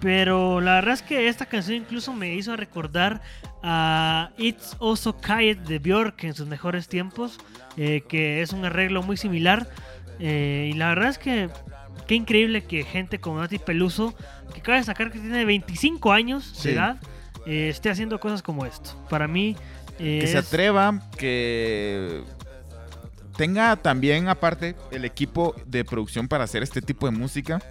Pero 0.00 0.60
la 0.60 0.74
verdad 0.76 0.94
es 0.94 1.02
que 1.02 1.26
esta 1.28 1.46
canción 1.46 1.76
incluso 1.78 2.12
me 2.12 2.32
hizo 2.34 2.54
recordar 2.56 3.20
a 3.64 4.30
It's 4.38 4.76
Also 4.80 5.16
Quiet 5.20 5.58
de 5.66 5.80
Björk 5.80 6.22
en 6.22 6.34
sus 6.34 6.46
mejores 6.46 6.86
tiempos, 6.86 7.38
eh, 7.76 8.02
que 8.08 8.40
es 8.42 8.52
un 8.52 8.64
arreglo 8.64 9.02
muy 9.02 9.16
similar. 9.16 9.68
Eh, 10.20 10.70
y 10.72 10.76
la 10.76 10.90
verdad 10.90 11.08
es 11.10 11.18
que 11.18 11.48
qué 12.06 12.14
increíble 12.14 12.62
que 12.62 12.84
gente 12.84 13.18
como 13.18 13.40
Nati 13.40 13.58
Peluso, 13.58 14.14
que 14.54 14.60
acaba 14.60 14.78
de 14.78 14.84
sacar 14.84 15.10
que 15.10 15.18
tiene 15.18 15.44
25 15.44 16.12
años 16.12 16.44
Sí. 16.54 16.68
de 16.68 16.74
edad, 16.74 16.96
eh, 17.46 17.68
esté 17.68 17.90
haciendo 17.90 18.20
cosas 18.20 18.40
como 18.42 18.66
esto. 18.66 18.90
Para 19.10 19.26
mí, 19.26 19.56
Que 19.98 20.28
se 20.28 20.38
atreva, 20.38 21.02
que 21.18 22.22
tenga 23.38 23.76
también 23.76 24.28
aparte 24.28 24.74
el 24.90 25.06
equipo 25.06 25.54
de 25.64 25.82
producción 25.84 26.28
para 26.28 26.44
hacer 26.44 26.62
este 26.62 26.82
tipo 26.82 27.06
de 27.10 27.16
música. 27.16 27.62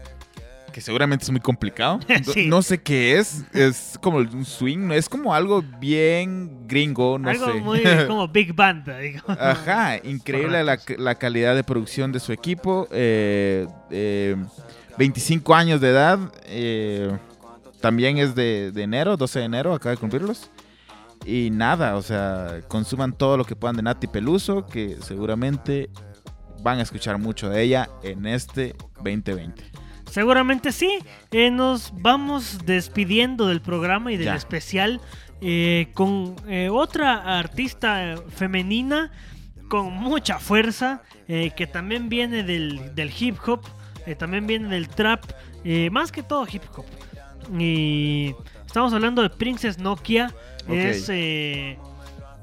Que 0.73 0.81
seguramente 0.81 1.23
es 1.25 1.31
muy 1.31 1.39
complicado. 1.39 1.99
No- 2.07 2.33
Sí. 2.33 2.47
No 2.47 2.61
sé 2.61 2.77
qué 2.79 3.17
es. 3.17 3.43
Es 3.53 3.97
como 4.01 4.17
un 4.17 4.45
swing. 4.45 4.91
Es 4.91 5.09
como 5.09 5.33
algo 5.33 5.63
bien 5.79 6.67
gringo. 6.67 7.17
No 7.19 7.29
Algo 7.29 7.47
sé. 7.47 7.53
muy 7.55 7.81
como 8.07 8.27
Big 8.27 8.53
Band, 8.55 8.87
digo. 8.99 9.21
Ajá, 9.27 9.97
increíble 10.03 10.63
la, 10.63 10.79
la 10.97 11.15
calidad 11.15 11.55
de 11.55 11.63
producción 11.63 12.11
de 12.11 12.19
su 12.19 12.31
equipo. 12.31 12.87
eh, 12.91 13.67
eh, 13.91 14.35
25 14.97 15.53
años 15.55 15.81
de 15.81 15.89
edad. 15.89 16.19
eh, 16.45 17.11
también 17.81 18.17
es 18.17 18.33
de, 18.33 18.71
de 18.71 18.81
enero, 18.83 19.17
12 19.17 19.37
de 19.39 19.45
enero, 19.45 19.73
acaba 19.73 19.91
de 19.91 19.97
cumplirlos. 19.97 20.49
Y 21.25 21.49
nada, 21.51 21.95
o 21.95 22.01
sea, 22.01 22.61
consuman 22.67 23.13
todo 23.17 23.37
lo 23.37 23.45
que 23.45 23.55
puedan 23.55 23.75
de 23.75 23.83
Nati 23.83 24.07
Peluso, 24.07 24.65
que 24.65 24.97
seguramente 25.01 25.89
van 26.61 26.79
a 26.79 26.81
escuchar 26.83 27.17
mucho 27.17 27.49
de 27.49 27.63
ella 27.63 27.89
en 28.03 28.25
este 28.25 28.75
2020. 29.03 29.63
Seguramente 30.09 30.71
sí. 30.71 30.99
Eh, 31.31 31.51
nos 31.51 31.91
vamos 32.01 32.59
despidiendo 32.65 33.47
del 33.47 33.61
programa 33.61 34.11
y 34.11 34.17
del 34.17 34.27
Ya. 34.27 34.35
especial 34.35 35.01
eh, 35.41 35.89
con 35.93 36.35
eh, 36.47 36.69
otra 36.71 37.37
artista 37.37 38.15
femenina 38.29 39.11
con 39.69 39.91
mucha 39.93 40.39
fuerza 40.39 41.01
que 41.27 41.67
también 41.67 42.07
viene 42.07 42.41
del, 42.43 42.95
del 42.95 43.11
hip 43.19 43.35
hop, 43.45 43.59
también 44.17 44.47
viene 44.47 44.69
del 44.69 44.87
trap, 44.87 45.25
más 45.91 46.09
que 46.13 46.23
todo 46.23 46.47
hip 46.49 46.61
hop. 46.73 46.85
Y 47.59 48.33
estamos 48.65 48.93
hablando 48.93 49.21
de 49.21 49.29
Princess 49.29 49.77
Nokia. 49.77 50.33
Es, 50.69 51.09
eh, 51.09 51.77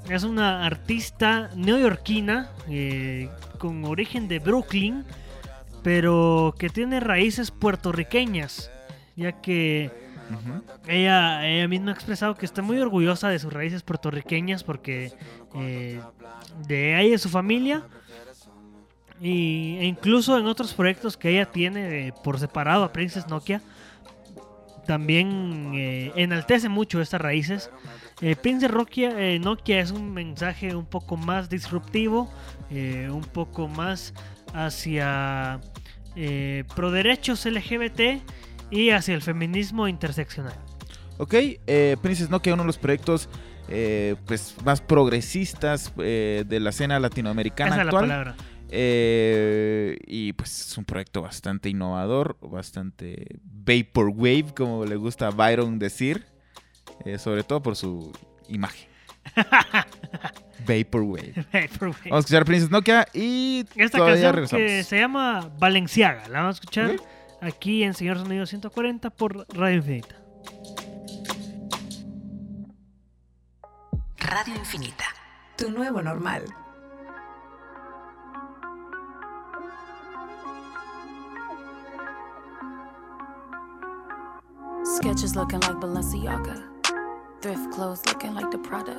es 0.09 0.25
una 0.25 0.65
artista 0.65 1.51
neoyorquina 1.57 2.51
eh, 2.69 3.29
con 3.59 3.85
origen 3.85 4.29
de 4.29 4.39
Brooklyn 4.39 5.05
pero 5.85 6.55
que 6.59 6.71
tiene 6.71 6.99
raíces 6.99 7.51
puertorriqueñas, 7.51 8.71
ya 9.17 9.33
que 9.33 9.91
ella, 10.89 11.47
ella 11.47 11.69
misma 11.69 11.91
ha 11.91 11.95
expresado 11.95 12.35
que 12.35 12.47
está 12.47 12.63
muy 12.63 12.79
orgullosa 12.79 13.29
de 13.29 13.39
sus 13.39 13.53
raíces 13.53 13.83
puertorriqueñas 13.83 14.65
porque 14.65 15.13
eh, 15.55 16.01
de 16.67 16.95
ella 16.95 17.03
y 17.03 17.11
de 17.11 17.19
su 17.19 17.29
familia. 17.29 17.85
Y, 19.21 19.77
e 19.79 19.85
incluso 19.85 20.39
en 20.39 20.47
otros 20.47 20.73
proyectos 20.73 21.19
que 21.19 21.31
ella 21.31 21.45
tiene 21.45 22.09
eh, 22.09 22.15
por 22.25 22.41
separado 22.41 22.83
a 22.83 22.93
Princess 22.93 23.29
Nokia 23.29 23.61
también 24.87 25.73
eh, 25.75 26.13
enaltece 26.17 26.69
mucho 26.69 27.01
estas 27.01 27.21
raíces. 27.21 27.71
Eh, 28.21 28.37
Nokia, 28.71 29.11
eh, 29.19 29.39
Nokia 29.39 29.81
es 29.81 29.91
un 29.91 30.13
mensaje 30.13 30.75
un 30.75 30.87
poco 30.87 31.17
más 31.17 31.49
disruptivo, 31.51 32.33
eh, 32.71 33.09
un 33.11 33.23
poco 33.25 33.69
más 33.69 34.15
hacia 34.55 35.61
pro 36.77 36.93
derechos 36.93 37.45
LGBT 37.45 38.23
y 38.71 38.91
hacia 38.91 39.15
el 39.15 39.23
feminismo 39.23 39.89
interseccional. 39.89 40.55
Ok, 41.19 41.35
eh, 41.35 41.97
Princess 42.03 42.31
Nokia, 42.31 42.55
uno 42.55 42.63
de 42.63 42.69
los 42.69 42.79
proyectos 42.79 43.29
pues, 44.27 44.55
más 44.65 44.81
progresistas 44.81 45.93
eh, 45.99 46.45
de 46.47 46.61
la 46.61 46.71
escena 46.71 46.99
latinoamericana 47.01 47.71
Esa 47.73 47.81
es 47.81 47.87
la 47.87 47.91
actual. 47.91 48.03
palabra. 48.09 48.35
Eh, 48.77 49.97
y 50.05 50.33
pues 50.33 50.67
es 50.69 50.77
un 50.79 50.85
proyecto 50.85 51.23
bastante 51.23 51.69
innovador, 51.69 52.37
bastante 52.41 53.39
vaporwave, 53.45 54.47
como 54.57 54.85
le 54.85 54.97
gusta 54.97 55.29
a 55.29 55.31
Byron 55.31 55.79
decir, 55.79 56.27
eh, 57.05 57.19
sobre 57.19 57.45
todo 57.45 57.63
por 57.63 57.77
su 57.77 58.11
imagen. 58.49 58.89
vaporwave. 60.67 61.35
Vaporwave. 61.53 62.11
Vamos 62.11 62.17
a 62.17 62.19
escuchar 62.19 62.45
Princess 62.45 62.71
Nokia 62.71 63.07
y 63.15 63.65
Esta 63.77 63.99
todavía 63.99 64.15
canción 64.33 64.35
regresamos. 64.35 64.67
que 64.67 64.83
se 64.83 64.99
llama 64.99 65.51
Valenciaga, 65.61 66.29
la 66.29 66.41
vamos 66.41 66.57
a 66.57 66.59
escuchar 66.59 66.97
aquí 67.41 67.85
en 67.85 67.95
Señor 67.95 68.19
Sonido 68.19 68.45
140 68.45 69.11
por 69.11 69.47
Radio 69.57 69.77
Infinita. 69.77 70.17
Radio 74.19 74.57
Infinita. 74.57 75.05
Tu 75.57 75.71
nuevo 75.71 76.03
normal. 76.03 76.45
Sketches 85.05 85.37
looking 85.37 85.61
like 85.61 85.77
Balenciaga. 85.83 86.63
Thrift 87.43 87.73
clothes 87.73 88.01
looking 88.07 88.33
like 88.33 88.51
the 88.51 88.57
Prada. 88.57 88.97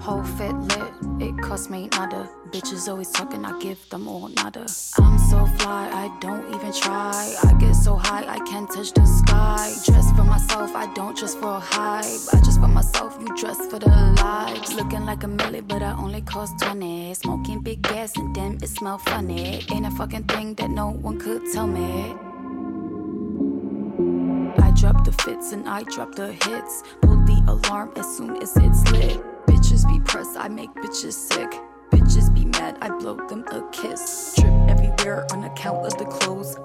Whole 0.00 0.24
fit 0.24 0.52
lit, 0.52 0.92
it 1.20 1.40
cost 1.40 1.70
me 1.70 1.88
nada. 1.92 2.28
Bitches 2.50 2.88
always 2.88 3.08
talking, 3.12 3.44
I 3.44 3.56
give 3.60 3.78
them 3.90 4.08
all 4.08 4.26
nada. 4.26 4.66
I'm 4.98 5.18
so 5.30 5.46
fly, 5.58 5.88
I 5.94 6.10
don't 6.18 6.52
even 6.52 6.72
try. 6.72 7.36
I 7.44 7.52
get 7.60 7.74
so 7.74 7.94
high, 7.94 8.24
I 8.26 8.40
can't 8.50 8.68
touch 8.68 8.90
the 8.94 9.06
sky. 9.06 9.72
Dress 9.86 10.10
for 10.10 10.24
myself, 10.24 10.74
I 10.74 10.92
don't 10.92 11.16
dress 11.16 11.36
for 11.36 11.54
a 11.54 11.60
hype. 11.60 12.04
I 12.32 12.40
dress 12.42 12.56
for 12.56 12.66
myself, 12.66 13.16
you 13.20 13.28
dress 13.36 13.58
for 13.70 13.78
the 13.78 13.90
lights. 13.90 14.74
Looking 14.74 15.06
like 15.06 15.22
a 15.22 15.28
milli, 15.28 15.64
but 15.64 15.84
I 15.84 15.92
only 15.92 16.22
cost 16.22 16.58
20. 16.58 17.14
Smoking 17.14 17.60
big 17.60 17.80
gas 17.82 18.16
and 18.16 18.34
then 18.34 18.58
it 18.60 18.70
smell 18.70 18.98
funny. 18.98 19.62
Ain't 19.70 19.86
a 19.86 19.90
fucking 19.92 20.24
thing 20.24 20.54
that 20.54 20.70
no 20.70 20.90
one 20.90 21.20
could 21.20 21.42
tell 21.52 21.68
me. 21.68 22.12
Drop 24.82 25.04
the 25.04 25.12
fits 25.12 25.52
and 25.52 25.68
I 25.68 25.84
drop 25.84 26.12
the 26.16 26.32
hits. 26.32 26.82
Pull 27.02 27.18
the 27.18 27.40
alarm 27.46 27.92
as 27.94 28.16
soon 28.16 28.42
as 28.42 28.56
it's 28.56 28.82
lit. 28.90 29.22
Bitches 29.46 29.86
be 29.86 30.00
pressed, 30.00 30.36
I 30.36 30.48
make 30.48 30.74
bitches 30.74 31.12
sick. 31.12 31.52
Bitches 31.92 32.34
be 32.34 32.46
mad, 32.46 32.78
I 32.82 32.88
blow 32.88 33.14
them 33.28 33.44
a 33.52 33.62
kiss. 33.70 34.34
Drip 34.36 34.52
everywhere 34.68 35.24
on 35.30 35.44
account 35.44 35.86
of 35.86 35.96
the 35.98 36.06
clothes. 36.06 36.56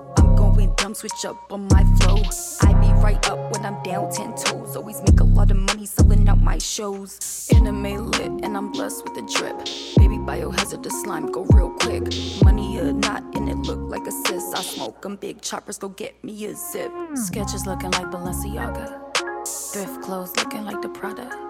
Dumb, 0.88 0.96
switch 0.96 1.26
up 1.26 1.52
on 1.52 1.68
my 1.68 1.84
flow. 2.00 2.22
I 2.62 2.72
be 2.76 2.88
right 3.04 3.30
up 3.30 3.38
when 3.52 3.66
I'm 3.66 3.84
down 3.84 4.10
ten 4.10 4.34
toes. 4.36 4.78
Always 4.78 5.02
make 5.02 5.20
a 5.20 5.26
lot 5.26 5.52
of 5.52 5.58
money 5.58 5.86
selling 5.86 6.30
out 6.30 6.40
my 6.40 6.58
shows. 6.60 7.50
Anime 7.54 8.10
lit 8.12 8.32
and 8.42 8.56
I'm 8.56 8.72
blessed 8.72 9.04
with 9.04 9.18
a 9.18 9.22
drip. 9.34 9.58
Baby 9.98 10.16
biohazard, 10.16 10.84
the 10.84 10.90
slime 10.90 11.30
go 11.30 11.44
real 11.50 11.72
quick. 11.72 12.04
Money 12.42 12.80
or 12.80 12.94
not, 12.94 13.22
and 13.36 13.50
it 13.50 13.58
look 13.68 13.82
like 13.92 14.08
a 14.08 14.12
sis. 14.12 14.54
I 14.54 14.62
smoke 14.62 15.06
'em 15.06 15.18
big 15.18 15.42
choppers, 15.42 15.78
go 15.78 15.90
get 15.90 16.24
me 16.24 16.46
a 16.46 16.56
zip. 16.56 16.94
Sketches 17.16 17.66
looking 17.66 17.92
like 17.92 18.06
Balenciaga. 18.06 18.88
Thrift 19.74 20.02
clothes 20.02 20.34
looking 20.38 20.64
like 20.64 20.82
the 20.82 20.88
Prada. 20.88 21.47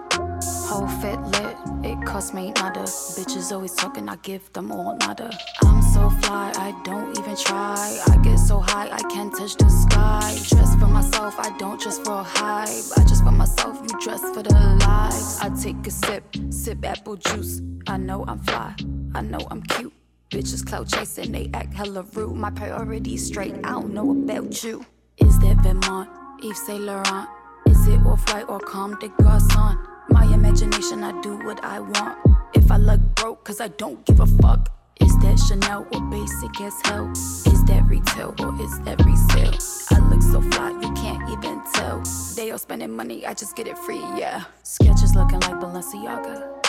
Whole 0.68 0.86
fit 1.00 1.20
lit, 1.20 1.56
it 1.82 2.06
cost 2.06 2.34
me 2.34 2.52
nada. 2.52 2.82
Bitches 2.82 3.52
always 3.52 3.74
talking, 3.74 4.08
I 4.08 4.16
give 4.16 4.52
them 4.52 4.70
all 4.70 4.96
nada. 4.96 5.30
I'm 5.62 5.82
so 5.82 6.10
fly, 6.20 6.52
I 6.56 6.74
don't 6.84 7.18
even 7.18 7.36
try. 7.36 7.98
I 8.08 8.16
get 8.18 8.38
so 8.38 8.60
high, 8.60 8.90
I 8.90 9.00
can't 9.10 9.34
touch 9.34 9.56
the 9.56 9.68
sky. 9.68 10.36
Dress 10.48 10.74
for 10.76 10.86
myself, 10.86 11.34
I 11.38 11.56
don't 11.58 11.80
dress 11.80 11.98
for 11.98 12.20
a 12.20 12.22
hype. 12.22 12.68
I 12.96 13.02
dress 13.04 13.20
for 13.20 13.32
myself, 13.32 13.80
you 13.82 14.00
dress 14.00 14.20
for 14.20 14.42
the 14.42 14.52
lives. 14.80 15.38
I 15.40 15.48
take 15.50 15.86
a 15.86 15.90
sip, 15.90 16.24
sip 16.50 16.84
apple 16.84 17.16
juice. 17.16 17.60
I 17.86 17.96
know 17.96 18.24
I'm 18.28 18.38
fly, 18.40 18.74
I 19.14 19.22
know 19.22 19.40
I'm 19.50 19.62
cute. 19.62 19.92
Bitches 20.30 20.64
clout 20.64 20.88
chasing, 20.88 21.32
they 21.32 21.50
act 21.54 21.74
hella 21.74 22.02
rude. 22.14 22.36
My 22.36 22.50
priorities 22.50 23.26
straight, 23.26 23.54
I 23.64 23.70
don't 23.70 23.94
know 23.94 24.10
about 24.10 24.62
you. 24.62 24.84
Is 25.16 25.38
that 25.40 25.56
Vermont, 25.62 26.10
Yves 26.42 26.66
Saint 26.66 26.82
Laurent? 26.82 27.28
Is 27.66 27.88
it 27.88 28.00
off 28.06 28.32
white 28.32 28.48
or 28.48 28.60
Comme 28.60 28.96
des 29.00 29.08
Garçons? 29.08 29.78
My 30.10 30.24
imagination, 30.24 31.04
I 31.04 31.20
do 31.20 31.36
what 31.44 31.62
I 31.64 31.80
want. 31.80 32.18
If 32.54 32.70
I 32.70 32.76
look 32.76 33.00
broke, 33.14 33.44
cause 33.44 33.60
I 33.60 33.68
don't 33.68 34.04
give 34.06 34.20
a 34.20 34.26
fuck. 34.26 34.70
Is 35.00 35.16
that 35.18 35.38
Chanel 35.48 35.86
or 35.92 36.00
basic 36.10 36.60
as 36.60 36.74
hell? 36.84 37.10
Is 37.12 37.64
that 37.66 37.84
retail 37.86 38.34
or 38.40 38.60
is 38.60 38.80
that 38.80 39.04
resale? 39.04 39.54
I 39.90 39.98
look 40.08 40.22
so 40.22 40.40
fly, 40.40 40.70
you 40.70 40.92
can't 40.94 41.28
even 41.30 41.62
tell. 41.74 42.02
They 42.36 42.50
all 42.50 42.58
spending 42.58 42.94
money, 42.94 43.26
I 43.26 43.34
just 43.34 43.54
get 43.54 43.66
it 43.68 43.78
free, 43.78 44.02
yeah. 44.16 44.44
Sketches 44.62 45.14
looking 45.14 45.40
like 45.40 45.60
Balenciaga. 45.60 46.64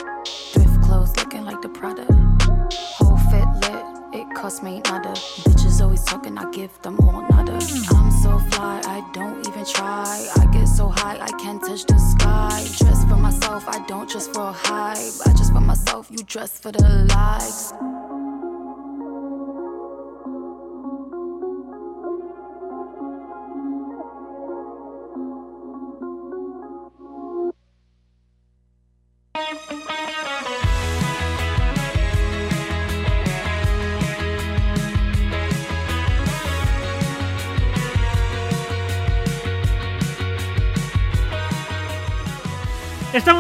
Thrift 0.54 0.82
clothes 0.84 1.16
looking 1.18 1.46
like 1.46 1.62
the 1.62 1.70
Prada. 1.70 2.06
Whole 2.98 3.18
fit 3.30 3.48
lit, 3.62 3.86
it 4.14 4.36
cost 4.36 4.64
me 4.64 4.82
nada. 4.86 5.14
Bitches 5.46 5.82
always 5.82 6.04
talking, 6.04 6.38
I 6.38 6.50
give 6.52 6.80
them 6.82 7.00
all 7.00 7.22
nada. 7.30 7.54
I'm 7.96 8.09
so 8.60 8.82
I 8.86 9.02
don't 9.14 9.48
even 9.48 9.66
try. 9.66 10.28
I 10.36 10.46
get 10.52 10.68
so 10.68 10.90
high, 10.90 11.18
I 11.22 11.32
can't 11.42 11.62
touch 11.62 11.86
the 11.86 11.98
sky. 11.98 12.66
Dress 12.78 13.06
for 13.06 13.16
myself, 13.16 13.64
I 13.68 13.86
don't 13.88 14.10
dress 14.10 14.28
for 14.28 14.50
a 14.50 14.52
hype. 14.52 15.14
I 15.26 15.32
dress 15.32 15.50
for 15.50 15.62
myself, 15.62 16.08
you 16.12 16.24
dress 16.24 16.60
for 16.60 16.72
the 16.72 17.06
likes. 17.16 17.99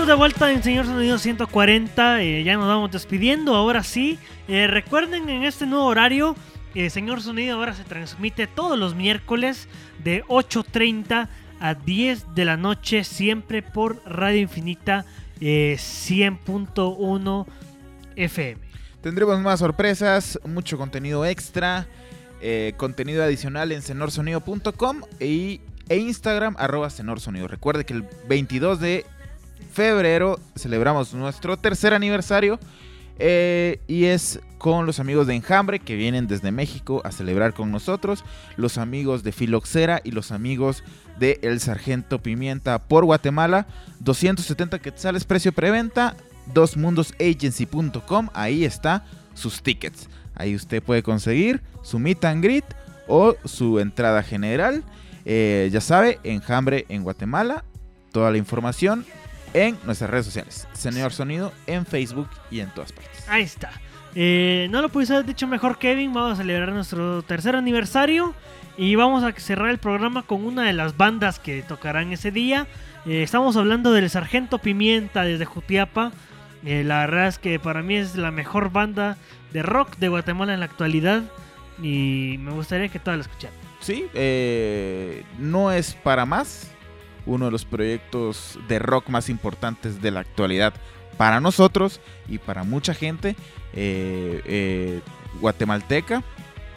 De 0.09 0.15
vuelta 0.15 0.51
en 0.51 0.63
Señor 0.63 0.87
Sonido 0.87 1.19
140. 1.19 2.23
eh, 2.23 2.43
ya 2.43 2.55
nos 2.55 2.67
vamos 2.67 2.89
despidiendo. 2.91 3.53
Ahora 3.53 3.83
sí, 3.83 4.17
eh, 4.47 4.65
recuerden 4.65 5.29
en 5.29 5.43
este 5.43 5.67
nuevo 5.67 5.85
horario, 5.85 6.35
eh, 6.73 6.89
Señor 6.89 7.21
Sonido 7.21 7.57
ahora 7.57 7.75
se 7.75 7.83
transmite 7.83 8.47
todos 8.47 8.79
los 8.79 8.95
miércoles 8.95 9.67
de 10.03 10.23
8.30 10.23 11.29
a 11.59 11.73
10 11.75 12.33
de 12.33 12.45
la 12.45 12.57
noche, 12.57 13.03
siempre 13.03 13.61
por 13.61 14.01
Radio 14.03 14.41
Infinita 14.41 15.05
eh, 15.41 15.77
100.1 15.77 17.45
FM. 18.15 18.61
Tendremos 19.01 19.39
más 19.41 19.59
sorpresas, 19.59 20.39
mucho 20.43 20.79
contenido 20.79 21.23
extra, 21.23 21.87
eh, 22.41 22.73
contenido 22.77 23.23
adicional 23.23 23.71
en 23.71 23.83
senorsonido.com 23.83 25.01
e 25.19 25.59
Instagram 25.87 26.55
arroba 26.57 26.89
senorsonido. 26.89 27.47
Recuerde 27.47 27.85
que 27.85 27.93
el 27.93 28.05
22 28.27 28.79
de 28.79 29.05
febrero 29.71 30.39
celebramos 30.55 31.13
nuestro 31.13 31.57
tercer 31.57 31.93
aniversario 31.93 32.59
eh, 33.19 33.81
y 33.87 34.05
es 34.05 34.39
con 34.57 34.85
los 34.85 34.99
amigos 34.99 35.27
de 35.27 35.35
Enjambre 35.35 35.79
que 35.79 35.95
vienen 35.95 36.27
desde 36.27 36.51
México 36.51 37.01
a 37.03 37.11
celebrar 37.11 37.53
con 37.53 37.71
nosotros, 37.71 38.23
los 38.55 38.77
amigos 38.77 39.23
de 39.23 39.33
Filoxera 39.33 40.01
y 40.03 40.11
los 40.11 40.31
amigos 40.31 40.83
de 41.17 41.39
El 41.41 41.59
Sargento 41.59 42.21
Pimienta 42.21 42.79
por 42.79 43.05
Guatemala, 43.05 43.67
270 43.99 44.79
quetzales 44.79 45.25
precio 45.25 45.51
preventa, 45.51 46.15
dosmundosagency.com, 46.53 48.29
ahí 48.33 48.63
está 48.63 49.05
sus 49.33 49.61
tickets. 49.61 50.09
Ahí 50.35 50.55
usted 50.55 50.81
puede 50.81 51.03
conseguir 51.03 51.61
su 51.83 51.99
meet 51.99 52.23
and 52.23 52.41
greet 52.41 52.65
o 53.07 53.35
su 53.43 53.79
entrada 53.79 54.23
general. 54.23 54.83
Eh, 55.25 55.69
ya 55.71 55.81
sabe, 55.81 56.19
Enjambre 56.23 56.85
en 56.87 57.03
Guatemala. 57.03 57.65
Toda 58.13 58.31
la 58.31 58.37
información 58.37 59.05
en 59.53 59.77
nuestras 59.83 60.09
redes 60.09 60.25
sociales. 60.25 60.67
Señor 60.73 61.11
Sonido 61.11 61.51
en 61.67 61.85
Facebook 61.85 62.29
y 62.51 62.59
en 62.59 62.69
todas 62.71 62.91
partes. 62.91 63.27
Ahí 63.27 63.43
está. 63.43 63.71
Eh, 64.15 64.67
no 64.71 64.81
lo 64.81 64.89
pudiste 64.89 65.13
haber 65.13 65.25
dicho 65.25 65.47
mejor, 65.47 65.77
Kevin. 65.77 66.13
Vamos 66.13 66.33
a 66.33 66.35
celebrar 66.41 66.71
nuestro 66.71 67.21
tercer 67.23 67.55
aniversario. 67.55 68.33
Y 68.77 68.95
vamos 68.95 69.23
a 69.23 69.33
cerrar 69.33 69.69
el 69.69 69.77
programa 69.77 70.23
con 70.23 70.45
una 70.45 70.63
de 70.63 70.73
las 70.73 70.95
bandas 70.95 71.37
que 71.39 71.61
tocarán 71.63 72.13
ese 72.13 72.31
día. 72.31 72.65
Eh, 73.05 73.23
estamos 73.23 73.57
hablando 73.57 73.91
del 73.91 74.09
Sargento 74.09 74.57
Pimienta 74.59 75.23
desde 75.23 75.43
Jutiapa. 75.43 76.13
Eh, 76.63 76.83
la 76.85 76.99
verdad 76.99 77.27
es 77.27 77.39
que 77.39 77.59
para 77.59 77.81
mí 77.81 77.95
es 77.95 78.15
la 78.15 78.31
mejor 78.31 78.71
banda 78.71 79.17
de 79.51 79.63
rock 79.63 79.97
de 79.97 80.07
Guatemala 80.07 80.53
en 80.53 80.61
la 80.61 80.65
actualidad. 80.67 81.23
Y 81.81 82.37
me 82.39 82.51
gustaría 82.51 82.87
que 82.87 82.99
todas 82.99 83.17
la 83.17 83.23
escucharan. 83.23 83.57
Sí, 83.81 84.05
no 85.37 85.71
es 85.71 85.93
para 85.95 86.25
más. 86.25 86.71
Uno 87.29 87.45
de 87.45 87.51
los 87.51 87.63
proyectos 87.63 88.57
de 88.67 88.79
rock 88.79 89.09
más 89.09 89.29
importantes 89.29 90.01
de 90.01 90.09
la 90.09 90.21
actualidad 90.21 90.73
para 91.15 91.39
nosotros 91.39 92.01
y 92.27 92.39
para 92.39 92.63
mucha 92.63 92.93
gente 92.93 93.35
eh, 93.73 94.41
eh, 94.45 95.01
guatemalteca. 95.39 96.23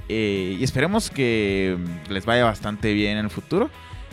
Eh, 0.09 0.57
y 0.59 0.63
esperemos 0.63 1.11
que 1.11 1.79
les 2.11 2.27
vaya 2.27 2.45
bastante 2.45 2.93
bien 2.93 3.19
en 3.19 3.25
el 3.25 3.31
futuro. 3.31 3.71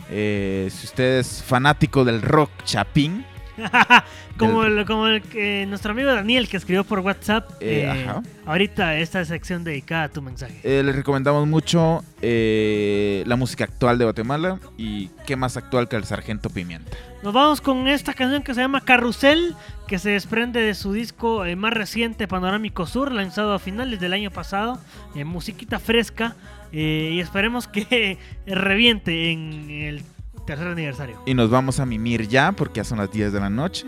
Si 0.08 0.86
usted 0.86 1.18
es 1.18 1.42
fanático 1.42 2.04
del 2.04 2.22
rock 2.22 2.50
chapín, 2.64 3.24
como 4.38 4.64
el, 4.64 4.84
como 4.86 5.06
el 5.06 5.22
que 5.22 5.66
nuestro 5.66 5.92
amigo 5.92 6.12
Daniel 6.12 6.48
que 6.48 6.56
escribió 6.56 6.84
por 6.84 7.00
WhatsApp. 7.00 7.50
Eh, 7.60 7.82
eh, 7.84 8.06
ajá. 8.08 8.22
ahorita 8.46 8.96
esta 8.96 9.24
sección 9.24 9.64
dedicada 9.64 10.04
a 10.04 10.08
tu 10.08 10.22
mensaje. 10.22 10.60
eh, 10.62 10.82
les 10.82 10.94
recomendamos 10.94 11.46
mucho 11.46 12.02
la 12.22 13.36
música 13.36 13.64
actual 13.64 13.98
de 13.98 14.04
Guatemala. 14.04 14.58
Y 14.76 15.08
qué 15.26 15.36
más 15.36 15.56
actual 15.56 15.88
que 15.88 15.96
el 15.96 16.04
Sargento 16.04 16.50
Pimienta. 16.50 16.96
Nos 17.22 17.34
vamos 17.34 17.60
con 17.60 17.86
esta 17.86 18.14
canción 18.14 18.42
que 18.42 18.54
se 18.54 18.62
llama 18.62 18.80
Carrusel, 18.80 19.54
que 19.86 19.98
se 19.98 20.10
desprende 20.10 20.60
de 20.60 20.74
su 20.74 20.92
disco 20.92 21.44
más 21.56 21.74
reciente, 21.74 22.26
Panorámico 22.26 22.86
Sur, 22.86 23.12
lanzado 23.12 23.52
a 23.52 23.58
finales 23.58 24.00
del 24.00 24.14
año 24.14 24.30
pasado. 24.30 24.80
musiquita 25.24 25.78
fresca. 25.78 26.34
y 26.72 27.20
esperemos 27.20 27.68
que 27.68 28.18
reviente 28.46 29.32
en 29.32 29.70
el 29.70 30.02
tercer 30.50 30.68
aniversario. 30.68 31.22
Y 31.26 31.34
nos 31.34 31.50
vamos 31.50 31.78
a 31.80 31.86
mimir 31.86 32.26
ya 32.28 32.52
porque 32.52 32.78
ya 32.78 32.84
son 32.84 32.98
las 32.98 33.10
10 33.10 33.32
de 33.32 33.40
la 33.40 33.50
noche. 33.50 33.86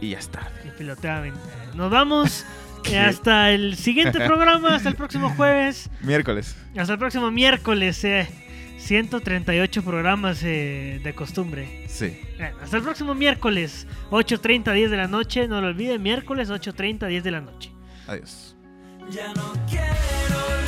Y 0.00 0.10
ya 0.10 0.18
está. 0.18 0.50
Y 0.66 0.70
piloteadamente. 0.76 1.40
Nos 1.74 1.90
vamos 1.90 2.44
eh, 2.84 2.98
hasta 2.98 3.50
el 3.52 3.76
siguiente 3.76 4.18
programa, 4.20 4.74
hasta 4.74 4.88
el 4.88 4.96
próximo 4.96 5.30
jueves. 5.30 5.88
Miércoles. 6.02 6.56
Hasta 6.76 6.92
el 6.92 6.98
próximo 6.98 7.30
miércoles. 7.30 8.04
eh, 8.04 8.28
138 8.76 9.82
programas 9.82 10.42
eh, 10.42 11.00
de 11.02 11.14
costumbre. 11.14 11.84
Sí. 11.88 12.20
Bueno, 12.36 12.56
hasta 12.62 12.76
el 12.76 12.82
próximo 12.82 13.14
miércoles, 13.14 13.86
8.30, 14.10 14.74
10 14.74 14.90
de 14.90 14.96
la 14.96 15.08
noche. 15.08 15.48
No 15.48 15.62
lo 15.62 15.68
olviden, 15.68 16.02
miércoles, 16.02 16.50
8.30, 16.50 17.08
10 17.08 17.24
de 17.24 17.30
la 17.30 17.40
noche. 17.40 17.72
Adiós. 18.06 18.56
Ya 19.10 19.32
no 19.34 19.52
quiero 19.68 20.63